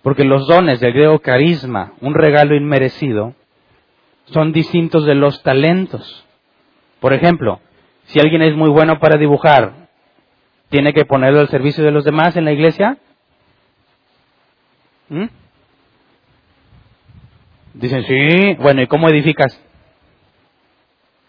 [0.01, 3.35] Porque los dones del griego carisma, un regalo inmerecido,
[4.25, 6.25] son distintos de los talentos.
[6.99, 7.59] Por ejemplo,
[8.05, 9.87] si alguien es muy bueno para dibujar,
[10.69, 12.97] ¿tiene que ponerlo al servicio de los demás en la iglesia?
[15.09, 15.25] ¿Mm?
[17.73, 19.59] Dicen, sí, bueno, ¿y cómo edificas?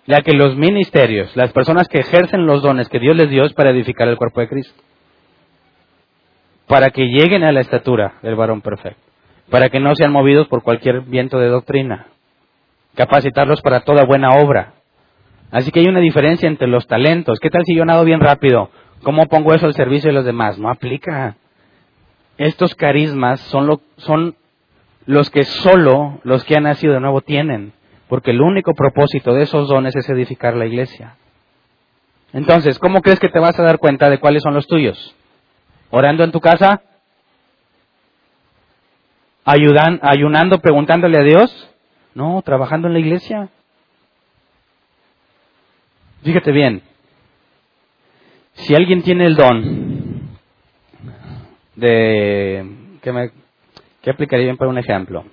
[0.06, 3.52] Ya que los ministerios, las personas que ejercen los dones que Dios les dio es
[3.52, 4.82] para edificar el cuerpo de Cristo.
[6.72, 8.98] Para que lleguen a la estatura del varón perfecto.
[9.50, 12.06] Para que no sean movidos por cualquier viento de doctrina.
[12.94, 14.72] Capacitarlos para toda buena obra.
[15.50, 17.40] Así que hay una diferencia entre los talentos.
[17.40, 18.70] ¿Qué tal si yo nado bien rápido?
[19.02, 20.58] ¿Cómo pongo eso al servicio de los demás?
[20.58, 21.36] No aplica.
[22.38, 24.36] Estos carismas son, lo, son
[25.04, 27.74] los que solo los que han nacido de nuevo tienen
[28.08, 31.16] porque el único propósito de esos dones es edificar la iglesia.
[32.32, 35.14] Entonces, ¿cómo crees que te vas a dar cuenta de cuáles son los tuyos?
[35.94, 36.80] ¿Orando en tu casa?
[39.44, 41.70] ¿Ayudan, ¿Ayunando, preguntándole a Dios?
[42.14, 43.50] No, trabajando en la iglesia.
[46.22, 46.80] Fíjate bien,
[48.54, 50.30] si alguien tiene el don
[51.76, 52.64] de,
[53.02, 53.30] ¿qué, me,
[54.00, 55.26] qué aplicaría bien para un ejemplo?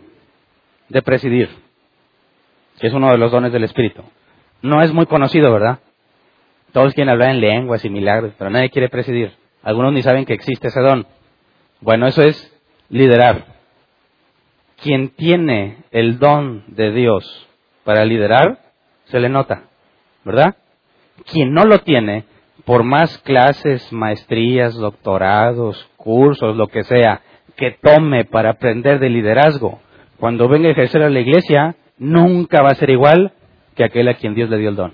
[0.89, 1.49] De presidir
[2.81, 4.03] que es uno de los dones del Espíritu.
[4.61, 5.79] No es muy conocido, ¿verdad?
[6.73, 9.38] Todos quieren hablar en lenguas y milagros, pero nadie quiere presidir.
[9.63, 11.05] Algunos ni saben que existe ese don.
[11.81, 12.55] Bueno, eso es
[12.89, 13.45] liderar.
[14.81, 17.47] Quien tiene el don de Dios
[17.83, 18.59] para liderar,
[19.05, 19.63] se le nota,
[20.23, 20.55] ¿verdad?
[21.29, 22.23] Quien no lo tiene,
[22.63, 27.21] por más clases, maestrías, doctorados, cursos, lo que sea,
[27.57, 29.81] que tome para aprender de liderazgo,
[30.17, 33.33] cuando venga a ejercer a la iglesia, nunca va a ser igual
[33.75, 34.93] que aquel a quien Dios le dio el don.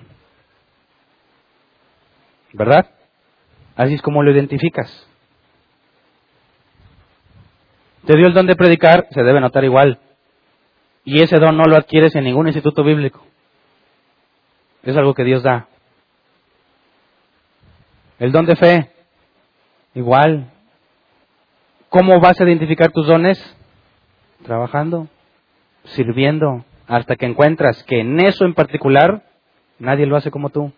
[2.54, 2.95] ¿Verdad?
[3.76, 5.08] Así es como lo identificas.
[8.06, 10.00] Te dio el don de predicar, se debe notar igual.
[11.04, 13.26] Y ese don no lo adquieres en ningún instituto bíblico.
[14.84, 15.68] Es algo que Dios da.
[18.20, 18.92] El don de fe,
[19.94, 20.52] igual.
[21.90, 23.40] ¿Cómo vas a identificar tus dones?
[24.44, 25.08] Trabajando,
[25.86, 29.24] sirviendo, hasta que encuentras que en eso en particular
[29.80, 30.72] nadie lo hace como tú.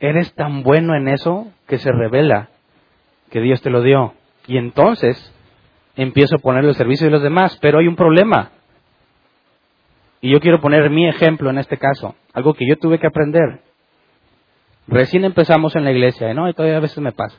[0.00, 2.48] Eres tan bueno en eso que se revela
[3.30, 4.14] que Dios te lo dio.
[4.46, 5.32] Y entonces
[5.94, 8.50] empiezo a poner el servicio de los demás, pero hay un problema.
[10.20, 13.60] Y yo quiero poner mi ejemplo en este caso, algo que yo tuve que aprender.
[14.86, 16.48] Recién empezamos en la iglesia, ¿no?
[16.48, 17.38] Y todavía a veces me pasa.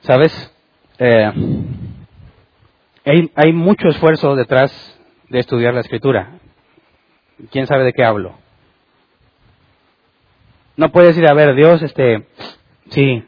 [0.00, 0.54] ¿Sabes?
[0.98, 1.32] Eh,
[3.34, 4.72] hay, mucho esfuerzo detrás
[5.28, 6.38] de estudiar la escritura.
[7.50, 8.34] ¿Quién sabe de qué hablo?
[10.78, 12.24] No puedes ir a ver, Dios, este,
[12.90, 13.24] sí,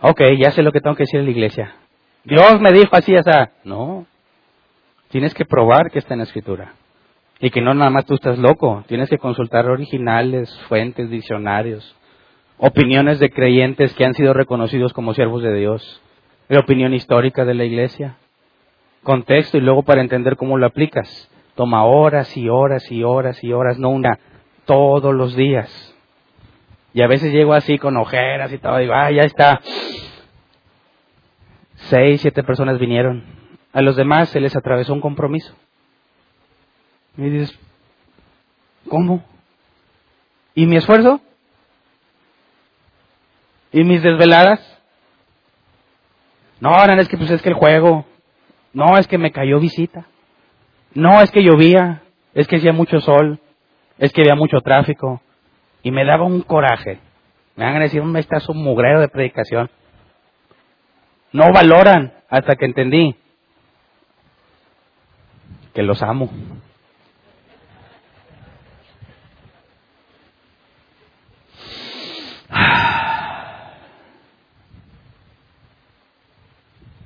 [0.00, 1.76] ok, ya sé lo que tengo que decir en la iglesia.
[2.24, 3.52] Dios me dijo así, esa.
[3.62, 4.04] No,
[5.08, 6.72] tienes que probar que está en la escritura.
[7.38, 11.94] Y que no nada más tú estás loco, tienes que consultar originales, fuentes, diccionarios,
[12.58, 16.02] opiniones de creyentes que han sido reconocidos como siervos de Dios,
[16.48, 18.16] la opinión histórica de la iglesia.
[19.04, 21.30] contexto y luego para entender cómo lo aplicas.
[21.54, 24.18] Toma horas y horas y horas y horas, no una,
[24.64, 25.91] todos los días.
[26.94, 29.60] Y a veces llego así con ojeras y todo, digo, ah, ya está.
[31.74, 33.24] Seis, siete personas vinieron.
[33.72, 35.54] A los demás se les atravesó un compromiso.
[37.16, 37.58] Y dices,
[38.88, 39.24] ¿cómo?
[40.54, 41.20] ¿Y mi esfuerzo?
[43.72, 44.60] ¿Y mis desveladas?
[46.60, 48.04] No, no, es que pues es que el juego.
[48.72, 50.06] No, es que me cayó visita.
[50.94, 52.02] No, es que llovía.
[52.34, 53.40] Es que hacía mucho sol.
[53.98, 55.20] Es que había mucho tráfico.
[55.82, 56.98] Y me daba un coraje.
[57.56, 59.70] Me van a decir un mestazo mugrero de predicación.
[61.32, 63.16] No valoran hasta que entendí
[65.74, 66.30] que los amo.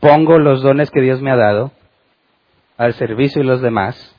[0.01, 1.73] Pongo los dones que Dios me ha dado
[2.77, 4.15] al servicio de los demás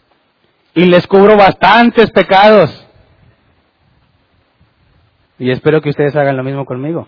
[0.73, 2.86] y les cubro bastantes pecados.
[5.39, 7.07] Y espero que ustedes hagan lo mismo conmigo.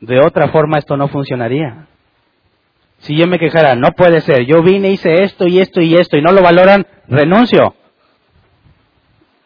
[0.00, 1.86] De otra forma esto no funcionaría.
[2.98, 6.16] Si yo me quejara, no puede ser, yo vine, hice esto y esto y esto
[6.16, 7.74] y no lo valoran, renuncio.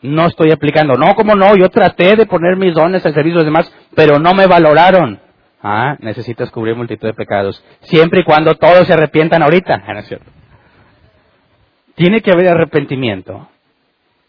[0.02, 0.94] No estoy aplicando.
[0.94, 4.18] No, como no, yo traté de poner mis dones al servicio de los demás, pero
[4.18, 5.20] no me valoraron.
[5.60, 7.64] Ah, necesitas cubrir multitud de pecados.
[7.80, 9.82] Siempre y cuando todos se arrepientan ahorita.
[9.86, 10.02] Ah,
[11.96, 13.48] Tiene que haber arrepentimiento.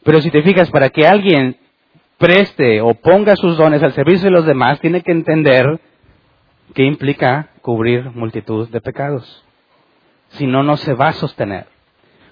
[0.04, 1.58] Pero si te fijas, para que alguien
[2.20, 5.80] preste o ponga sus dones al servicio de los demás, tiene que entender
[6.76, 9.44] qué implica cubrir multitud de pecados.
[10.30, 11.66] Si no, no se va a sostener.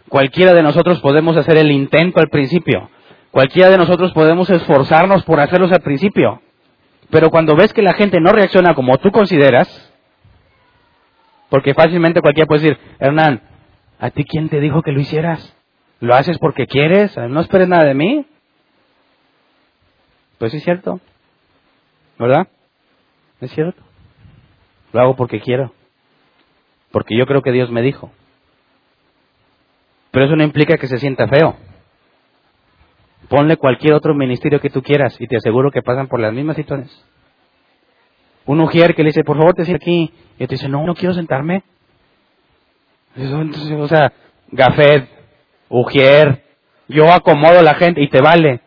[0.09, 2.89] Cualquiera de nosotros podemos hacer el intento al principio.
[3.31, 6.41] Cualquiera de nosotros podemos esforzarnos por hacerlos al principio.
[7.09, 9.67] Pero cuando ves que la gente no reacciona como tú consideras,
[11.49, 13.41] porque fácilmente cualquiera puede decir, Hernán,
[13.99, 15.55] ¿a ti quién te dijo que lo hicieras?
[15.99, 17.17] ¿Lo haces porque quieres?
[17.17, 18.25] ¿No esperes nada de mí?
[20.38, 20.99] Pues es cierto.
[22.19, 22.47] ¿Verdad?
[23.41, 23.81] Es cierto.
[24.93, 25.73] Lo hago porque quiero.
[26.91, 28.11] Porque yo creo que Dios me dijo.
[30.11, 31.55] Pero eso no implica que se sienta feo.
[33.29, 36.55] Ponle cualquier otro ministerio que tú quieras y te aseguro que pasan por las mismas
[36.55, 37.05] situaciones.
[38.45, 40.13] Un ujier que le dice, por favor, te sientes aquí.
[40.39, 41.63] Y te dice, no, no quiero sentarme.
[43.17, 44.13] o sea,
[44.49, 45.09] gafet,
[45.67, 46.43] ujier,
[46.88, 48.61] yo acomodo a la gente y te vale.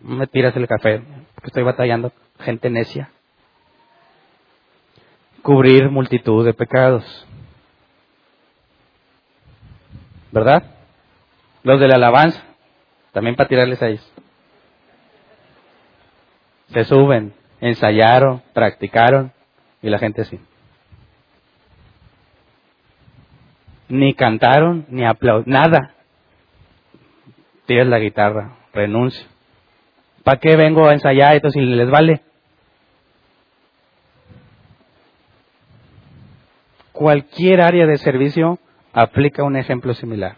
[0.00, 1.02] Me tiras el café,
[1.34, 2.12] porque estoy batallando.
[2.40, 3.10] Gente necia.
[5.42, 7.26] Cubrir multitud de pecados.
[10.30, 10.62] ¿Verdad?
[11.62, 12.42] Los de la alabanza.
[13.12, 14.12] También para tirarles a ellos.
[16.72, 19.32] Se suben, ensayaron, practicaron
[19.82, 20.38] y la gente así.
[23.88, 25.94] Ni cantaron, ni aplaudieron, nada.
[27.66, 29.26] Tiras la guitarra, renuncio.
[30.28, 32.20] ¿Para qué vengo a ensayar esto si les vale?
[36.92, 38.58] Cualquier área de servicio
[38.92, 40.36] aplica un ejemplo similar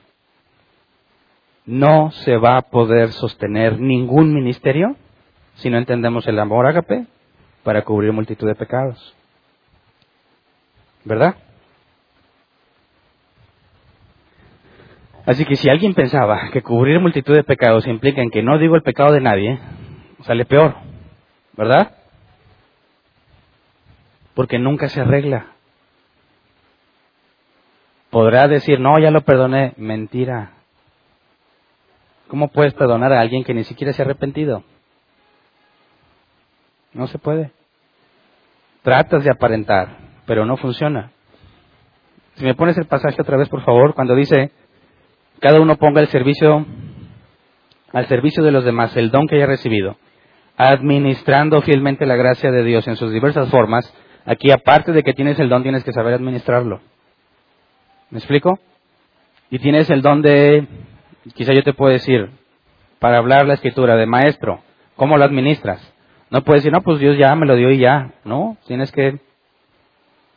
[1.67, 4.95] no se va a poder sostener ningún ministerio
[5.55, 7.07] si no entendemos el amor ágape
[7.65, 9.17] para cubrir multitud de pecados.
[11.05, 11.35] ¿Verdad?
[15.27, 18.77] Así que si alguien pensaba que cubrir multitud de pecados implica en que no digo
[18.77, 19.59] el pecado de nadie,
[20.23, 20.75] sale peor,
[21.57, 21.97] ¿verdad?
[24.35, 25.47] Porque nunca se arregla.
[28.11, 30.53] Podrá decir, no, ya lo perdoné, mentira.
[32.29, 34.65] ¿Cómo puedes perdonar a alguien que ni siquiera se ha arrepentido?
[36.93, 37.53] No se puede.
[38.83, 39.97] Tratas de aparentar,
[40.27, 41.13] pero no funciona.
[42.35, 44.51] Si me pones el pasaje otra vez, por favor, cuando dice,
[45.41, 46.67] cada uno ponga el servicio
[47.93, 49.97] al servicio de los demás, el don que haya recibido,
[50.57, 53.93] administrando fielmente la gracia de Dios en sus diversas formas,
[54.27, 56.81] aquí aparte de que tienes el don, tienes que saber administrarlo.
[58.11, 58.59] ¿Me explico?
[59.51, 60.67] Y tienes el don de
[61.35, 62.31] quizá yo te puedo decir,
[62.99, 64.61] para hablar la escritura de maestro,
[64.97, 65.81] ¿cómo lo administras?
[66.31, 68.13] No puedes decir, no, pues Dios ya me lo dio y ya.
[68.25, 69.19] No, tienes que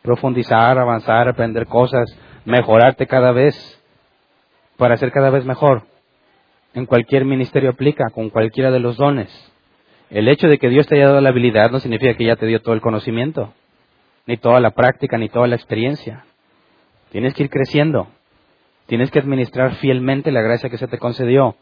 [0.01, 2.05] profundizar, avanzar, aprender cosas,
[2.45, 3.55] mejorarte cada vez
[4.78, 5.84] para ser cada vez mejor.
[6.74, 9.52] En cualquier ministerio aplica, con cualquiera de los dones.
[10.14, 12.45] El hecho de que Dios te haya dado la habilidad no significa que ya te
[12.45, 13.51] dio todo el conocimiento,
[14.28, 16.24] ni toda la práctica, ni toda la experiencia.
[17.11, 18.07] Tienes que ir creciendo.
[18.86, 21.55] Tienes que administrar fielmente la gracia que se te concedió,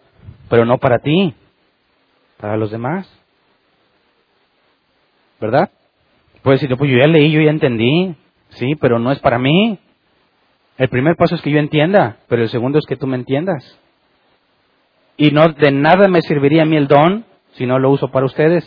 [0.50, 1.34] pero no para ti,
[2.42, 3.10] para los demás.
[5.40, 5.70] ¿Verdad?
[6.44, 8.18] Puedes decir, pues yo ya leí, yo ya entendí,
[8.50, 9.80] sí, pero no es para mí.
[10.78, 13.80] El primer paso es que yo entienda, pero el segundo es que tú me entiendas.
[15.16, 18.26] Y no de nada me serviría a mí el don si no lo uso para
[18.26, 18.66] ustedes.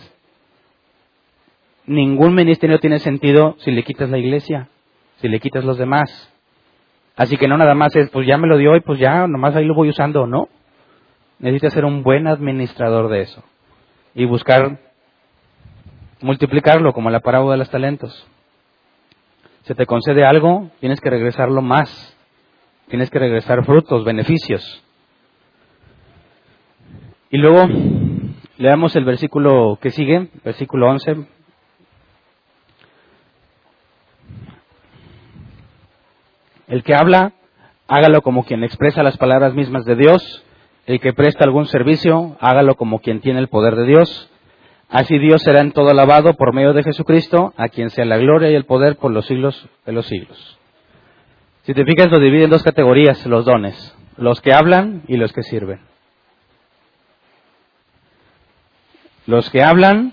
[1.87, 4.69] Ningún ministerio tiene sentido si le quitas la iglesia,
[5.17, 6.33] si le quitas los demás.
[7.17, 9.55] Así que no nada más es, pues ya me lo dio y pues ya, nomás
[9.55, 10.49] ahí lo voy usando, no.
[11.39, 13.45] Necesitas ser un buen administrador de eso
[14.15, 14.79] y buscar
[16.21, 18.27] multiplicarlo como la parábola de los talentos.
[19.63, 22.11] Se te concede algo, tienes que regresarlo más.
[22.89, 24.85] Tienes que regresar frutos, beneficios.
[27.31, 27.67] Y luego
[28.59, 31.27] leamos el versículo que sigue, versículo 11.
[36.69, 37.33] El que habla,
[37.89, 40.45] hágalo como quien expresa las palabras mismas de Dios.
[40.87, 44.31] El que presta algún servicio, hágalo como quien tiene el poder de Dios.
[44.91, 48.51] Así Dios será en todo alabado por medio de Jesucristo, a quien sea la gloria
[48.51, 50.59] y el poder por los siglos de los siglos.
[51.63, 55.33] Si te fijas, lo divide en dos categorías los dones, los que hablan y los
[55.33, 55.81] que sirven.
[59.27, 60.13] Los que hablan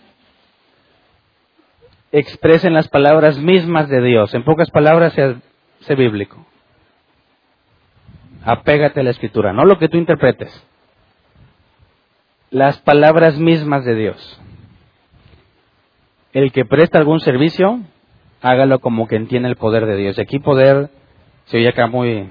[2.11, 4.33] expresen las palabras mismas de Dios.
[4.33, 6.45] En pocas palabras, sé bíblico.
[8.43, 10.65] Apégate a la escritura, no lo que tú interpretes.
[12.49, 14.41] Las palabras mismas de Dios.
[16.33, 17.79] El que presta algún servicio,
[18.41, 20.17] hágalo como quien tiene el poder de Dios.
[20.17, 20.89] Y aquí poder
[21.45, 22.29] se oye acá muy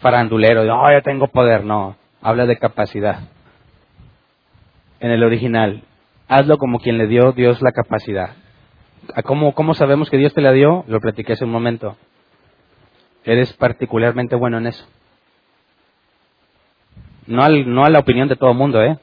[0.00, 1.64] farandulero, oh, yo tengo poder.
[1.64, 3.20] No, habla de capacidad.
[5.00, 5.84] En el original,
[6.28, 8.30] hazlo como quien le dio Dios la capacidad.
[9.24, 10.84] ¿Cómo, ¿Cómo sabemos que Dios te la dio?
[10.88, 11.96] Lo platiqué hace un momento.
[13.24, 14.86] Eres particularmente bueno en eso.
[17.26, 18.98] No, al, no a la opinión de todo el mundo, ¿eh?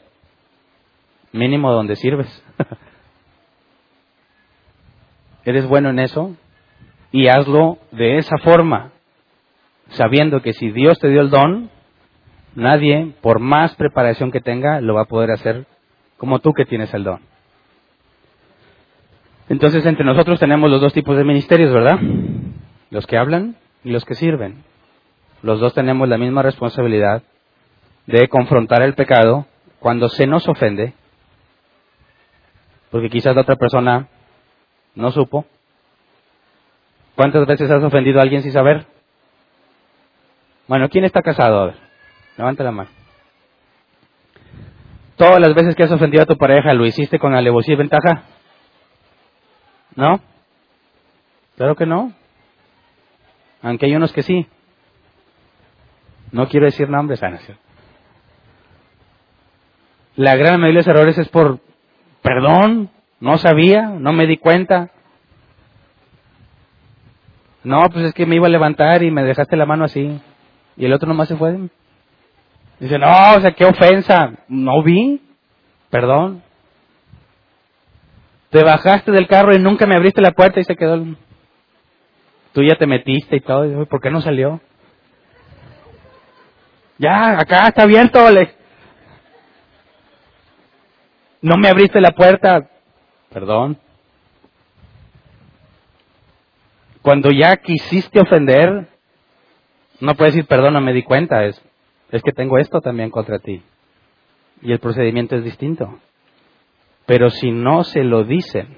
[1.32, 2.44] Mínimo donde sirves.
[5.46, 6.36] Eres bueno en eso
[7.12, 8.92] y hazlo de esa forma,
[9.90, 11.70] sabiendo que si Dios te dio el don,
[12.56, 15.68] nadie, por más preparación que tenga, lo va a poder hacer
[16.18, 17.20] como tú que tienes el don.
[19.48, 22.00] Entonces, entre nosotros tenemos los dos tipos de ministerios, ¿verdad?
[22.90, 24.64] Los que hablan y los que sirven.
[25.44, 27.22] Los dos tenemos la misma responsabilidad
[28.08, 29.46] de confrontar el pecado
[29.80, 30.94] cuando se nos ofende,
[32.90, 34.08] porque quizás la otra persona
[34.96, 35.46] no supo.
[37.16, 38.86] ¿Cuántas veces has ofendido a alguien sin saber?
[40.68, 41.60] Bueno, ¿quién está casado?
[41.60, 41.76] A ver,
[42.38, 42.90] levanta la mano.
[45.16, 48.24] Todas las veces que has ofendido a tu pareja, ¿lo hiciste con alevosía y ventaja?
[49.96, 50.20] ¿No?
[51.56, 52.12] Claro que no.
[53.62, 54.46] Aunque hay unos que sí.
[56.32, 57.40] No quiero decir nombres, Ana.
[57.48, 57.54] Ah,
[60.18, 61.60] La gran mayoría de los errores es por
[62.22, 62.90] perdón,
[63.20, 64.90] no sabía, no me di cuenta.
[67.64, 70.20] No, pues es que me iba a levantar y me dejaste la mano así.
[70.76, 71.58] Y el otro nomás se fue.
[72.80, 74.34] Dice, no, o sea, qué ofensa.
[74.48, 75.22] No vi.
[75.90, 76.44] Perdón.
[78.50, 81.04] Te bajaste del carro y nunca me abriste la puerta y se quedó.
[82.54, 83.86] Tú ya te metiste y todo.
[83.86, 84.62] ¿Por qué no salió?
[86.98, 88.20] Ya, acá está abierto.
[91.42, 92.70] No me abriste la puerta.
[93.30, 93.78] Perdón.
[97.02, 98.88] Cuando ya quisiste ofender,
[100.00, 101.44] no puedes decir perdón, no me di cuenta.
[101.44, 101.62] Es,
[102.12, 103.62] es que tengo esto también contra ti.
[104.62, 106.00] Y el procedimiento es distinto.
[107.06, 108.78] Pero si no se lo dicen,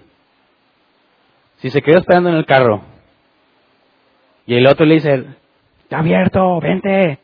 [1.57, 2.81] si se quedó esperando en el carro
[4.45, 5.25] y el otro le dice,
[5.83, 7.19] está abierto, vente.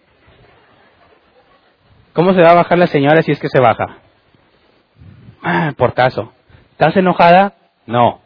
[2.14, 3.98] ¿Cómo se va a bajar la señora si es que se baja?
[5.42, 6.32] Ah, por caso.
[6.72, 7.54] ¿Estás enojada?
[7.86, 8.22] No.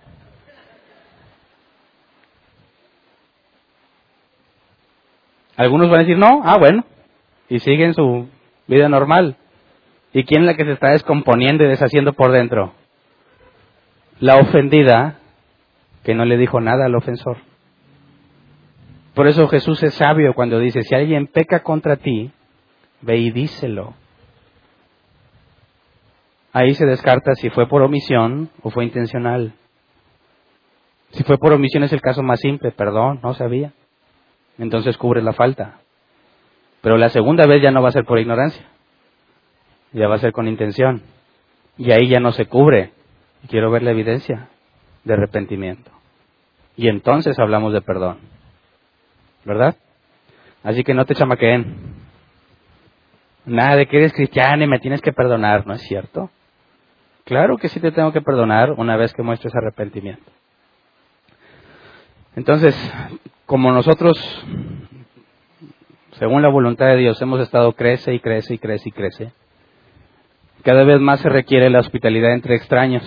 [5.55, 6.83] Algunos van a decir, no, ah, bueno,
[7.49, 8.27] y siguen su
[8.67, 9.37] vida normal.
[10.13, 12.73] ¿Y quién es la que se está descomponiendo y deshaciendo por dentro?
[14.19, 15.19] La ofendida
[16.03, 17.37] que no le dijo nada al ofensor.
[19.13, 22.31] Por eso Jesús es sabio cuando dice, si alguien peca contra ti,
[23.01, 23.93] ve y díselo.
[26.53, 29.53] Ahí se descarta si fue por omisión o fue intencional.
[31.11, 33.73] Si fue por omisión es el caso más simple, perdón, no sabía.
[34.57, 35.79] Entonces cubre la falta.
[36.81, 38.65] Pero la segunda vez ya no va a ser por ignorancia
[39.91, 41.01] ya va a ser con intención.
[41.77, 42.91] Y ahí ya no se cubre.
[43.49, 44.49] Quiero ver la evidencia
[45.03, 45.91] de arrepentimiento.
[46.75, 48.19] Y entonces hablamos de perdón.
[49.45, 49.75] ¿Verdad?
[50.63, 51.95] Así que no te chamaqueen.
[53.45, 56.29] Nada de que eres cristiano y me tienes que perdonar, ¿no es cierto?
[57.23, 60.29] Claro que sí te tengo que perdonar una vez que muestres arrepentimiento.
[62.35, 62.75] Entonces,
[63.45, 64.17] como nosotros,
[66.19, 69.31] según la voluntad de Dios, hemos estado crece y crece y crece y crece,
[70.63, 73.03] cada vez más se requiere la hospitalidad entre extraños.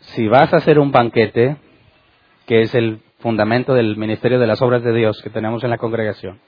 [0.00, 1.56] Si vas a hacer un banquete,
[2.46, 5.78] que es el fundamento del ministerio de las obras de Dios que tenemos en la
[5.78, 6.40] congregación,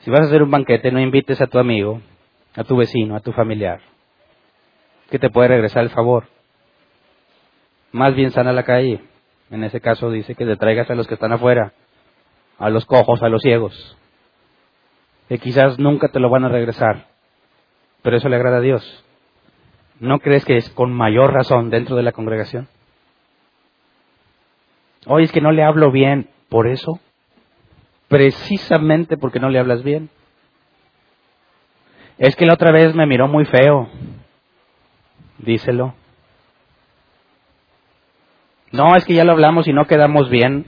[0.00, 2.00] si vas a hacer un banquete, no invites a tu amigo,
[2.54, 3.80] a tu vecino, a tu familiar,
[5.10, 6.28] que te puede regresar el favor.
[7.90, 9.00] Más bien sana la calle.
[9.50, 11.72] En ese caso dice que te traigas a los que están afuera,
[12.58, 13.96] a los cojos, a los ciegos,
[15.28, 17.06] que quizás nunca te lo van a regresar,
[18.02, 19.04] pero eso le agrada a Dios.
[20.00, 22.68] ¿No crees que es con mayor razón dentro de la congregación?
[25.06, 27.00] Hoy es que no le hablo bien, por eso,
[28.08, 30.10] precisamente porque no le hablas bien.
[32.18, 33.88] Es que la otra vez me miró muy feo,
[35.38, 35.94] díselo.
[38.72, 40.66] No, es que ya lo hablamos y no quedamos bien.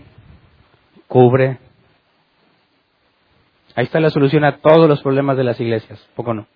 [1.06, 1.58] Cubre.
[3.80, 6.46] Ahí está la solución a todos los problemas de las iglesias, poco no.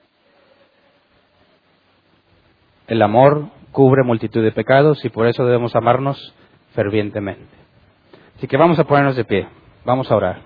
[2.86, 6.34] El amor cubre multitud de pecados y por eso debemos amarnos
[6.74, 7.48] fervientemente.
[8.36, 9.48] Así que vamos a ponernos de pie,
[9.86, 10.42] vamos a orar.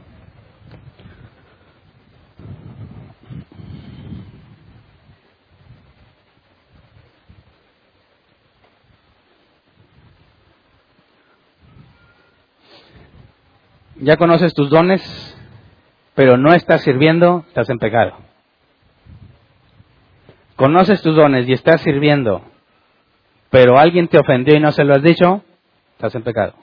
[13.96, 15.37] Ya conoces tus dones,
[16.18, 18.16] pero no estás sirviendo, estás en pecado.
[20.56, 22.42] Conoces tus dones y estás sirviendo,
[23.50, 25.44] pero alguien te ofendió y no se lo has dicho,
[25.92, 26.54] estás en pecado.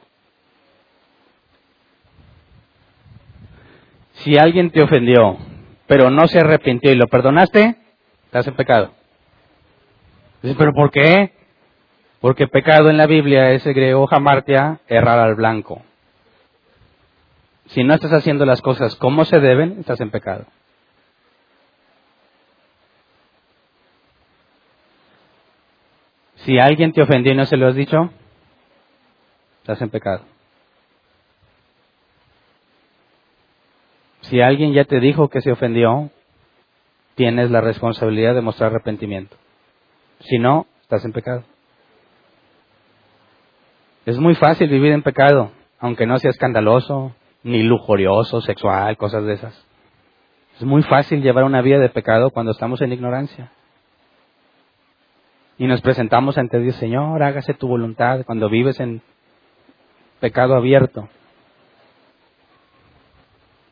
[4.16, 5.38] Si alguien te ofendió,
[5.88, 7.78] pero no se arrepintió y lo perdonaste,
[8.26, 8.92] estás en pecado.
[10.42, 11.32] ¿pero por qué?
[12.20, 15.82] Porque pecado en la Biblia es el griego jamartia, errar al blanco.
[17.68, 20.46] Si no estás haciendo las cosas como se deben, estás en pecado.
[26.38, 28.12] Si alguien te ofendió y no se lo has dicho,
[29.62, 30.24] estás en pecado.
[34.22, 36.12] Si alguien ya te dijo que se ofendió,
[37.16, 39.36] tienes la responsabilidad de mostrar arrepentimiento.
[40.20, 41.44] Si no, estás en pecado.
[44.06, 47.16] Es muy fácil vivir en pecado, aunque no sea escandaloso,
[47.46, 49.68] ni lujurioso, sexual, cosas de esas.
[50.56, 53.52] Es muy fácil llevar una vida de pecado cuando estamos en ignorancia.
[55.60, 59.02] Y nos presentamos ante Dios, Señor, hágase tu voluntad cuando vives en
[60.20, 61.08] pecado abierto.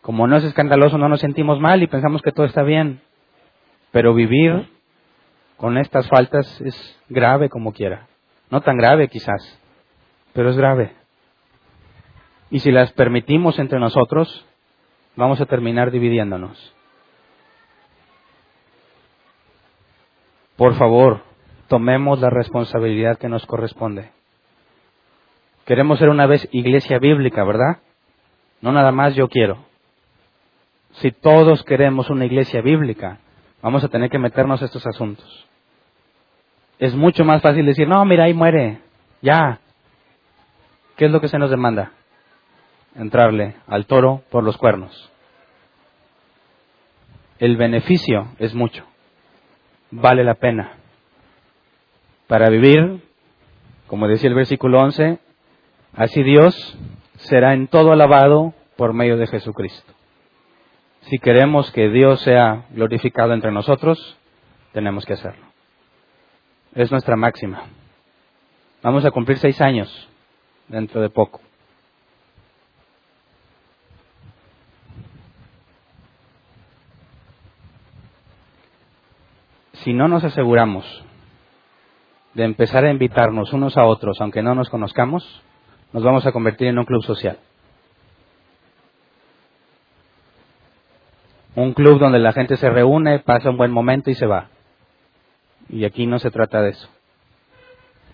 [0.02, 3.02] Como no es escandaloso, no nos sentimos mal y pensamos que todo está bien.
[3.91, 4.70] Pero vivir
[5.58, 8.08] con estas faltas es grave como quiera.
[8.52, 9.60] No tan grave quizás,
[10.34, 11.03] pero es grave.
[12.54, 14.46] Y si las permitimos entre nosotros,
[15.16, 16.76] vamos a terminar dividiéndonos.
[20.56, 21.24] Por favor,
[21.68, 24.12] tomemos la responsabilidad que nos corresponde.
[25.66, 27.80] Queremos ser una vez iglesia bíblica, ¿verdad?
[28.62, 29.66] No nada más yo quiero.
[30.98, 33.18] Si todos queremos una iglesia bíblica,
[33.64, 35.48] vamos a tener que meternos a estos asuntos.
[36.78, 38.80] Es mucho más fácil decir, no, mira, ahí muere,
[39.24, 39.60] ya.
[40.98, 41.94] ¿Qué es lo que se nos demanda?
[42.95, 45.11] Entrarle al toro por los cuernos.
[47.40, 48.86] El beneficio es mucho,
[49.91, 50.74] vale la pena.
[52.28, 53.02] Para vivir,
[53.88, 55.20] como decía el versículo 11,
[55.94, 56.78] así Dios
[57.18, 59.94] será en todo alabado por medio de Jesucristo.
[61.02, 64.18] Si queremos que Dios sea glorificado entre nosotros,
[64.72, 65.45] tenemos que hacerlo.
[66.74, 67.64] Es nuestra máxima.
[68.82, 70.10] Vamos a cumplir seis años
[70.68, 71.41] dentro de poco.
[79.84, 80.85] Si no nos aseguramos
[82.34, 85.43] de empezar a invitarnos unos a otros, aunque no nos conozcamos,
[85.91, 87.38] nos vamos a convertir en un club social.
[91.55, 94.47] Un club donde la gente se reúne, pasa un buen momento y se va.
[95.69, 96.89] Y aquí no se trata de eso.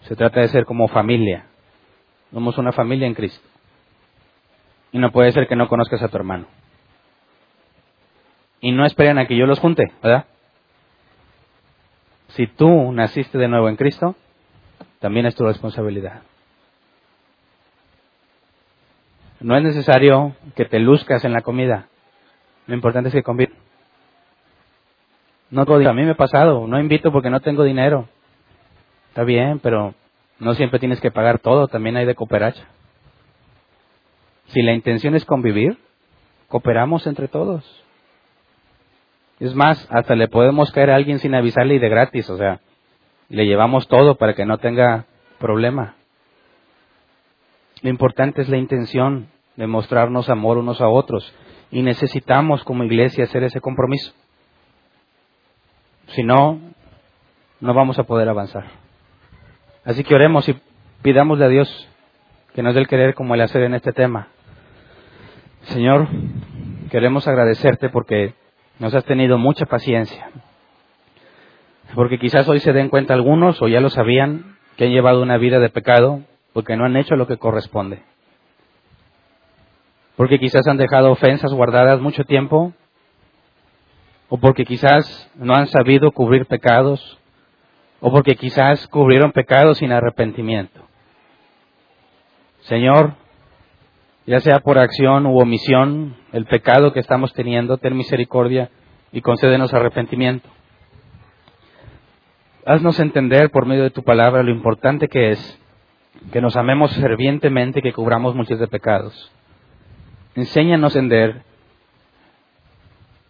[0.01, 1.45] Se trata de ser como familia.
[2.33, 3.47] Somos una familia en Cristo.
[4.91, 6.47] Y no puede ser que no conozcas a tu hermano.
[8.59, 10.25] Y no esperen a que yo los junte, ¿verdad?
[12.29, 14.15] Si tú naciste de nuevo en Cristo,
[14.99, 16.21] también es tu responsabilidad.
[19.39, 21.87] No es necesario que te luzcas en la comida.
[22.67, 23.55] Lo importante es que convives.
[25.49, 28.07] No a mí me ha pasado, no invito porque no tengo dinero.
[29.07, 29.95] Está bien, pero
[30.37, 32.67] no siempre tienes que pagar todo, también hay de cooperacha.
[34.47, 35.77] Si la intención es convivir,
[36.47, 37.63] cooperamos entre todos.
[39.39, 42.59] Es más, hasta le podemos caer a alguien sin avisarle y de gratis, o sea,
[43.29, 45.05] le llevamos todo para que no tenga
[45.39, 45.95] problema.
[47.81, 51.33] Lo importante es la intención de mostrarnos amor unos a otros
[51.71, 54.13] y necesitamos como iglesia hacer ese compromiso.
[56.07, 56.59] Si no,
[57.61, 58.65] no vamos a poder avanzar.
[59.85, 60.59] Así que oremos y
[61.01, 61.89] pidamosle a Dios
[62.53, 64.27] que nos dé el querer como el hacer en este tema.
[65.63, 66.07] Señor,
[66.89, 68.33] queremos agradecerte porque
[68.79, 70.29] nos has tenido mucha paciencia.
[71.93, 75.37] Porque quizás hoy se den cuenta algunos, o ya lo sabían, que han llevado una
[75.37, 76.21] vida de pecado
[76.53, 78.01] porque no han hecho lo que corresponde.
[80.15, 82.73] Porque quizás han dejado ofensas guardadas mucho tiempo,
[84.29, 87.19] o porque quizás no han sabido cubrir pecados,
[88.01, 90.81] o porque quizás cubrieron pecados sin arrepentimiento.
[92.61, 93.15] Señor,
[94.29, 98.69] ya sea por acción u omisión, el pecado que estamos teniendo, ten misericordia
[99.11, 100.47] y concédenos arrepentimiento.
[102.63, 105.59] Haznos entender por medio de tu palabra lo importante que es
[106.31, 109.31] que nos amemos fervientemente y que cubramos muchos de pecados.
[110.35, 111.41] Enséñanos a entender.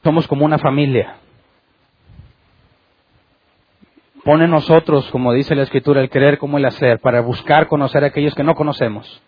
[0.03, 1.15] Somos como una familia.
[4.26, 8.07] Pone nosotros, como dice la Escritura, el querer como el hacer, para buscar conocer a
[8.07, 9.23] aquellos que no conocemos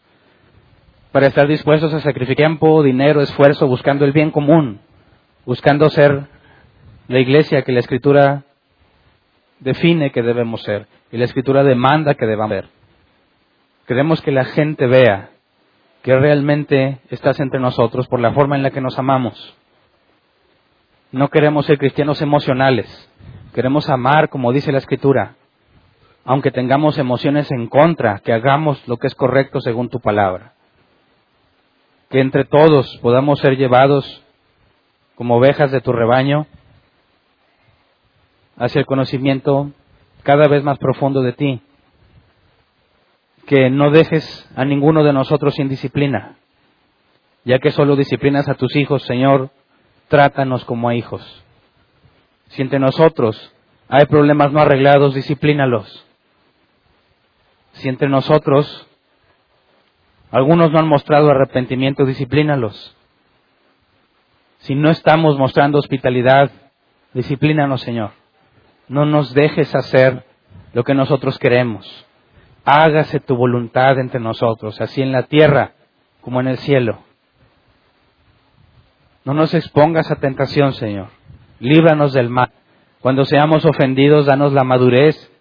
[1.11, 4.79] para estar dispuestos a sacrificar tiempo, dinero, esfuerzo, buscando el bien común,
[5.45, 6.27] buscando ser
[7.07, 8.43] la iglesia que la Escritura
[9.59, 12.69] define que debemos ser y la Escritura demanda que debamos ser.
[13.85, 15.31] Queremos que la gente vea
[16.01, 19.55] que realmente estás entre nosotros por la forma en la que nos amamos.
[21.11, 22.87] No queremos ser cristianos emocionales,
[23.53, 25.35] queremos amar como dice la Escritura,
[26.23, 30.53] aunque tengamos emociones en contra, que hagamos lo que es correcto según tu palabra
[32.11, 34.21] que entre todos podamos ser llevados
[35.15, 36.45] como ovejas de tu rebaño
[38.57, 39.71] hacia el conocimiento
[40.23, 41.61] cada vez más profundo de ti.
[43.47, 46.35] Que no dejes a ninguno de nosotros sin disciplina,
[47.45, 49.49] ya que solo disciplinas a tus hijos, Señor,
[50.09, 51.43] trátanos como a hijos.
[52.49, 53.53] Si entre nosotros
[53.87, 56.05] hay problemas no arreglados, disciplínalos.
[57.71, 58.87] Si entre nosotros
[60.31, 62.95] algunos no han mostrado arrepentimiento, disciplínalos.
[64.59, 66.51] Si no estamos mostrando hospitalidad,
[67.13, 68.11] disciplínanos, Señor.
[68.87, 70.23] No nos dejes hacer
[70.73, 72.05] lo que nosotros queremos.
[72.63, 75.73] Hágase tu voluntad entre nosotros, así en la tierra
[76.21, 76.99] como en el cielo.
[79.25, 81.07] No nos expongas a tentación, Señor.
[81.59, 82.51] Líbranos del mal.
[83.01, 85.31] Cuando seamos ofendidos, danos la madurez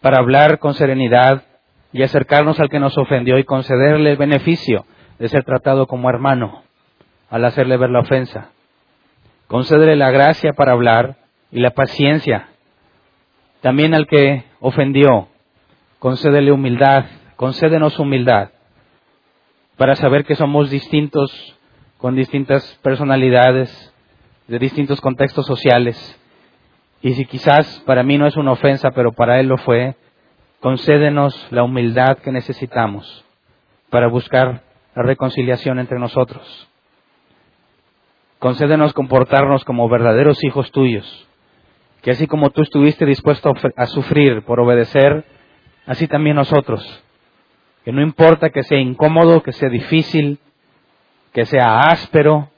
[0.00, 1.44] para hablar con serenidad
[1.94, 4.84] y acercarnos al que nos ofendió y concederle el beneficio
[5.20, 6.64] de ser tratado como hermano
[7.30, 8.50] al hacerle ver la ofensa.
[9.46, 11.16] Concédele la gracia para hablar
[11.52, 12.48] y la paciencia.
[13.60, 15.28] También al que ofendió,
[16.00, 17.04] concédele humildad,
[17.36, 18.50] concédenos humildad
[19.76, 21.56] para saber que somos distintos
[21.98, 23.94] con distintas personalidades,
[24.48, 26.20] de distintos contextos sociales.
[27.02, 29.94] Y si quizás para mí no es una ofensa, pero para él lo fue,
[30.64, 33.22] concédenos la humildad que necesitamos
[33.90, 34.62] para buscar
[34.94, 36.70] la reconciliación entre nosotros.
[38.38, 41.28] Concédenos comportarnos como verdaderos hijos tuyos,
[42.00, 45.26] que así como tú estuviste dispuesto a sufrir por obedecer,
[45.84, 47.04] así también nosotros,
[47.84, 50.38] que no importa que sea incómodo, que sea difícil,
[51.34, 52.48] que sea áspero,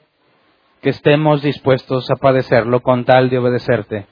[0.81, 4.05] que estemos dispuestos a padecerlo con tal de obedecerte,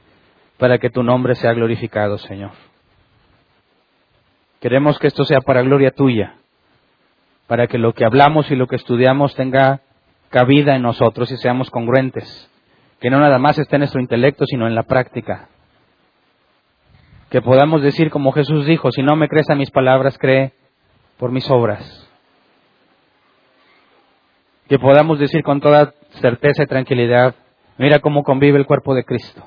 [0.58, 2.75] para que tu nombre sea glorificado, Señor.
[4.60, 6.36] Queremos que esto sea para gloria tuya,
[7.48, 9.82] para que lo que hablamos y lo que estudiamos tenga
[10.30, 12.49] cabida en nosotros y seamos congruentes,
[12.99, 15.49] que no nada más esté en nuestro intelecto, sino en la práctica.
[17.30, 20.53] Que podamos decir como Jesús dijo, si no me crees a mis palabras, cree
[21.18, 22.02] por mis obras.
[24.68, 27.36] Que podamos decir con toda certeza y tranquilidad,
[27.77, 29.45] mira cómo convive el cuerpo de Cristo.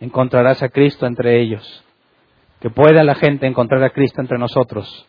[0.00, 1.85] Encontrarás a Cristo entre ellos
[2.60, 5.06] que pueda la gente encontrar a Cristo entre nosotros,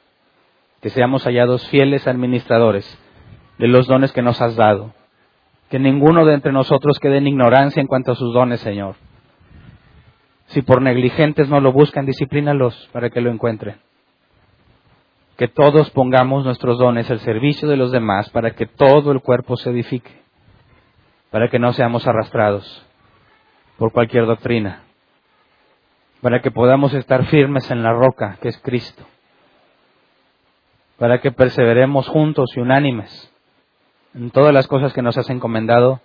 [0.82, 2.86] que seamos hallados fieles administradores
[3.58, 4.94] de los dones que nos has dado,
[5.70, 8.96] que ninguno de entre nosotros quede en ignorancia en cuanto a sus dones, Señor.
[10.48, 13.78] Si por negligentes no lo buscan, disciplínalos para que lo encuentren.
[15.38, 19.58] Que todos pongamos nuestros dones al servicio de los demás para que todo el cuerpo
[19.58, 20.12] se edifique,
[21.32, 22.86] para que no seamos arrastrados
[23.78, 24.87] por cualquier doctrina
[26.22, 29.06] para que podamos estar firmes en la roca que es Cristo,
[30.98, 33.32] para que perseveremos juntos y unánimes
[34.16, 36.02] en todas las cosas que nos has encomendado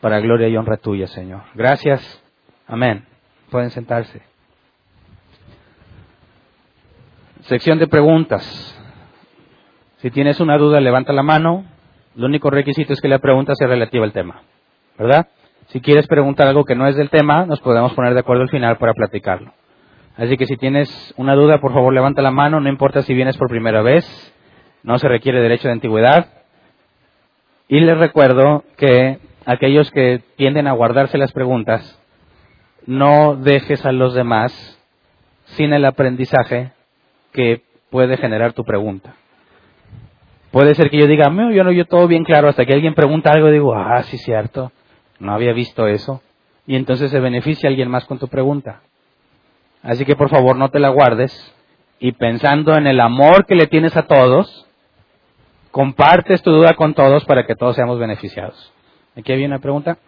[0.00, 1.42] para gloria y honra tuya, Señor.
[1.54, 2.22] Gracias.
[2.66, 3.06] Amén.
[3.50, 4.22] Pueden sentarse.
[7.42, 8.74] Sección de preguntas.
[9.98, 11.64] Si tienes una duda, levanta la mano.
[12.14, 14.42] Lo único requisito es que la pregunta sea relativa al tema.
[14.98, 15.28] ¿Verdad?
[15.68, 18.48] Si quieres preguntar algo que no es del tema, nos podemos poner de acuerdo al
[18.48, 19.52] final para platicarlo.
[20.16, 23.36] Así que si tienes una duda, por favor levanta la mano, no importa si vienes
[23.36, 24.04] por primera vez,
[24.82, 26.26] no se requiere derecho de antigüedad.
[27.68, 32.00] Y les recuerdo que aquellos que tienden a guardarse las preguntas,
[32.86, 34.78] no dejes a los demás
[35.44, 36.72] sin el aprendizaje
[37.32, 39.14] que puede generar tu pregunta.
[40.50, 43.30] Puede ser que yo diga, yo no, yo todo bien claro, hasta que alguien pregunta
[43.30, 44.72] algo digo, ah, sí, cierto,
[45.18, 46.22] no había visto eso.
[46.66, 48.82] Y entonces se beneficia alguien más con tu pregunta.
[49.82, 51.54] Así que por favor no te la guardes
[52.00, 54.66] y pensando en el amor que le tienes a todos,
[55.70, 58.72] compartes tu duda con todos para que todos seamos beneficiados.
[59.16, 59.98] Aquí había una pregunta.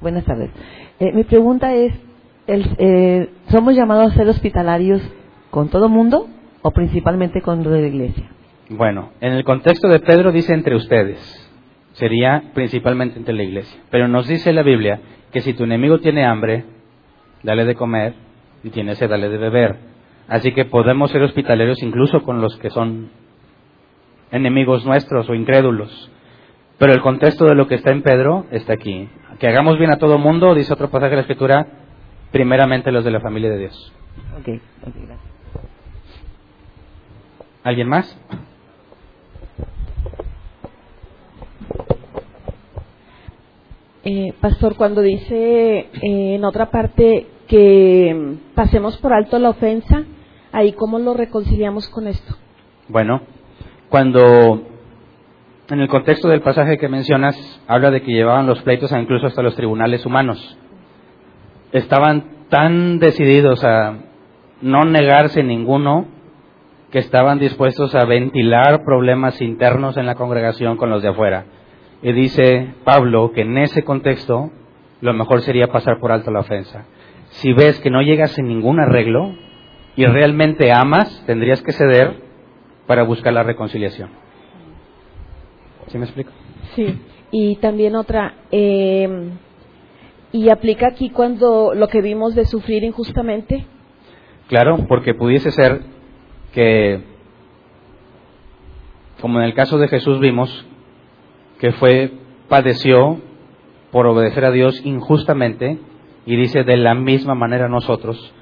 [0.00, 0.50] Buenas tardes.
[1.00, 1.92] Eh, mi pregunta es,
[2.46, 5.02] eh, ¿somos llamados a ser hospitalarios
[5.50, 6.28] con todo mundo
[6.62, 8.30] o principalmente con lo de la iglesia?
[8.68, 11.18] Bueno, en el contexto de Pedro dice entre ustedes,
[11.92, 13.80] sería principalmente entre la iglesia.
[13.90, 15.00] Pero nos dice la Biblia
[15.32, 16.64] que si tu enemigo tiene hambre,
[17.42, 18.14] dale de comer,
[18.64, 19.76] y tiene sed, dale de beber.
[20.28, 23.10] Así que podemos ser hospitalarios incluso con los que son
[24.32, 26.10] enemigos nuestros o incrédulos.
[26.78, 29.08] Pero el contexto de lo que está en Pedro está aquí.
[29.38, 31.66] Que hagamos bien a todo mundo, dice otro pasaje de la Escritura,
[32.32, 33.92] primeramente los de la familia de Dios.
[34.40, 35.36] Okay, gracias.
[37.62, 38.18] ¿Alguien más?
[44.08, 50.04] Eh, pastor, cuando dice eh, en otra parte que pasemos por alto la ofensa,
[50.52, 52.36] ahí cómo lo reconciliamos con esto.
[52.86, 53.22] Bueno,
[53.88, 54.62] cuando
[55.68, 59.42] en el contexto del pasaje que mencionas habla de que llevaban los pleitos incluso hasta
[59.42, 60.56] los tribunales humanos.
[61.72, 63.96] Estaban tan decididos a
[64.62, 66.06] no negarse ninguno
[66.92, 71.46] que estaban dispuestos a ventilar problemas internos en la congregación con los de afuera.
[72.02, 74.50] Y dice Pablo que en ese contexto
[75.00, 76.86] lo mejor sería pasar por alto la ofensa.
[77.28, 79.34] Si ves que no llegas en ningún arreglo
[79.96, 82.22] y realmente amas, tendrías que ceder
[82.86, 84.10] para buscar la reconciliación.
[85.88, 86.30] ¿Sí me explico?
[86.74, 86.98] Sí.
[87.30, 89.30] Y también otra, eh,
[90.32, 93.66] ¿y aplica aquí cuando lo que vimos de sufrir injustamente?
[94.48, 95.80] Claro, porque pudiese ser
[96.52, 97.02] que,
[99.20, 100.66] como en el caso de Jesús vimos,
[101.58, 102.12] que fue,
[102.48, 103.20] padeció
[103.90, 105.78] por obedecer a Dios injustamente,
[106.26, 108.32] y dice de la misma manera nosotros,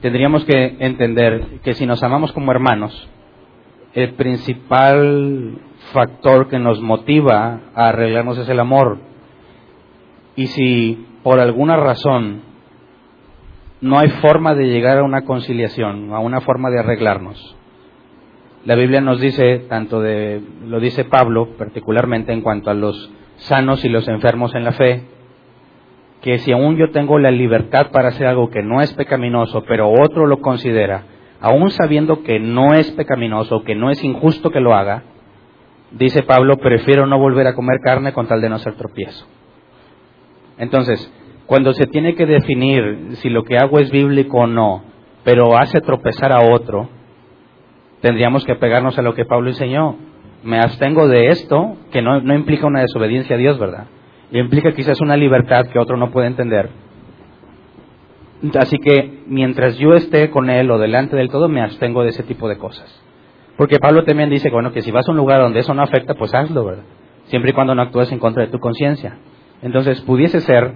[0.00, 3.08] tendríamos que entender que si nos amamos como hermanos,
[3.94, 5.58] el principal
[5.92, 8.98] factor que nos motiva a arreglarnos es el amor.
[10.36, 12.42] Y si por alguna razón
[13.80, 17.56] no hay forma de llegar a una conciliación, a una forma de arreglarnos,
[18.64, 23.84] la Biblia nos dice, tanto de, lo dice Pablo particularmente en cuanto a los sanos
[23.84, 25.02] y los enfermos en la fe,
[26.20, 29.90] que si aún yo tengo la libertad para hacer algo que no es pecaminoso, pero
[29.90, 31.04] otro lo considera,
[31.40, 35.04] aún sabiendo que no es pecaminoso, que no es injusto que lo haga,
[35.92, 39.26] dice Pablo, prefiero no volver a comer carne con tal de no ser tropiezo.
[40.58, 41.10] Entonces,
[41.46, 44.84] cuando se tiene que definir si lo que hago es bíblico o no,
[45.24, 46.88] pero hace tropezar a otro,
[48.00, 49.96] tendríamos que pegarnos a lo que Pablo enseñó.
[50.42, 53.86] Me abstengo de esto, que no, no implica una desobediencia a Dios, ¿verdad?
[54.32, 56.70] implica quizás una libertad que otro no puede entender.
[58.58, 62.22] Así que mientras yo esté con él o delante del todo, me abstengo de ese
[62.22, 62.88] tipo de cosas.
[63.56, 66.14] Porque Pablo también dice, bueno, que si vas a un lugar donde eso no afecta,
[66.14, 66.84] pues hazlo, ¿verdad?
[67.24, 69.18] Siempre y cuando no actúes en contra de tu conciencia.
[69.62, 70.72] Entonces, pudiese ser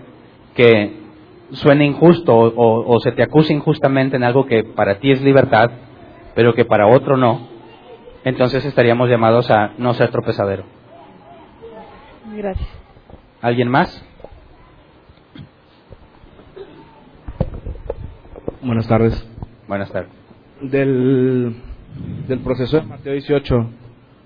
[0.55, 1.05] que
[1.53, 5.71] suene injusto o, o se te acuse injustamente en algo que para ti es libertad,
[6.35, 7.49] pero que para otro no,
[8.25, 10.65] entonces estaríamos llamados a no ser tropezadero.
[12.35, 12.69] Gracias.
[13.41, 14.03] ¿Alguien más?
[18.63, 19.29] Buenas tardes.
[19.69, 20.11] Buenas tardes.
[20.63, 21.55] Del,
[22.27, 23.71] del proceso de Mateo 18,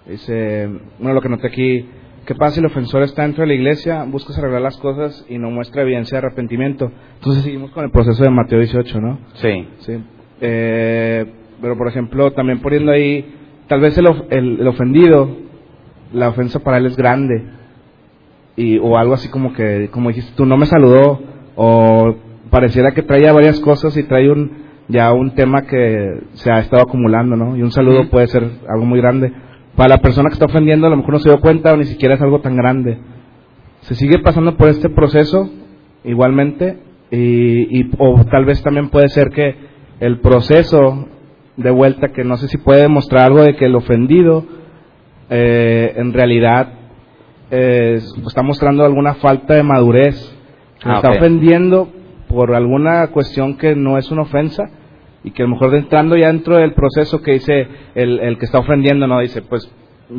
[0.06, 0.68] dice,
[0.98, 1.88] bueno, lo que noté aquí,
[2.24, 5.38] ¿qué pasa si el ofensor está dentro de la iglesia, buscas arreglar las cosas y
[5.38, 6.92] no muestra evidencia de arrepentimiento?
[7.16, 9.18] Entonces seguimos con el proceso de Mateo 18, ¿no?
[9.34, 9.68] Sí.
[9.80, 10.04] Sí.
[10.40, 11.26] Eh,
[11.60, 13.34] pero por ejemplo, también poniendo ahí,
[13.68, 15.28] tal vez el, el, ofendido,
[16.12, 17.44] la ofensa para él es grande,
[18.56, 21.20] y, o algo así como que, como dijiste tú, no me saludó,
[21.56, 22.14] o
[22.50, 24.50] pareciera que traía varias cosas y trae un,
[24.88, 27.56] ya un tema que se ha estado acumulando, ¿no?
[27.56, 29.32] Y un saludo puede ser algo muy grande.
[29.76, 31.84] Para la persona que está ofendiendo, a lo mejor no se dio cuenta o ni
[31.84, 32.98] siquiera es algo tan grande.
[33.82, 35.50] Se sigue pasando por este proceso
[36.04, 36.78] igualmente
[37.10, 39.54] y, y- o tal vez también puede ser que
[40.00, 41.06] el proceso
[41.58, 44.46] de vuelta, que no sé si puede demostrar algo de que el ofendido
[45.28, 46.72] eh, en realidad
[47.50, 50.38] eh, está mostrando alguna falta de madurez,
[50.84, 51.88] Ah, está ofendiendo
[52.28, 54.70] por alguna cuestión que no es una ofensa
[55.24, 58.44] y que a lo mejor entrando ya dentro del proceso que dice el, el que
[58.44, 59.68] está ofendiendo, no dice, pues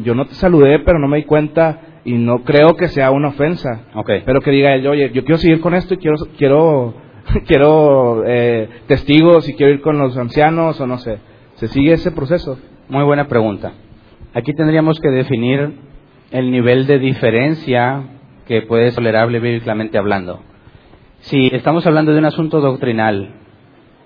[0.03, 3.29] yo no te saludé, pero no me di cuenta y no creo que sea una
[3.29, 3.85] ofensa,
[4.25, 6.93] pero que diga él, oye, yo quiero seguir con esto y quiero quiero
[7.47, 11.19] quiero eh, testigos y quiero ir con los ancianos o no sé,
[11.59, 12.57] se sigue ese proceso.
[12.87, 13.73] Muy buena pregunta.
[14.33, 15.73] Aquí tendríamos que definir
[16.31, 18.01] el nivel de diferencia
[18.47, 20.39] que puede ser tolerable bíblicamente hablando.
[21.19, 23.33] Si estamos hablando de un asunto doctrinal,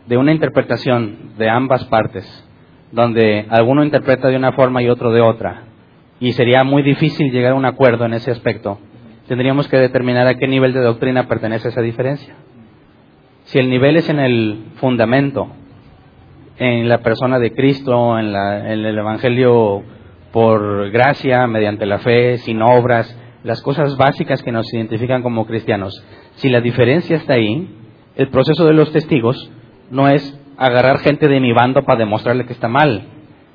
[0.08, 2.26] de una interpretación de ambas partes,
[2.92, 5.66] donde alguno interpreta de una forma y otro de otra,
[6.20, 8.80] y sería muy difícil llegar a un acuerdo en ese aspecto,
[9.28, 12.34] tendríamos que determinar a qué nivel de doctrina pertenece esa diferencia.
[13.44, 15.52] Si el nivel es en el fundamento,
[16.58, 19.84] en la persona de Cristo, en, la- en el Evangelio
[20.32, 26.04] por gracia, mediante la fe, sin obras, las cosas básicas que nos identifican como cristianos.
[26.36, 27.68] Si la diferencia está ahí,
[28.16, 29.52] el proceso de los testigos
[29.92, 33.04] no es agarrar gente de mi bando para demostrarle que está mal,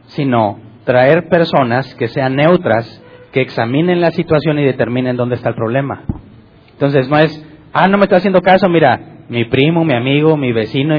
[0.07, 3.03] sino traer personas que sean neutras,
[3.33, 6.05] que examinen la situación y determinen dónde está el problema.
[6.73, 10.53] Entonces no es, ah, no me está haciendo caso, mira, mi primo, mi amigo, mi
[10.53, 10.97] vecino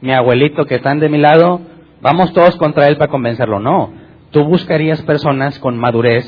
[0.00, 1.60] mi abuelito que están de mi lado,
[2.00, 3.58] vamos todos contra él para convencerlo.
[3.60, 3.90] No,
[4.30, 6.24] tú buscarías personas con madurez,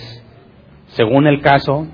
[0.89, 1.87] según el caso,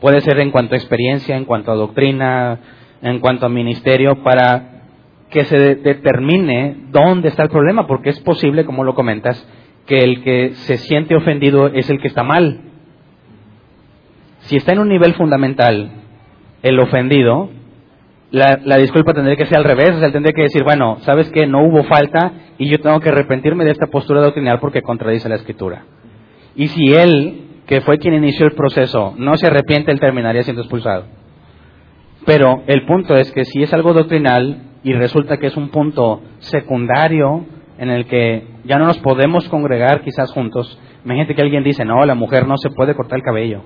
[0.00, 2.58] puede ser en cuanto a experiencia, en cuanto a doctrina,
[3.02, 4.82] en cuanto a ministerio, para
[5.30, 9.46] que se de- determine dónde está el problema, porque es posible, como lo comentas,
[9.86, 12.60] que el que se siente ofendido es el que está mal.
[14.40, 15.90] Si está en un nivel fundamental
[16.62, 17.50] el ofendido,
[18.30, 21.46] la, disculpa tendría que ser al revés, o sea, tendría que decir, bueno, sabes que
[21.46, 25.36] no hubo falta y yo tengo que arrepentirme de esta postura doctrinal porque contradice la
[25.36, 25.84] escritura.
[26.54, 30.62] Y si él, que fue quien inició el proceso, no se arrepiente, él terminaría siendo
[30.62, 31.04] expulsado.
[32.26, 36.20] Pero el punto es que si es algo doctrinal y resulta que es un punto
[36.40, 37.46] secundario
[37.78, 42.04] en el que ya no nos podemos congregar quizás juntos, imagínate que alguien dice, no,
[42.04, 43.62] la mujer no se puede cortar el cabello,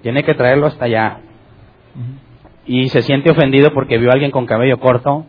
[0.00, 1.20] tiene que traerlo hasta allá.
[2.66, 5.26] Y se siente ofendido porque vio a alguien con cabello corto.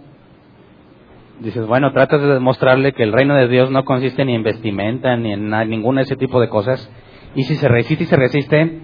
[1.40, 5.18] Dices, bueno, tratas de demostrarle que el reino de Dios no consiste ni en vestimenta,
[5.18, 6.90] ni en na- ninguna de ese tipo de cosas.
[7.36, 8.80] Y si se resiste y se resiste,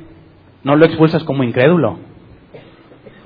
[0.63, 1.99] no lo expulsas como incrédulo.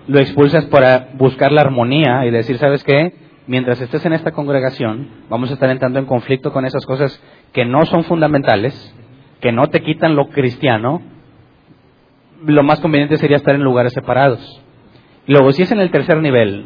[0.07, 3.13] Lo expulsas para buscar la armonía y decir, ¿sabes qué?
[3.47, 7.21] Mientras estés en esta congregación, vamos a estar entrando en conflicto con esas cosas
[7.53, 8.93] que no son fundamentales,
[9.39, 11.01] que no te quitan lo cristiano.
[12.45, 14.62] Lo más conveniente sería estar en lugares separados.
[15.27, 16.65] Luego, si es en el tercer nivel,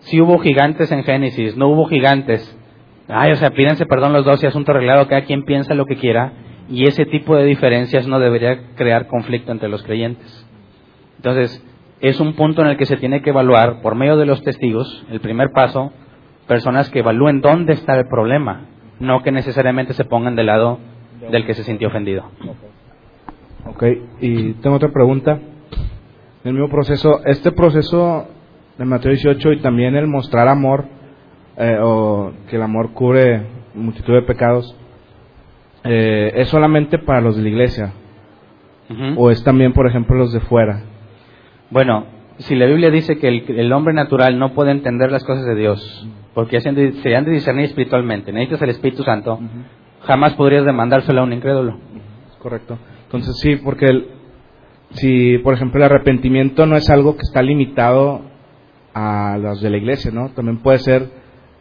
[0.00, 2.58] si hubo gigantes en Génesis, no hubo gigantes,
[3.08, 5.96] ay, o sea, pídense perdón los dos y asunto arreglado, cada quien piensa lo que
[5.96, 6.32] quiera,
[6.68, 10.46] y ese tipo de diferencias no debería crear conflicto entre los creyentes.
[11.16, 11.64] Entonces,
[12.00, 15.04] es un punto en el que se tiene que evaluar, por medio de los testigos,
[15.10, 15.92] el primer paso,
[16.48, 18.66] personas que evalúen dónde está el problema,
[18.98, 20.78] no que necesariamente se pongan del lado
[21.30, 22.24] del que se sintió ofendido.
[23.66, 23.84] Ok,
[24.20, 25.38] y tengo otra pregunta.
[26.44, 28.26] El mismo proceso, este proceso
[28.76, 30.86] de Mateo 18 y también el mostrar amor,
[31.56, 34.76] eh, o que el amor cubre multitud de pecados,
[35.84, 37.92] eh, ¿es solamente para los de la iglesia?
[39.16, 40.82] ¿O es también, por ejemplo, los de fuera?
[41.70, 42.06] Bueno,
[42.38, 45.54] si la Biblia dice que el, el hombre natural no puede entender las cosas de
[45.54, 49.38] Dios, porque se han de, se han de discernir espiritualmente, necesitas el Espíritu Santo,
[50.02, 51.78] jamás podrías demandárselo a un incrédulo.
[52.38, 52.76] Correcto.
[53.04, 54.08] Entonces sí, porque el,
[54.94, 58.22] si, por ejemplo, el arrepentimiento no es algo que está limitado
[58.94, 60.30] a los de la iglesia, ¿no?
[60.30, 61.08] También puede ser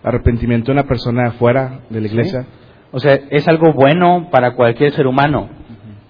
[0.03, 2.45] arrepentimiento de una persona de fuera de la iglesia.
[2.91, 5.49] O sea, es algo bueno para cualquier ser humano,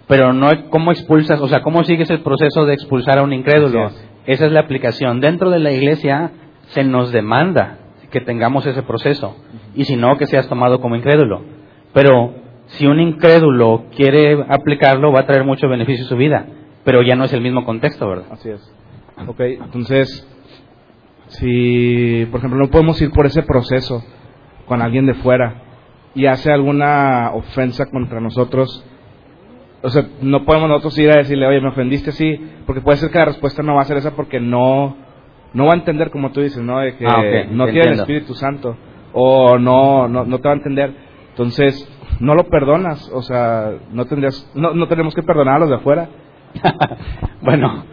[0.07, 3.33] pero no es cómo expulsas, o sea, cómo sigues el proceso de expulsar a un
[3.33, 3.91] incrédulo.
[4.25, 5.19] Esa es la aplicación.
[5.19, 6.31] Dentro de la iglesia
[6.69, 7.77] se nos demanda
[8.09, 9.37] que tengamos ese proceso,
[9.73, 11.41] y si no, que seas tomado como incrédulo.
[11.93, 12.33] Pero
[12.65, 16.45] si un incrédulo quiere aplicarlo, va a traer mucho beneficio a su vida,
[16.83, 18.25] pero ya no es el mismo contexto, ¿verdad?
[18.31, 18.75] Así es.
[19.27, 20.27] Ok, entonces,
[21.27, 24.03] si, por ejemplo, no podemos ir por ese proceso
[24.65, 25.63] con alguien de fuera
[26.15, 28.85] y hace alguna ofensa contra nosotros,
[29.81, 33.09] o sea, no podemos nosotros ir a decirle, oye, me ofendiste así, porque puede ser
[33.11, 34.95] que la respuesta no va a ser esa porque no,
[35.53, 36.79] no va a entender como tú dices, ¿no?
[36.79, 37.99] De que Ah, ok, no tiene el.
[37.99, 38.75] Espíritu Santo.
[39.13, 40.93] o no, no, no te va a entender.
[41.29, 41.87] Entonces,
[42.19, 45.75] no lo perdonas, o sea, no, tendrías, no, no tenemos que perdonar a los de
[45.75, 46.09] afuera.
[47.41, 47.85] bueno,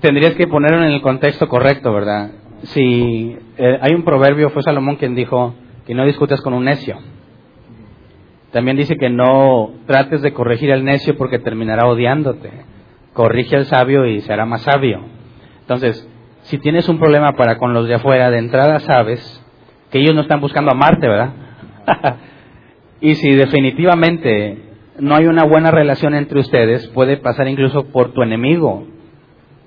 [0.00, 2.30] tendrías que ponerlo en el contexto correcto, ¿verdad?
[2.64, 5.54] Si eh, hay un proverbio, fue Salomón quien dijo
[5.86, 6.98] que no discutas con un necio.
[8.52, 12.50] También dice que no trates de corregir al necio porque terminará odiándote.
[13.12, 15.00] Corrige al sabio y será más sabio.
[15.60, 16.08] Entonces,
[16.42, 19.42] si tienes un problema para con los de afuera, de entrada sabes
[19.90, 21.32] que ellos no están buscando amarte, ¿verdad?
[23.00, 28.22] y si definitivamente no hay una buena relación entre ustedes, puede pasar incluso por tu
[28.22, 28.86] enemigo.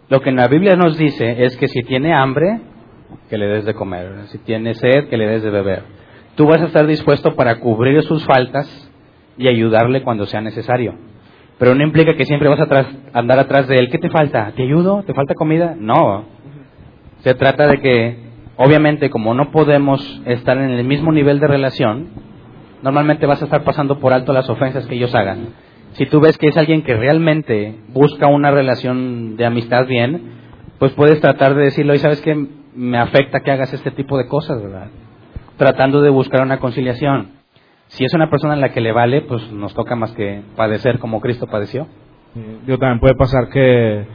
[0.09, 2.61] Lo que en la Biblia nos dice es que si tiene hambre,
[3.29, 4.27] que le des de comer.
[4.27, 5.83] Si tiene sed, que le des de beber.
[6.35, 8.91] Tú vas a estar dispuesto para cubrir sus faltas
[9.37, 10.95] y ayudarle cuando sea necesario.
[11.57, 13.89] Pero no implica que siempre vas a andar atrás de él.
[13.89, 14.51] ¿Qué te falta?
[14.55, 15.03] ¿Te ayudo?
[15.03, 15.75] ¿Te falta comida?
[15.77, 16.25] No.
[17.19, 18.17] Se trata de que,
[18.57, 22.09] obviamente, como no podemos estar en el mismo nivel de relación,
[22.81, 25.49] normalmente vas a estar pasando por alto las ofensas que ellos hagan.
[25.93, 30.21] Si tú ves que es alguien que realmente busca una relación de amistad bien,
[30.79, 32.35] pues puedes tratar de decirlo, y sabes que
[32.75, 34.87] me afecta que hagas este tipo de cosas, ¿verdad?
[35.57, 37.31] Tratando de buscar una conciliación.
[37.87, 40.99] Si es una persona a la que le vale, pues nos toca más que padecer
[40.99, 41.87] como Cristo padeció.
[42.67, 44.05] Yo también puede pasar que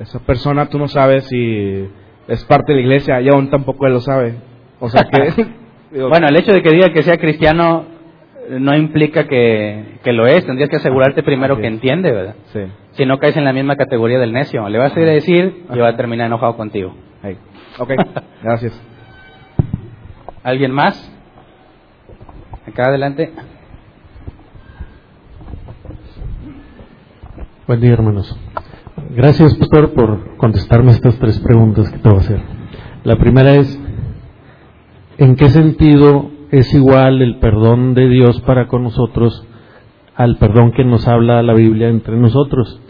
[0.00, 1.88] esa persona tú no sabes si
[2.26, 4.34] es parte de la iglesia y aún tampoco él lo sabe.
[4.80, 5.46] O sea que...
[6.08, 7.97] bueno, el hecho de que diga que sea cristiano
[8.50, 10.44] no implica que, lo es.
[10.46, 12.34] Tendrías que asegurarte primero que entiende, ¿verdad?
[12.52, 12.60] Sí.
[12.92, 14.68] Si no caes en la misma categoría del necio.
[14.68, 16.94] Le vas a ir a decir y va a terminar enojado contigo.
[17.78, 17.92] Ok,
[18.42, 18.80] gracias.
[20.42, 21.12] ¿Alguien más?
[22.66, 23.32] Acá adelante.
[27.66, 28.36] Buen día, hermanos.
[29.10, 32.40] Gracias, pastor, por contestarme estas tres preguntas que te voy a hacer.
[33.04, 33.78] La primera es,
[35.18, 39.46] ¿en qué sentido es igual el perdón de Dios para con nosotros
[40.18, 42.80] al perdón que nos habla la Biblia entre nosotros?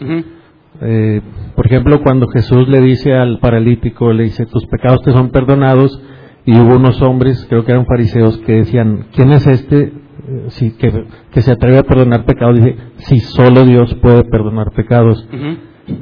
[0.81, 1.21] Eh,
[1.55, 6.01] por ejemplo, cuando Jesús le dice al paralítico, le dice, tus pecados te son perdonados,
[6.45, 9.93] y hubo unos hombres, creo que eran fariseos, que decían, ¿quién es este
[10.27, 12.55] eh, que, se atreve a perdonar pecados?
[12.55, 15.27] Dice, si solo Dios puede perdonar pecados.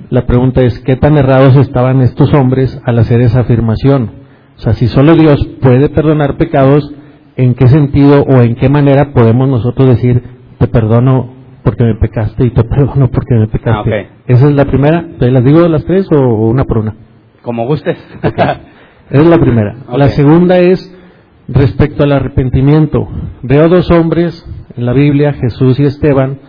[0.09, 4.11] La pregunta es, ¿qué tan errados estaban estos hombres al hacer esa afirmación?
[4.57, 6.93] O sea, si solo Dios puede perdonar pecados,
[7.38, 10.22] ¿en qué sentido o en qué manera podemos nosotros decir,
[10.57, 11.34] te perdono
[11.64, 13.80] porque me pecaste y te perdono porque me pecaste?
[13.80, 13.84] Ah,
[14.27, 15.05] Esa es la primera.
[15.19, 16.95] ¿Te las digo las tres o una por una?
[17.43, 17.97] Como gustes.
[18.23, 18.59] Esa
[19.09, 19.76] es la primera.
[19.95, 20.93] La segunda es
[21.47, 23.07] respecto al arrepentimiento.
[23.43, 24.45] Veo dos hombres
[24.76, 26.39] en la Biblia, Jesús y Esteban,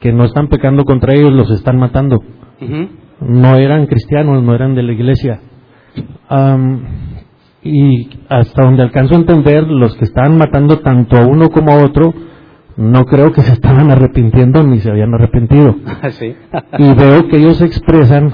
[0.00, 2.18] que no están pecando contra ellos, los están matando.
[3.20, 5.40] No eran cristianos, no eran de la iglesia.
[7.64, 11.84] Y hasta donde alcanzo a entender, los que estaban matando tanto a uno como a
[11.84, 12.12] otro,
[12.76, 15.76] no creo que se estaban arrepintiendo ni se habían arrepentido.
[16.78, 18.32] y veo que ellos expresan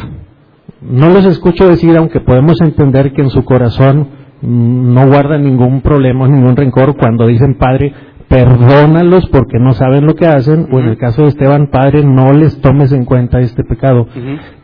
[0.81, 4.09] no los escucho decir, aunque podemos entender que en su corazón
[4.41, 7.93] no guardan ningún problema, ningún rencor, cuando dicen, Padre,
[8.29, 12.33] perdónalos porque no saben lo que hacen, o en el caso de Esteban, Padre, no
[12.33, 14.07] les tomes en cuenta este pecado.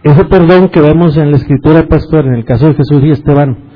[0.04, 3.73] Ese perdón que vemos en la escritura, pastor, en el caso de Jesús y Esteban,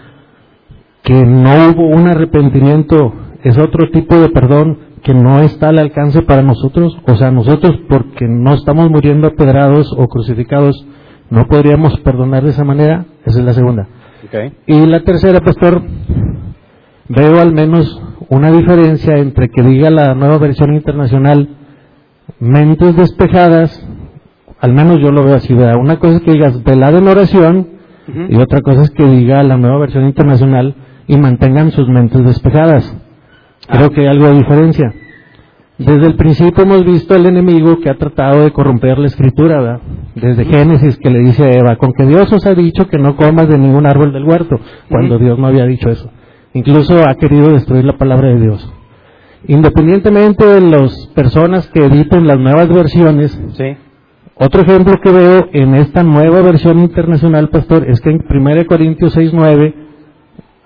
[1.09, 6.20] que no hubo un arrepentimiento, es otro tipo de perdón que no está al alcance
[6.20, 10.86] para nosotros, o sea, nosotros porque no estamos muriendo apedrados o crucificados,
[11.30, 13.06] no podríamos perdonar de esa manera.
[13.24, 13.89] Esa es la segunda.
[14.66, 15.80] Y la tercera, pastor,
[17.09, 21.48] veo al menos una diferencia entre que diga la nueva versión internacional
[22.39, 23.82] mentes despejadas,
[24.60, 25.76] al menos yo lo veo así, ¿verdad?
[25.80, 27.68] Una cosa es que digas velad en oración
[28.28, 30.74] y otra cosa es que diga la nueva versión internacional
[31.09, 32.97] y mantengan sus mentes despejadas.
[33.68, 34.94] Creo que hay algo de diferencia.
[35.78, 39.80] Desde el principio hemos visto al enemigo que ha tratado de corromper la escritura, ¿verdad?
[40.14, 43.16] Desde Génesis que le dice a Eva, con que Dios os ha dicho que no
[43.16, 44.59] comas de ningún árbol del huerto,
[44.90, 46.10] cuando Dios no había dicho eso.
[46.52, 48.72] Incluso ha querido destruir la palabra de Dios.
[49.47, 53.40] Independientemente de las personas que editen las nuevas versiones,
[54.35, 59.16] otro ejemplo que veo en esta nueva versión internacional, pastor, es que en 1 Corintios
[59.16, 59.88] 6.9,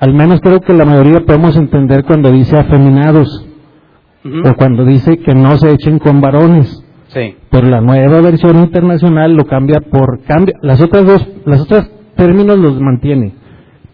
[0.03, 3.47] al menos creo que la mayoría podemos entender cuando dice afeminados
[4.45, 6.85] o cuando dice que no se echen con varones.
[7.07, 7.37] Sí.
[7.49, 10.57] Pero la nueva versión internacional lo cambia por cambia.
[10.61, 13.35] Las otras dos, las otras términos los mantiene.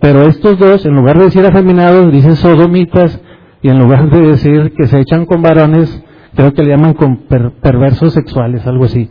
[0.01, 3.21] Pero estos dos, en lugar de decir afeminados, dicen sodomitas,
[3.61, 6.03] y en lugar de decir que se echan con varones,
[6.35, 7.27] creo que le llaman con
[7.61, 9.11] perversos sexuales, algo así.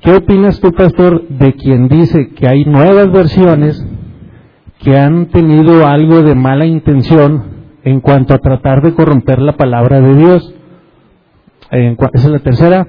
[0.00, 3.84] ¿Qué opinas tú, pastor, de quien dice que hay nuevas versiones
[4.86, 10.00] que han tenido algo de mala intención en cuanto a tratar de corromper la palabra
[10.00, 10.54] de Dios.
[11.72, 12.86] esa es la tercera.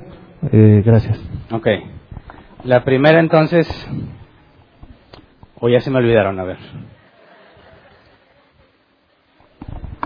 [0.51, 1.19] Eh, gracias.
[1.49, 1.67] Ok.
[2.65, 3.67] La primera entonces,
[5.59, 6.57] o ya se me olvidaron, a ver.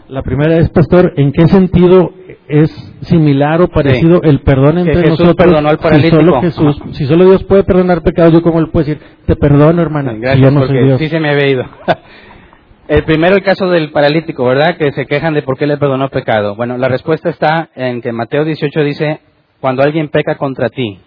[0.07, 2.13] La primera es, pastor, ¿en qué sentido
[2.51, 2.69] es
[3.01, 5.35] similar o parecido el perdón entre Jesús nosotros?
[5.35, 6.17] Perdonó al paralítico.
[6.17, 9.35] Si solo, Jesús, si solo Dios puede perdonar pecados, yo como le puedo decir, te
[9.35, 10.13] perdono, hermana.
[10.13, 11.65] Gracias, porque sí se me había ido.
[12.87, 14.77] el primero, el caso del paralítico, ¿verdad?
[14.77, 16.55] Que se quejan de por qué le perdonó pecado.
[16.55, 19.19] Bueno, la respuesta está en que Mateo 18 dice,
[19.59, 20.99] cuando alguien peca contra ti,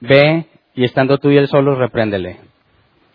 [0.00, 2.38] ve y estando tú y él solo, repréndele.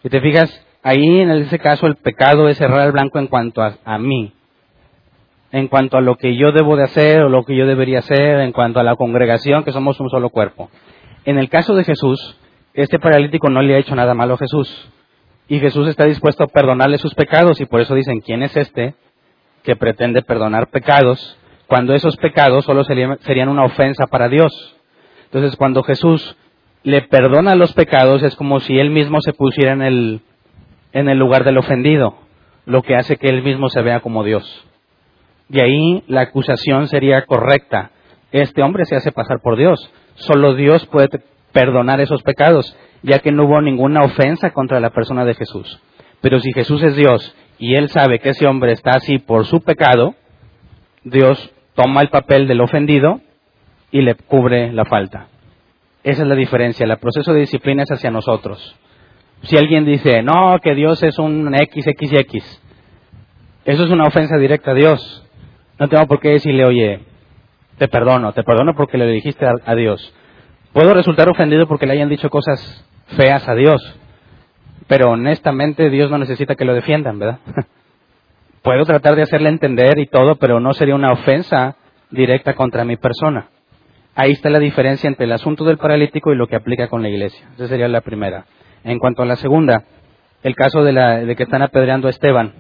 [0.03, 3.63] Y te fijas, ahí en ese caso el pecado es cerrar el blanco en cuanto
[3.63, 4.33] a, mí,
[5.55, 8.41] en cuanto a lo que yo debo de hacer o lo que yo debería hacer,
[8.41, 10.69] en cuanto a la congregación, que somos un solo cuerpo.
[11.23, 12.37] En el caso de Jesús,
[12.73, 14.91] este paralítico no le ha hecho nada malo a Jesús.
[15.47, 18.95] Y Jesús está dispuesto a perdonarle sus pecados y por eso dicen, ¿quién es este
[19.63, 21.37] que pretende perdonar pecados
[21.67, 24.75] cuando esos pecados solo serían una ofensa para Dios?
[25.23, 26.35] Entonces, cuando Jesús
[26.83, 30.19] le perdona los pecados es como si él mismo se pusiera en el,
[30.91, 32.17] en el lugar del ofendido,
[32.65, 34.65] lo que hace que él mismo se vea como Dios.
[35.49, 37.91] De ahí la acusación sería correcta.
[38.31, 39.91] Este hombre se hace pasar por Dios.
[40.15, 41.09] Solo Dios puede
[41.51, 45.79] perdonar esos pecados, ya que no hubo ninguna ofensa contra la persona de Jesús.
[46.21, 49.61] Pero si Jesús es Dios y él sabe que ese hombre está así por su
[49.61, 50.15] pecado,
[51.03, 53.21] Dios toma el papel del ofendido
[53.91, 55.27] y le cubre la falta.
[56.03, 56.85] Esa es la diferencia.
[56.85, 58.75] El proceso de disciplina es hacia nosotros.
[59.43, 62.61] Si alguien dice, no, que Dios es un XXX,
[63.65, 65.24] eso es una ofensa directa a Dios.
[65.77, 66.99] No tengo por qué decirle, oye,
[67.77, 70.13] te perdono, te perdono porque le dijiste a, Dios.
[70.71, 72.87] Puedo resultar ofendido porque le hayan dicho cosas
[73.17, 73.81] feas a Dios,
[74.87, 77.39] pero honestamente Dios no necesita que lo defiendan, ¿verdad?
[78.61, 81.75] Puedo tratar de hacerle entender y todo, pero no sería una ofensa
[82.09, 83.49] directa contra mi persona.
[84.15, 87.09] Ahí está la diferencia entre el asunto del paralítico y lo que aplica con la
[87.09, 87.47] iglesia.
[87.55, 88.45] Esa sería la primera.
[88.83, 89.83] En cuanto a la segunda,
[90.41, 92.53] el caso de, la, de que están apedreando a Esteban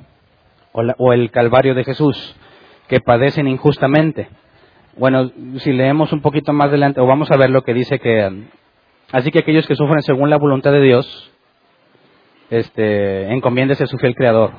[0.73, 2.35] o, o el Calvario de Jesús,
[2.87, 4.29] que padecen injustamente.
[4.97, 8.45] Bueno, si leemos un poquito más adelante, o vamos a ver lo que dice que,
[9.11, 11.31] así que aquellos que sufren según la voluntad de Dios,
[12.49, 14.51] este, encomiéndese a su fiel creador.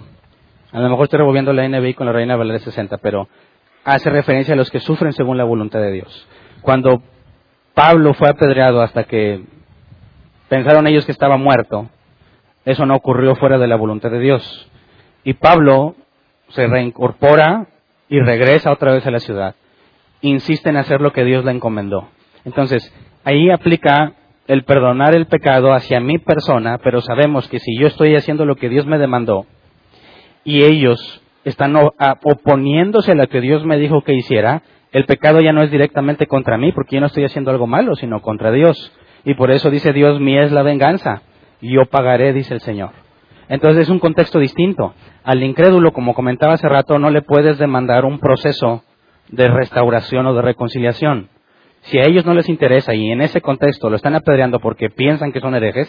[0.72, 3.28] A lo mejor estoy revolviendo la NBI con la Reina Valeria 60, pero
[3.84, 6.28] hace referencia a los que sufren según la voluntad de Dios.
[6.60, 7.02] Cuando
[7.72, 9.44] Pablo fue apedreado hasta que
[10.48, 11.88] pensaron ellos que estaba muerto,
[12.64, 14.70] eso no ocurrió fuera de la voluntad de Dios.
[15.22, 15.94] Y Pablo
[16.48, 17.68] se reincorpora
[18.08, 19.54] y regresa otra vez a la ciudad.
[20.20, 22.08] Insiste en hacer lo que Dios le encomendó.
[22.44, 22.92] Entonces,
[23.24, 24.12] ahí aplica
[24.46, 28.56] el perdonar el pecado hacia mi persona, pero sabemos que si yo estoy haciendo lo
[28.56, 29.46] que Dios me demandó
[30.44, 34.62] y ellos están oponiéndose a lo que Dios me dijo que hiciera,
[34.92, 37.96] el pecado ya no es directamente contra mí, porque yo no estoy haciendo algo malo,
[37.96, 38.92] sino contra Dios.
[39.24, 41.22] Y por eso dice Dios, mía es la venganza,
[41.60, 43.05] y yo pagaré, dice el Señor.
[43.48, 44.94] Entonces es un contexto distinto.
[45.24, 48.82] Al incrédulo, como comentaba hace rato, no le puedes demandar un proceso
[49.28, 51.28] de restauración o de reconciliación.
[51.82, 55.32] Si a ellos no les interesa y en ese contexto lo están apedreando porque piensan
[55.32, 55.88] que son herejes,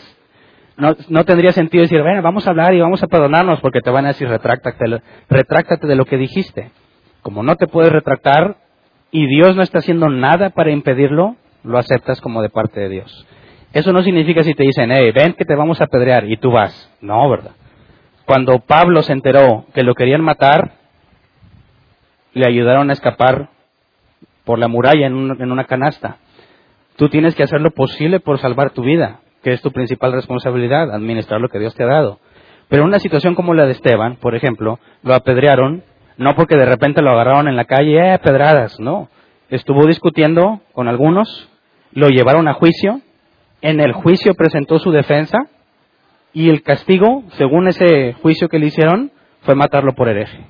[0.77, 4.05] no, tendría sentido decir, bueno, vamos a hablar y vamos a perdonarnos porque te van
[4.05, 6.69] a decir, retráctate, retráctate de lo que dijiste.
[7.23, 8.57] Como no te puedes retractar,
[9.11, 13.27] y Dios no está haciendo nada para impedirlo, lo aceptas como de parte de Dios.
[13.77, 16.49] Eso no significa si te dicen, hey, ven que te vamos a apedrear y tú
[16.49, 16.91] vas.
[16.99, 17.51] No, ¿verdad?
[18.25, 20.71] Cuando Pablo se enteró que lo querían matar,
[22.33, 23.49] le ayudaron a escapar
[24.45, 26.17] por la muralla en, una canasta.
[26.95, 30.91] Tú tienes que hacer lo posible por salvar tu vida, que es tu principal responsabilidad,
[30.91, 32.19] administrar lo que Dios te ha dado.
[32.69, 35.83] Pero en una situación como la de Esteban, por ejemplo, lo apedrearon
[36.17, 39.07] no porque de repente lo agarraron en la calle, eh, pedradas, no.
[39.51, 41.47] Estuvo discutiendo con algunos,
[41.91, 43.01] lo llevaron a juicio,
[43.61, 45.39] en el juicio presentó su defensa
[46.33, 49.11] y el castigo, según ese juicio que le hicieron,
[49.41, 50.45] fue matarlo por hereje.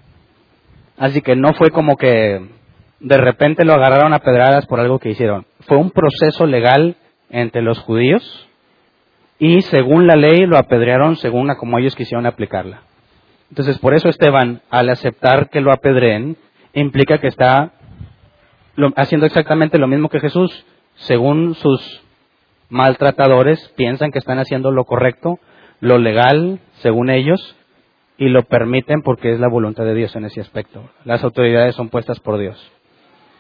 [0.98, 2.42] Así que no fue como que
[3.00, 5.46] de repente lo agarraron a pedradas por algo que hicieron.
[5.62, 6.96] Fue un proceso legal
[7.30, 8.48] entre los judíos
[9.40, 12.82] y según la ley lo apedrearon según a como ellos quisieron aplicarla.
[13.50, 16.36] Entonces, por eso Esteban, al aceptar que lo apedreen,
[16.74, 17.72] implica que está
[18.96, 20.66] haciendo exactamente lo mismo que Jesús.
[20.96, 22.02] Según sus
[22.70, 25.40] maltratadores, piensan que están haciendo lo correcto,
[25.80, 27.56] lo legal, según ellos,
[28.18, 30.90] y lo permiten porque es la voluntad de Dios en ese aspecto.
[31.06, 32.72] Las autoridades son puestas por Dios.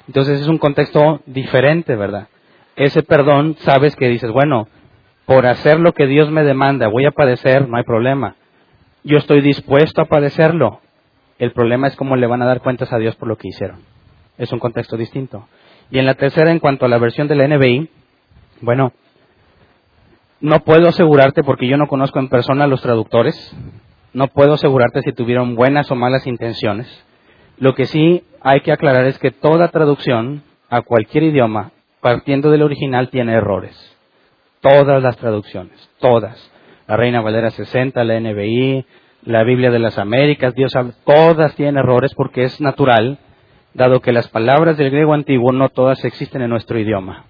[0.07, 2.27] Entonces es un contexto diferente, ¿verdad?
[2.75, 4.67] Ese perdón, sabes que dices, bueno,
[5.25, 8.35] por hacer lo que Dios me demanda, voy a padecer, no hay problema
[9.07, 10.81] yo estoy dispuesto a padecerlo.
[11.39, 13.79] El problema es cómo le van a dar cuentas a Dios por lo que hicieron.
[14.37, 15.47] Es un contexto distinto.
[15.89, 17.89] Y en la tercera, en cuanto a la versión de la NBI,
[18.61, 18.91] bueno,
[20.39, 23.55] no puedo asegurarte porque yo no conozco en persona a los traductores,
[24.13, 26.87] no puedo asegurarte si tuvieron buenas o malas intenciones.
[27.57, 32.61] Lo que sí hay que aclarar es que toda traducción a cualquier idioma, partiendo del
[32.61, 33.75] original, tiene errores.
[34.61, 36.51] Todas las traducciones, todas.
[36.87, 38.85] La Reina Valera 60, la NBI,
[39.23, 43.19] la Biblia de las Américas, Dios habla, todas tienen errores porque es natural,
[43.73, 47.25] dado que las palabras del griego antiguo no todas existen en nuestro idioma.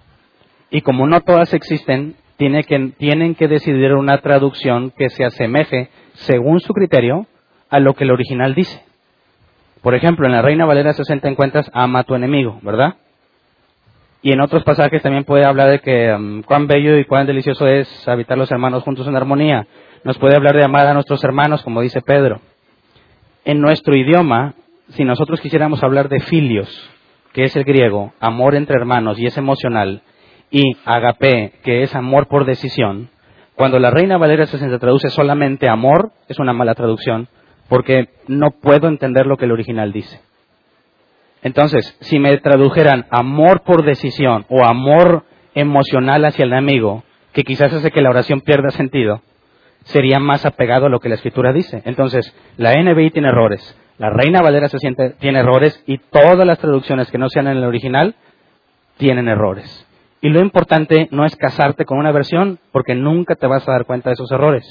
[0.70, 6.72] Y como no todas existen, tienen que decidir una traducción que se asemeje, según su
[6.72, 7.26] criterio,
[7.68, 8.82] a lo que el original dice.
[9.82, 12.94] Por ejemplo, en la Reina Valera 60 encuentras ama a tu enemigo, ¿verdad?
[14.22, 17.66] Y en otros pasajes también puede hablar de que um, cuán bello y cuán delicioso
[17.66, 19.66] es habitar los hermanos juntos en armonía.
[20.04, 22.40] Nos puede hablar de amar a nuestros hermanos, como dice Pedro.
[23.44, 24.54] En nuestro idioma,
[24.90, 26.90] si nosotros quisiéramos hablar de filios,
[27.32, 30.02] que es el griego, amor entre hermanos y es emocional,
[30.50, 33.10] y agape, que es amor por decisión,
[33.54, 37.28] cuando la Reina Valera 60 traduce solamente amor, es una mala traducción,
[37.68, 40.20] porque no puedo entender lo que el original dice.
[41.42, 47.02] Entonces, si me tradujeran amor por decisión o amor emocional hacia el amigo,
[47.32, 49.22] que quizás hace que la oración pierda sentido,
[49.84, 51.82] sería más apegado a lo que la escritura dice.
[51.84, 56.58] Entonces, la NBI tiene errores, la Reina Valera se siente, tiene errores y todas las
[56.58, 58.14] traducciones que no sean en el original
[58.98, 59.87] tienen errores.
[60.20, 63.84] Y lo importante no es casarte con una versión porque nunca te vas a dar
[63.84, 64.64] cuenta de esos errores.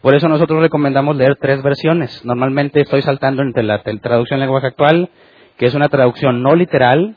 [0.00, 2.24] Por eso nosotros recomendamos leer tres versiones.
[2.24, 5.10] Normalmente estoy saltando entre la traducción en lenguaje actual,
[5.56, 7.16] que es una traducción no literal.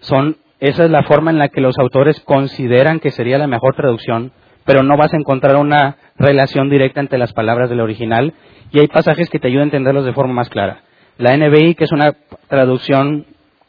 [0.00, 3.74] Son, esa es la forma en la que los autores consideran que sería la mejor
[3.74, 4.32] traducción,
[4.66, 8.34] pero no vas a encontrar una relación directa entre las palabras del original.
[8.72, 10.82] Y hay pasajes que te ayudan a entenderlos de forma más clara.
[11.16, 12.14] La NBI, que es una
[12.48, 13.24] traducción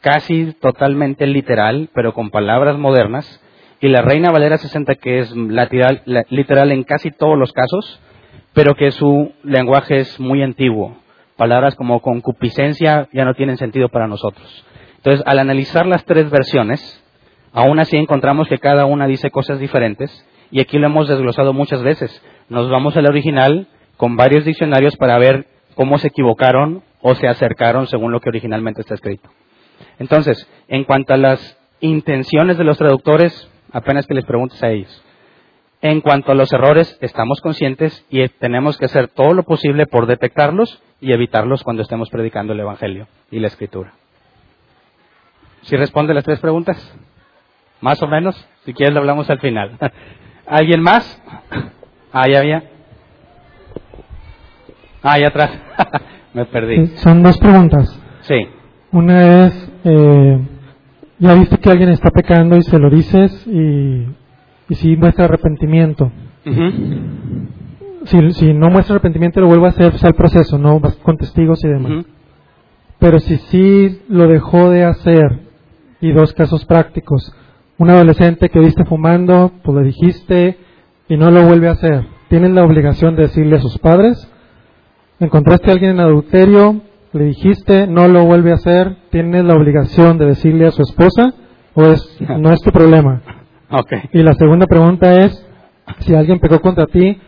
[0.08, 3.42] casi totalmente literal, pero con palabras modernas,
[3.82, 8.00] y la Reina Valera 60, que es literal en casi todos los casos,
[8.54, 10.96] pero que su lenguaje es muy antiguo.
[11.36, 14.66] Palabras como concupiscencia ya no tienen sentido para nosotros.
[14.96, 17.04] Entonces, al analizar las tres versiones,
[17.52, 21.84] aún así encontramos que cada una dice cosas diferentes, y aquí lo hemos desglosado muchas
[21.84, 22.24] veces.
[22.48, 23.68] Nos vamos al original
[23.98, 28.80] con varios diccionarios para ver cómo se equivocaron o se acercaron según lo que originalmente
[28.80, 29.30] está escrito.
[30.00, 35.04] Entonces, en cuanto a las intenciones de los traductores, apenas que les preguntes a ellos.
[35.82, 40.08] En cuanto a los errores, estamos conscientes y tenemos que hacer todo lo posible por
[40.08, 43.94] detectarlos y evitarlos cuando estemos predicando el Evangelio y la Escritura.
[45.62, 46.78] ¿Si responde las tres preguntas?
[47.82, 48.36] Más o menos.
[48.66, 49.78] Si quieres, lo hablamos al final.
[50.48, 51.22] ¿Alguien más?
[52.12, 52.64] Ah, ya había.
[55.04, 55.52] Ah, ahí atrás.
[56.34, 56.88] Me perdí.
[56.98, 58.00] Son dos preguntas.
[58.22, 58.48] Sí.
[58.92, 60.40] Una es, eh,
[61.20, 64.06] ya viste que alguien está pecando y se lo dices y
[64.70, 66.12] y si muestra arrepentimiento.
[68.06, 71.68] si, si, no muestra arrepentimiento, lo vuelve a hacer al proceso, no con testigos y
[71.68, 72.06] demás.
[73.00, 75.48] Pero si sí lo dejó de hacer,
[76.00, 77.34] y dos casos prácticos,
[77.78, 80.58] un adolescente que viste fumando, pues le dijiste
[81.08, 84.32] y no lo vuelve a hacer, ¿tienen la obligación de decirle a sus padres?
[85.20, 86.82] ¿Encontraste a alguien en adulterio?
[87.18, 91.34] Le dijiste, no lo vuelve a hacer, ¿tienes la obligación de decirle a su esposa?
[91.74, 93.24] ¿O es, no es tu problema?
[94.14, 95.44] Y la segunda pregunta es,
[96.02, 97.20] si alguien pecó contra ti,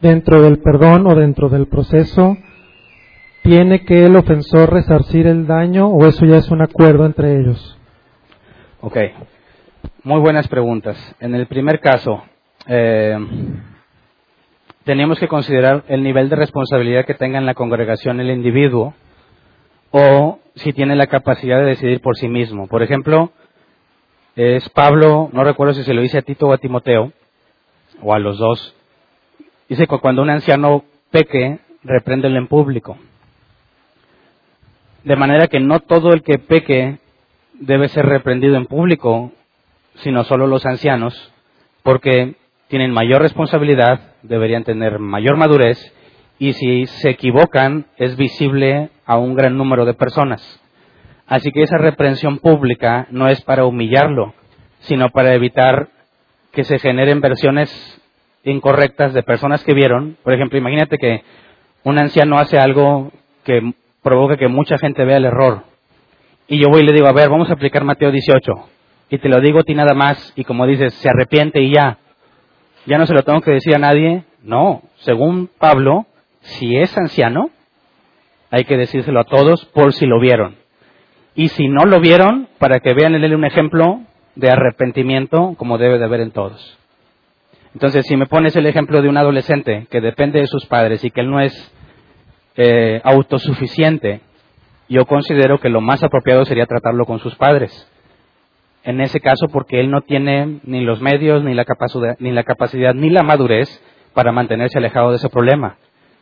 [0.00, 2.36] dentro del perdón o dentro del proceso,
[3.42, 7.76] ¿tiene que el ofensor resarcir el daño o eso ya es un acuerdo entre ellos?
[8.80, 8.96] Ok,
[10.04, 10.96] muy buenas preguntas.
[11.18, 12.22] En el primer caso,
[12.68, 13.18] eh,
[14.84, 18.94] tenemos que considerar el nivel de responsabilidad que tenga en la congregación el individuo
[19.90, 22.66] o si tiene la capacidad de decidir por sí mismo.
[22.66, 23.32] Por ejemplo,
[24.34, 27.12] es Pablo, no recuerdo si se lo dice a Tito o a Timoteo,
[28.02, 28.74] o a los dos,
[29.68, 32.98] dice que cuando un anciano peque, repréndelo en público.
[35.04, 36.98] De manera que no todo el que peque
[37.54, 39.32] debe ser reprendido en público,
[39.96, 41.32] sino solo los ancianos,
[41.82, 42.34] porque
[42.68, 45.78] tienen mayor responsabilidad, deberían tener mayor madurez,
[46.38, 50.60] y si se equivocan es visible a un gran número de personas.
[51.26, 54.34] Así que esa reprensión pública no es para humillarlo,
[54.80, 55.88] sino para evitar
[56.52, 58.00] que se generen versiones
[58.44, 60.16] incorrectas de personas que vieron.
[60.22, 61.22] Por ejemplo, imagínate que
[61.82, 63.12] un anciano hace algo
[63.44, 65.64] que provoca que mucha gente vea el error.
[66.48, 68.52] Y yo voy y le digo, a ver, vamos a aplicar Mateo 18.
[69.10, 71.98] Y te lo digo a ti nada más, y como dices, se arrepiente y ya.
[72.86, 74.24] Ya no se lo tengo que decir a nadie.
[74.42, 76.06] No, según Pablo,
[76.46, 77.50] si es anciano,
[78.50, 80.56] hay que decírselo a todos por si lo vieron.
[81.34, 84.00] Y si no lo vieron, para que vean en él un ejemplo
[84.36, 86.78] de arrepentimiento como debe de haber en todos.
[87.74, 91.10] Entonces, si me pones el ejemplo de un adolescente que depende de sus padres y
[91.10, 91.72] que él no es
[92.56, 94.20] eh, autosuficiente,
[94.88, 97.90] yo considero que lo más apropiado sería tratarlo con sus padres.
[98.84, 102.44] En ese caso, porque él no tiene ni los medios, ni la capacidad, ni la
[102.44, 103.68] capacidad, ni la madurez
[104.14, 105.76] para mantenerse alejado de ese problema.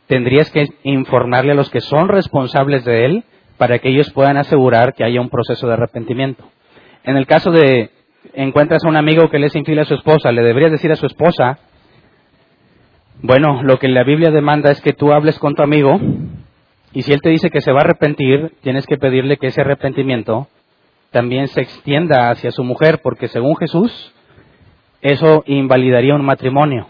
[0.07, 3.23] Tendrías que informarle a los que son responsables de él
[3.57, 6.43] para que ellos puedan asegurar que haya un proceso de arrepentimiento.
[7.03, 7.91] En el caso de
[8.33, 11.05] encuentras a un amigo que le es a su esposa, le deberías decir a su
[11.05, 11.59] esposa,
[13.21, 15.99] bueno, lo que la Biblia demanda es que tú hables con tu amigo
[16.93, 19.61] y si él te dice que se va a arrepentir, tienes que pedirle que ese
[19.61, 20.47] arrepentimiento
[21.11, 24.13] también se extienda hacia su mujer, porque según Jesús,
[25.01, 26.87] eso invalidaría un matrimonio.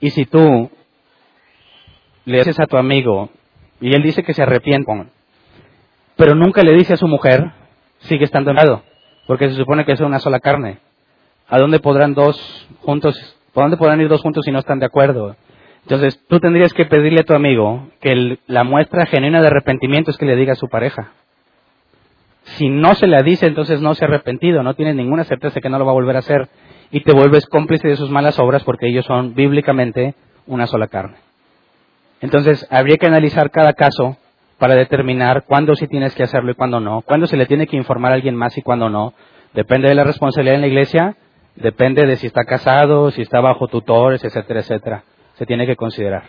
[0.00, 0.70] Y si tú
[2.28, 3.30] le dices a tu amigo
[3.80, 4.92] y él dice que se arrepiente,
[6.16, 7.52] pero nunca le dice a su mujer,
[8.00, 8.82] sigue estando enojado,
[9.26, 10.78] porque se supone que es una sola carne.
[11.48, 13.16] ¿A dónde podrán dos juntos,
[13.54, 15.36] por dónde podrán ir dos juntos si no están de acuerdo?
[15.82, 20.18] Entonces, tú tendrías que pedirle a tu amigo que la muestra genuina de arrepentimiento es
[20.18, 21.12] que le diga a su pareja.
[22.56, 25.60] Si no se la dice, entonces no se ha arrepentido, no tienes ninguna certeza de
[25.62, 26.48] que no lo va a volver a hacer
[26.90, 30.14] y te vuelves cómplice de sus malas obras porque ellos son bíblicamente
[30.46, 31.27] una sola carne.
[32.20, 34.16] Entonces, habría que analizar cada caso
[34.58, 37.76] para determinar cuándo sí tienes que hacerlo y cuándo no, cuándo se le tiene que
[37.76, 39.14] informar a alguien más y cuándo no.
[39.54, 41.16] Depende de la responsabilidad en la iglesia,
[41.56, 45.04] depende de si está casado, si está bajo tutores, etcétera, etcétera.
[45.34, 46.24] Se tiene que considerar.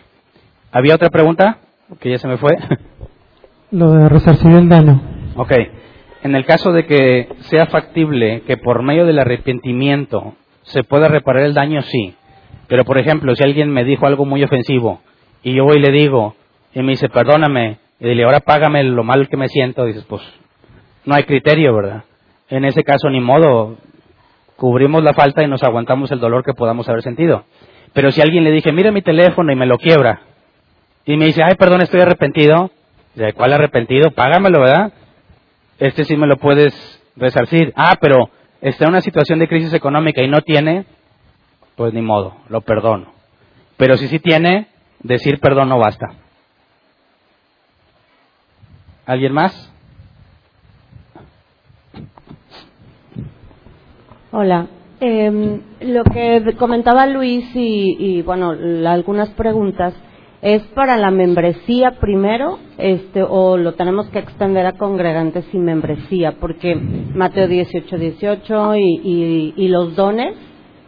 [0.70, 1.58] ¿Había otra pregunta?
[1.98, 2.56] Que ya se me fue.
[3.72, 5.00] Lo de resarcir el daño.
[5.36, 5.52] Ok.
[6.22, 11.44] En el caso de que sea factible que por medio del arrepentimiento se pueda reparar
[11.44, 12.14] el daño, sí.
[12.68, 15.00] Pero, por ejemplo, si alguien me dijo algo muy ofensivo
[15.42, 16.34] y yo voy y le digo,
[16.74, 20.22] y me dice, perdóname, y dile, ahora págame lo mal que me siento, dices, pues
[21.04, 22.04] no hay criterio, ¿verdad?
[22.48, 23.76] En ese caso, ni modo,
[24.56, 27.44] cubrimos la falta y nos aguantamos el dolor que podamos haber sentido.
[27.92, 30.20] Pero si alguien le dije, mira mi teléfono y me lo quiebra,
[31.04, 32.70] y me dice, ay, perdón, estoy arrepentido,
[33.14, 34.10] ¿de cuál arrepentido?
[34.10, 34.92] Págamelo, ¿verdad?
[35.78, 36.74] Este sí me lo puedes
[37.16, 37.72] resarcir.
[37.74, 38.30] Ah, pero
[38.60, 40.84] está en una situación de crisis económica y no tiene,
[41.74, 43.12] pues ni modo, lo perdono.
[43.76, 44.68] Pero si sí tiene,
[45.02, 46.06] decir perdón no basta.
[49.06, 49.72] ¿Alguien más?
[54.32, 54.68] Hola.
[55.00, 58.50] Eh, lo que comentaba Luis y, y bueno,
[58.86, 59.94] algunas preguntas
[60.42, 66.36] es para la membresía primero, este, o lo tenemos que extender a congregantes sin membresía,
[66.40, 70.34] porque Mateo 18, 18 y, y, y los dones,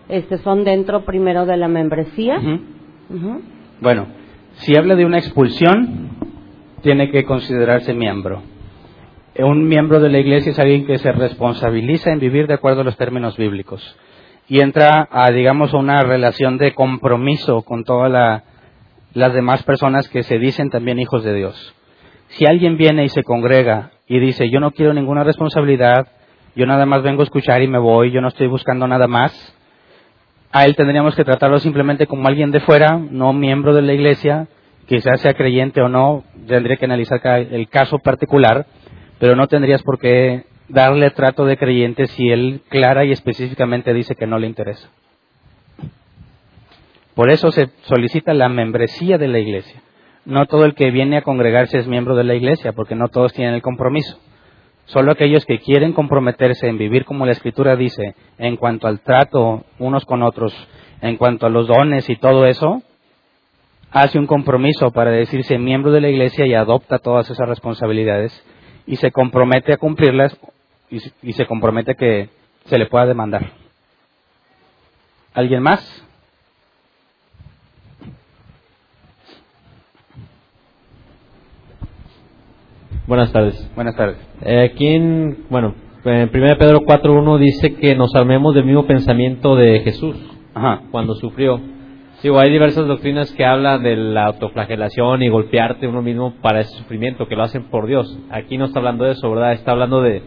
[0.09, 2.39] este, son dentro primero de la membresía.
[3.83, 4.07] Bueno,
[4.59, 6.11] si habla de una expulsión,
[6.83, 8.41] tiene que considerarse miembro.
[9.37, 12.85] Un miembro de la iglesia es alguien que se responsabiliza en vivir de acuerdo a
[12.85, 13.97] los términos bíblicos
[14.47, 18.45] y entra a, digamos, una relación de compromiso con todas
[19.15, 21.75] las demás personas que se dicen también hijos de Dios.
[22.29, 26.07] Si alguien viene y se congrega y dice, yo no quiero ninguna responsabilidad,
[26.55, 29.33] yo nada más vengo a escuchar y me voy, yo no estoy buscando nada más,
[30.53, 34.49] a él tendríamos que tratarlo simplemente como alguien de fuera, no miembro de la iglesia,
[34.87, 38.67] quizás sea creyente o no, tendría que analizar el caso particular,
[39.19, 44.15] pero no tendrías por qué darle trato de creyente si él clara y específicamente dice
[44.15, 44.91] que no le interesa.
[47.15, 49.83] Por eso se solicita la membresía de la iglesia.
[50.25, 53.33] No todo el que viene a congregarse es miembro de la iglesia, porque no todos
[53.33, 54.19] tienen el compromiso.
[54.87, 59.65] Solo aquellos que quieren comprometerse en vivir como la Escritura dice, en cuanto al trato
[59.79, 60.55] unos con otros,
[61.01, 62.83] en cuanto a los dones y todo eso,
[63.91, 68.33] hace un compromiso para decirse miembro de la iglesia y adopta todas esas responsabilidades
[68.87, 70.37] y se compromete a cumplirlas
[70.91, 72.29] y, se compromete que
[72.67, 73.53] se le pueda demandar.
[75.33, 76.05] ¿Alguien más?
[83.07, 83.71] Buenas tardes.
[83.75, 84.17] Buenas tardes.
[84.43, 85.75] Eh, aquí en, bueno,
[86.05, 90.17] en 1 Pedro 4.1 dice que nos armemos del mismo pensamiento de Jesús
[90.91, 91.61] cuando sufrió.
[92.21, 96.71] Sí, hay diversas doctrinas que hablan de la autoflagelación y golpearte uno mismo para ese
[96.79, 98.17] sufrimiento, que lo hacen por Dios.
[98.31, 99.55] Aquí no está hablando de eso, ¿verdad?
[99.55, 100.23] Está hablando de,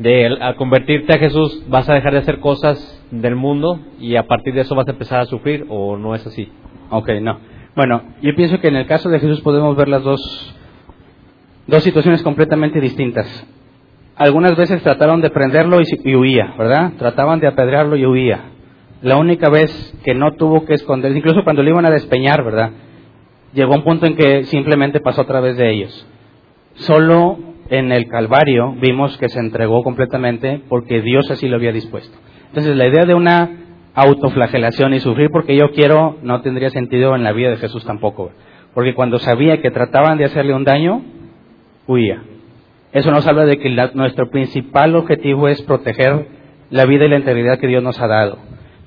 [0.00, 4.26] de al convertirte a Jesús vas a dejar de hacer cosas del mundo y a
[4.26, 6.48] partir de eso vas a empezar a sufrir o no es así.
[6.90, 7.38] Ok, no.
[7.76, 10.56] Bueno, yo pienso que en el caso de Jesús podemos ver las dos,
[11.66, 13.46] dos situaciones completamente distintas.
[14.16, 16.92] Algunas veces trataron de prenderlo y, huía, ¿verdad?
[16.98, 18.40] Trataban de apedrearlo y huía
[19.02, 22.70] la única vez que no tuvo que esconder, incluso cuando le iban a despeñar, ¿verdad?
[23.52, 26.06] llegó un punto en que simplemente pasó a través de ellos.
[26.74, 27.38] Solo
[27.68, 32.16] en el Calvario vimos que se entregó completamente porque Dios así lo había dispuesto.
[32.48, 33.50] Entonces la idea de una
[33.94, 38.30] autoflagelación y sufrir porque yo quiero no tendría sentido en la vida de Jesús tampoco.
[38.74, 41.02] Porque cuando sabía que trataban de hacerle un daño,
[41.86, 42.22] huía.
[42.92, 46.26] Eso nos habla de que nuestro principal objetivo es proteger
[46.70, 48.38] la vida y la integridad que Dios nos ha dado.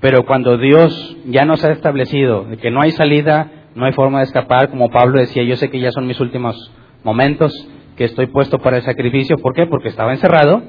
[0.01, 4.25] Pero cuando Dios ya nos ha establecido que no hay salida, no hay forma de
[4.25, 6.71] escapar, como Pablo decía, yo sé que ya son mis últimos
[7.03, 7.53] momentos,
[7.95, 9.37] que estoy puesto para el sacrificio.
[9.37, 9.65] ¿Por qué?
[9.65, 10.61] Porque estaba encerrado,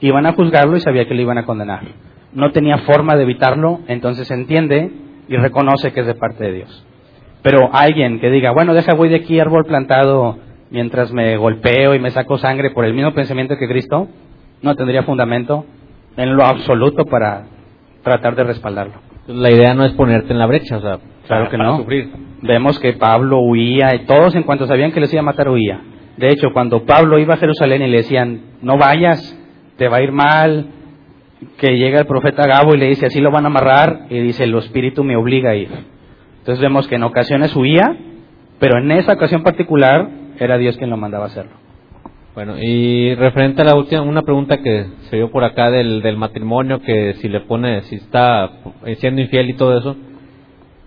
[0.00, 1.82] iban a juzgarlo y sabía que le iban a condenar.
[2.32, 4.90] No tenía forma de evitarlo, entonces entiende
[5.28, 6.86] y reconoce que es de parte de Dios.
[7.42, 10.38] Pero alguien que diga, bueno, deja voy de aquí árbol plantado
[10.70, 14.08] mientras me golpeo y me saco sangre por el mismo pensamiento que Cristo,
[14.62, 15.64] no tendría fundamento
[16.16, 17.44] en lo absoluto para
[18.02, 18.94] tratar de respaldarlo.
[19.26, 21.84] La idea no es ponerte en la brecha, o sea, claro que no.
[22.42, 25.80] Vemos que Pablo huía y todos en cuanto sabían que les iba a matar huía.
[26.16, 29.36] De hecho, cuando Pablo iba a Jerusalén y le decían, no vayas,
[29.76, 30.68] te va a ir mal,
[31.58, 34.44] que llega el profeta Gabo y le dice, así lo van a amarrar, y dice,
[34.44, 35.68] el espíritu me obliga a ir.
[36.38, 37.96] Entonces vemos que en ocasiones huía,
[38.58, 40.08] pero en esa ocasión particular
[40.44, 41.52] era Dios quien lo mandaba a hacerlo.
[42.34, 46.18] Bueno, y referente a la última, una pregunta que se dio por acá del, del
[46.18, 48.50] matrimonio, que si le pone, si está
[48.98, 49.96] siendo infiel y todo eso,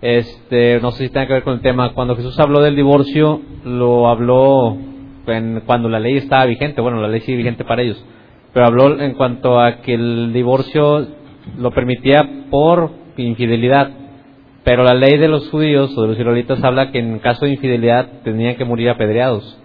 [0.00, 1.92] este, no sé si tiene que ver con el tema.
[1.92, 4.76] Cuando Jesús habló del divorcio, lo habló
[5.66, 8.04] cuando la ley estaba vigente, bueno, la ley sigue vigente para ellos,
[8.52, 11.06] pero habló en cuanto a que el divorcio
[11.58, 13.90] lo permitía por infidelidad,
[14.64, 17.52] pero la ley de los judíos o de los israelitas habla que en caso de
[17.52, 19.58] infidelidad tenían que morir apedreados.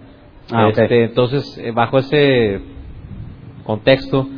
[0.50, 2.60] Ah, este, entonces, eh, bajo ese
[3.64, 4.28] contexto,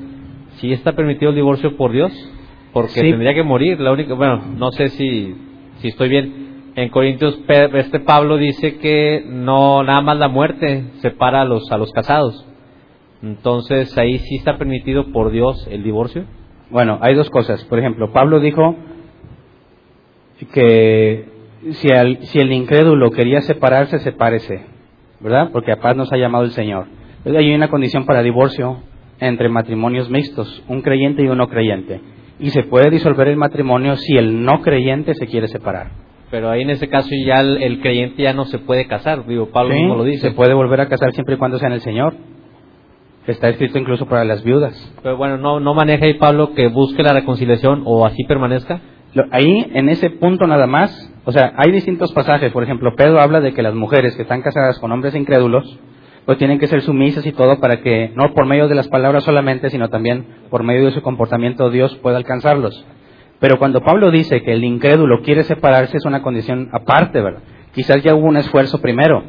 [0.56, 2.12] ¿sí está permitido el divorcio por Dios?
[2.72, 5.34] Porque tendría que morir, la única, bueno, no sé si,
[5.78, 7.38] si estoy bien, en Corintios
[7.74, 12.46] este Pablo dice que no nada más la muerte separa a los a los casados.
[13.20, 16.24] Entonces, ahí sí está permitido por Dios el divorcio.
[16.70, 17.64] Bueno, hay dos cosas.
[17.64, 18.76] Por ejemplo, Pablo dijo
[20.46, 21.24] que
[21.72, 21.88] si,
[22.26, 24.62] si el incrédulo quería separarse, sepárese,
[25.20, 25.50] ¿verdad?
[25.52, 26.86] Porque a paz nos ha llamado el Señor.
[27.18, 28.82] Entonces, hay una condición para divorcio
[29.20, 32.00] entre matrimonios mixtos, un creyente y un no creyente.
[32.38, 35.90] Y se puede disolver el matrimonio si el no creyente se quiere separar.
[36.30, 39.74] Pero ahí en ese caso ya el, creyente ya no se puede casar, digo, Pablo
[39.74, 40.28] mismo lo dice.
[40.28, 42.14] Se puede volver a casar siempre y cuando sea en el Señor.
[43.26, 44.94] Está escrito incluso para las viudas.
[45.02, 48.80] Pero bueno, no, no maneja ahí Pablo que busque la reconciliación o así permanezca.
[49.30, 52.52] Ahí, en ese punto nada más, o sea, hay distintos pasajes.
[52.52, 55.78] Por ejemplo, Pedro habla de que las mujeres que están casadas con hombres incrédulos,
[56.24, 59.24] pues tienen que ser sumisas y todo para que, no por medio de las palabras
[59.24, 62.84] solamente, sino también por medio de su comportamiento, Dios pueda alcanzarlos.
[63.40, 67.42] Pero cuando Pablo dice que el incrédulo quiere separarse es una condición aparte, ¿verdad?
[67.72, 69.22] Quizás ya hubo un esfuerzo primero,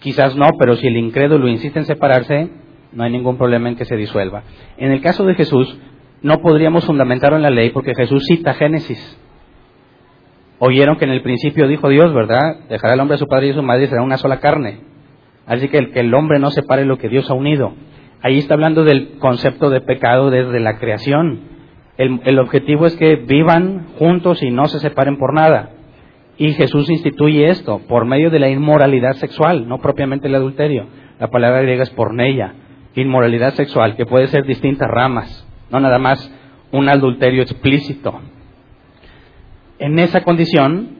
[0.00, 2.50] quizás no, pero si el incrédulo insiste en separarse,
[2.92, 4.42] no hay ningún problema en que se disuelva.
[4.78, 5.78] En el caso de Jesús,
[6.22, 9.18] no podríamos fundamentarlo en la ley porque Jesús cita Génesis.
[10.58, 12.68] Oyeron que en el principio dijo Dios, ¿verdad?
[12.68, 14.80] Dejará el hombre a su padre y a su madre y será una sola carne.
[15.46, 17.72] Así que el, que el hombre no separe lo que Dios ha unido.
[18.22, 21.40] Ahí está hablando del concepto de pecado desde la creación.
[21.96, 25.70] El, objetivo es que vivan juntos y no se separen por nada.
[26.38, 30.86] Y Jesús instituye esto por medio de la inmoralidad sexual, no propiamente el adulterio.
[31.18, 32.54] La palabra griega es porneia,
[32.94, 36.32] inmoralidad sexual, que puede ser distintas ramas, no nada más
[36.72, 38.20] un adulterio explícito.
[39.78, 40.90] En esa condición,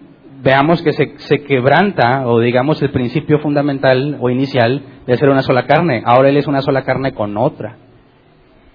[0.42, 5.42] veamos que se, se, quebranta, o digamos el principio fundamental o inicial de ser una
[5.42, 6.02] sola carne.
[6.04, 7.76] Ahora Él es una sola carne con otra.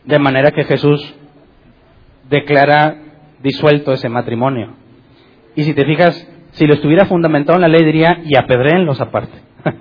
[0.03, 1.15] De manera que Jesús
[2.29, 2.97] declara
[3.41, 4.73] disuelto ese matrimonio.
[5.55, 9.37] Y si te fijas, si lo estuviera fundamentado en la ley diría, y apedréenlos aparte.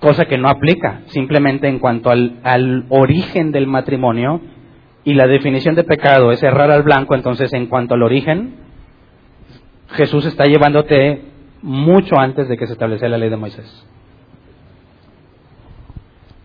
[0.00, 4.40] Cosa que no aplica, simplemente en cuanto al, al origen del matrimonio
[5.08, 8.56] y la definición de pecado es errar al blanco, entonces en cuanto al origen,
[9.92, 11.24] Jesús está llevándote
[11.62, 13.86] mucho antes de que se estableciera la ley de Moisés.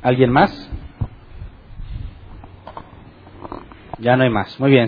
[0.01, 0.71] ¿Alguien más?
[3.99, 4.57] Ya no hay más.
[4.61, 4.87] Muy bien,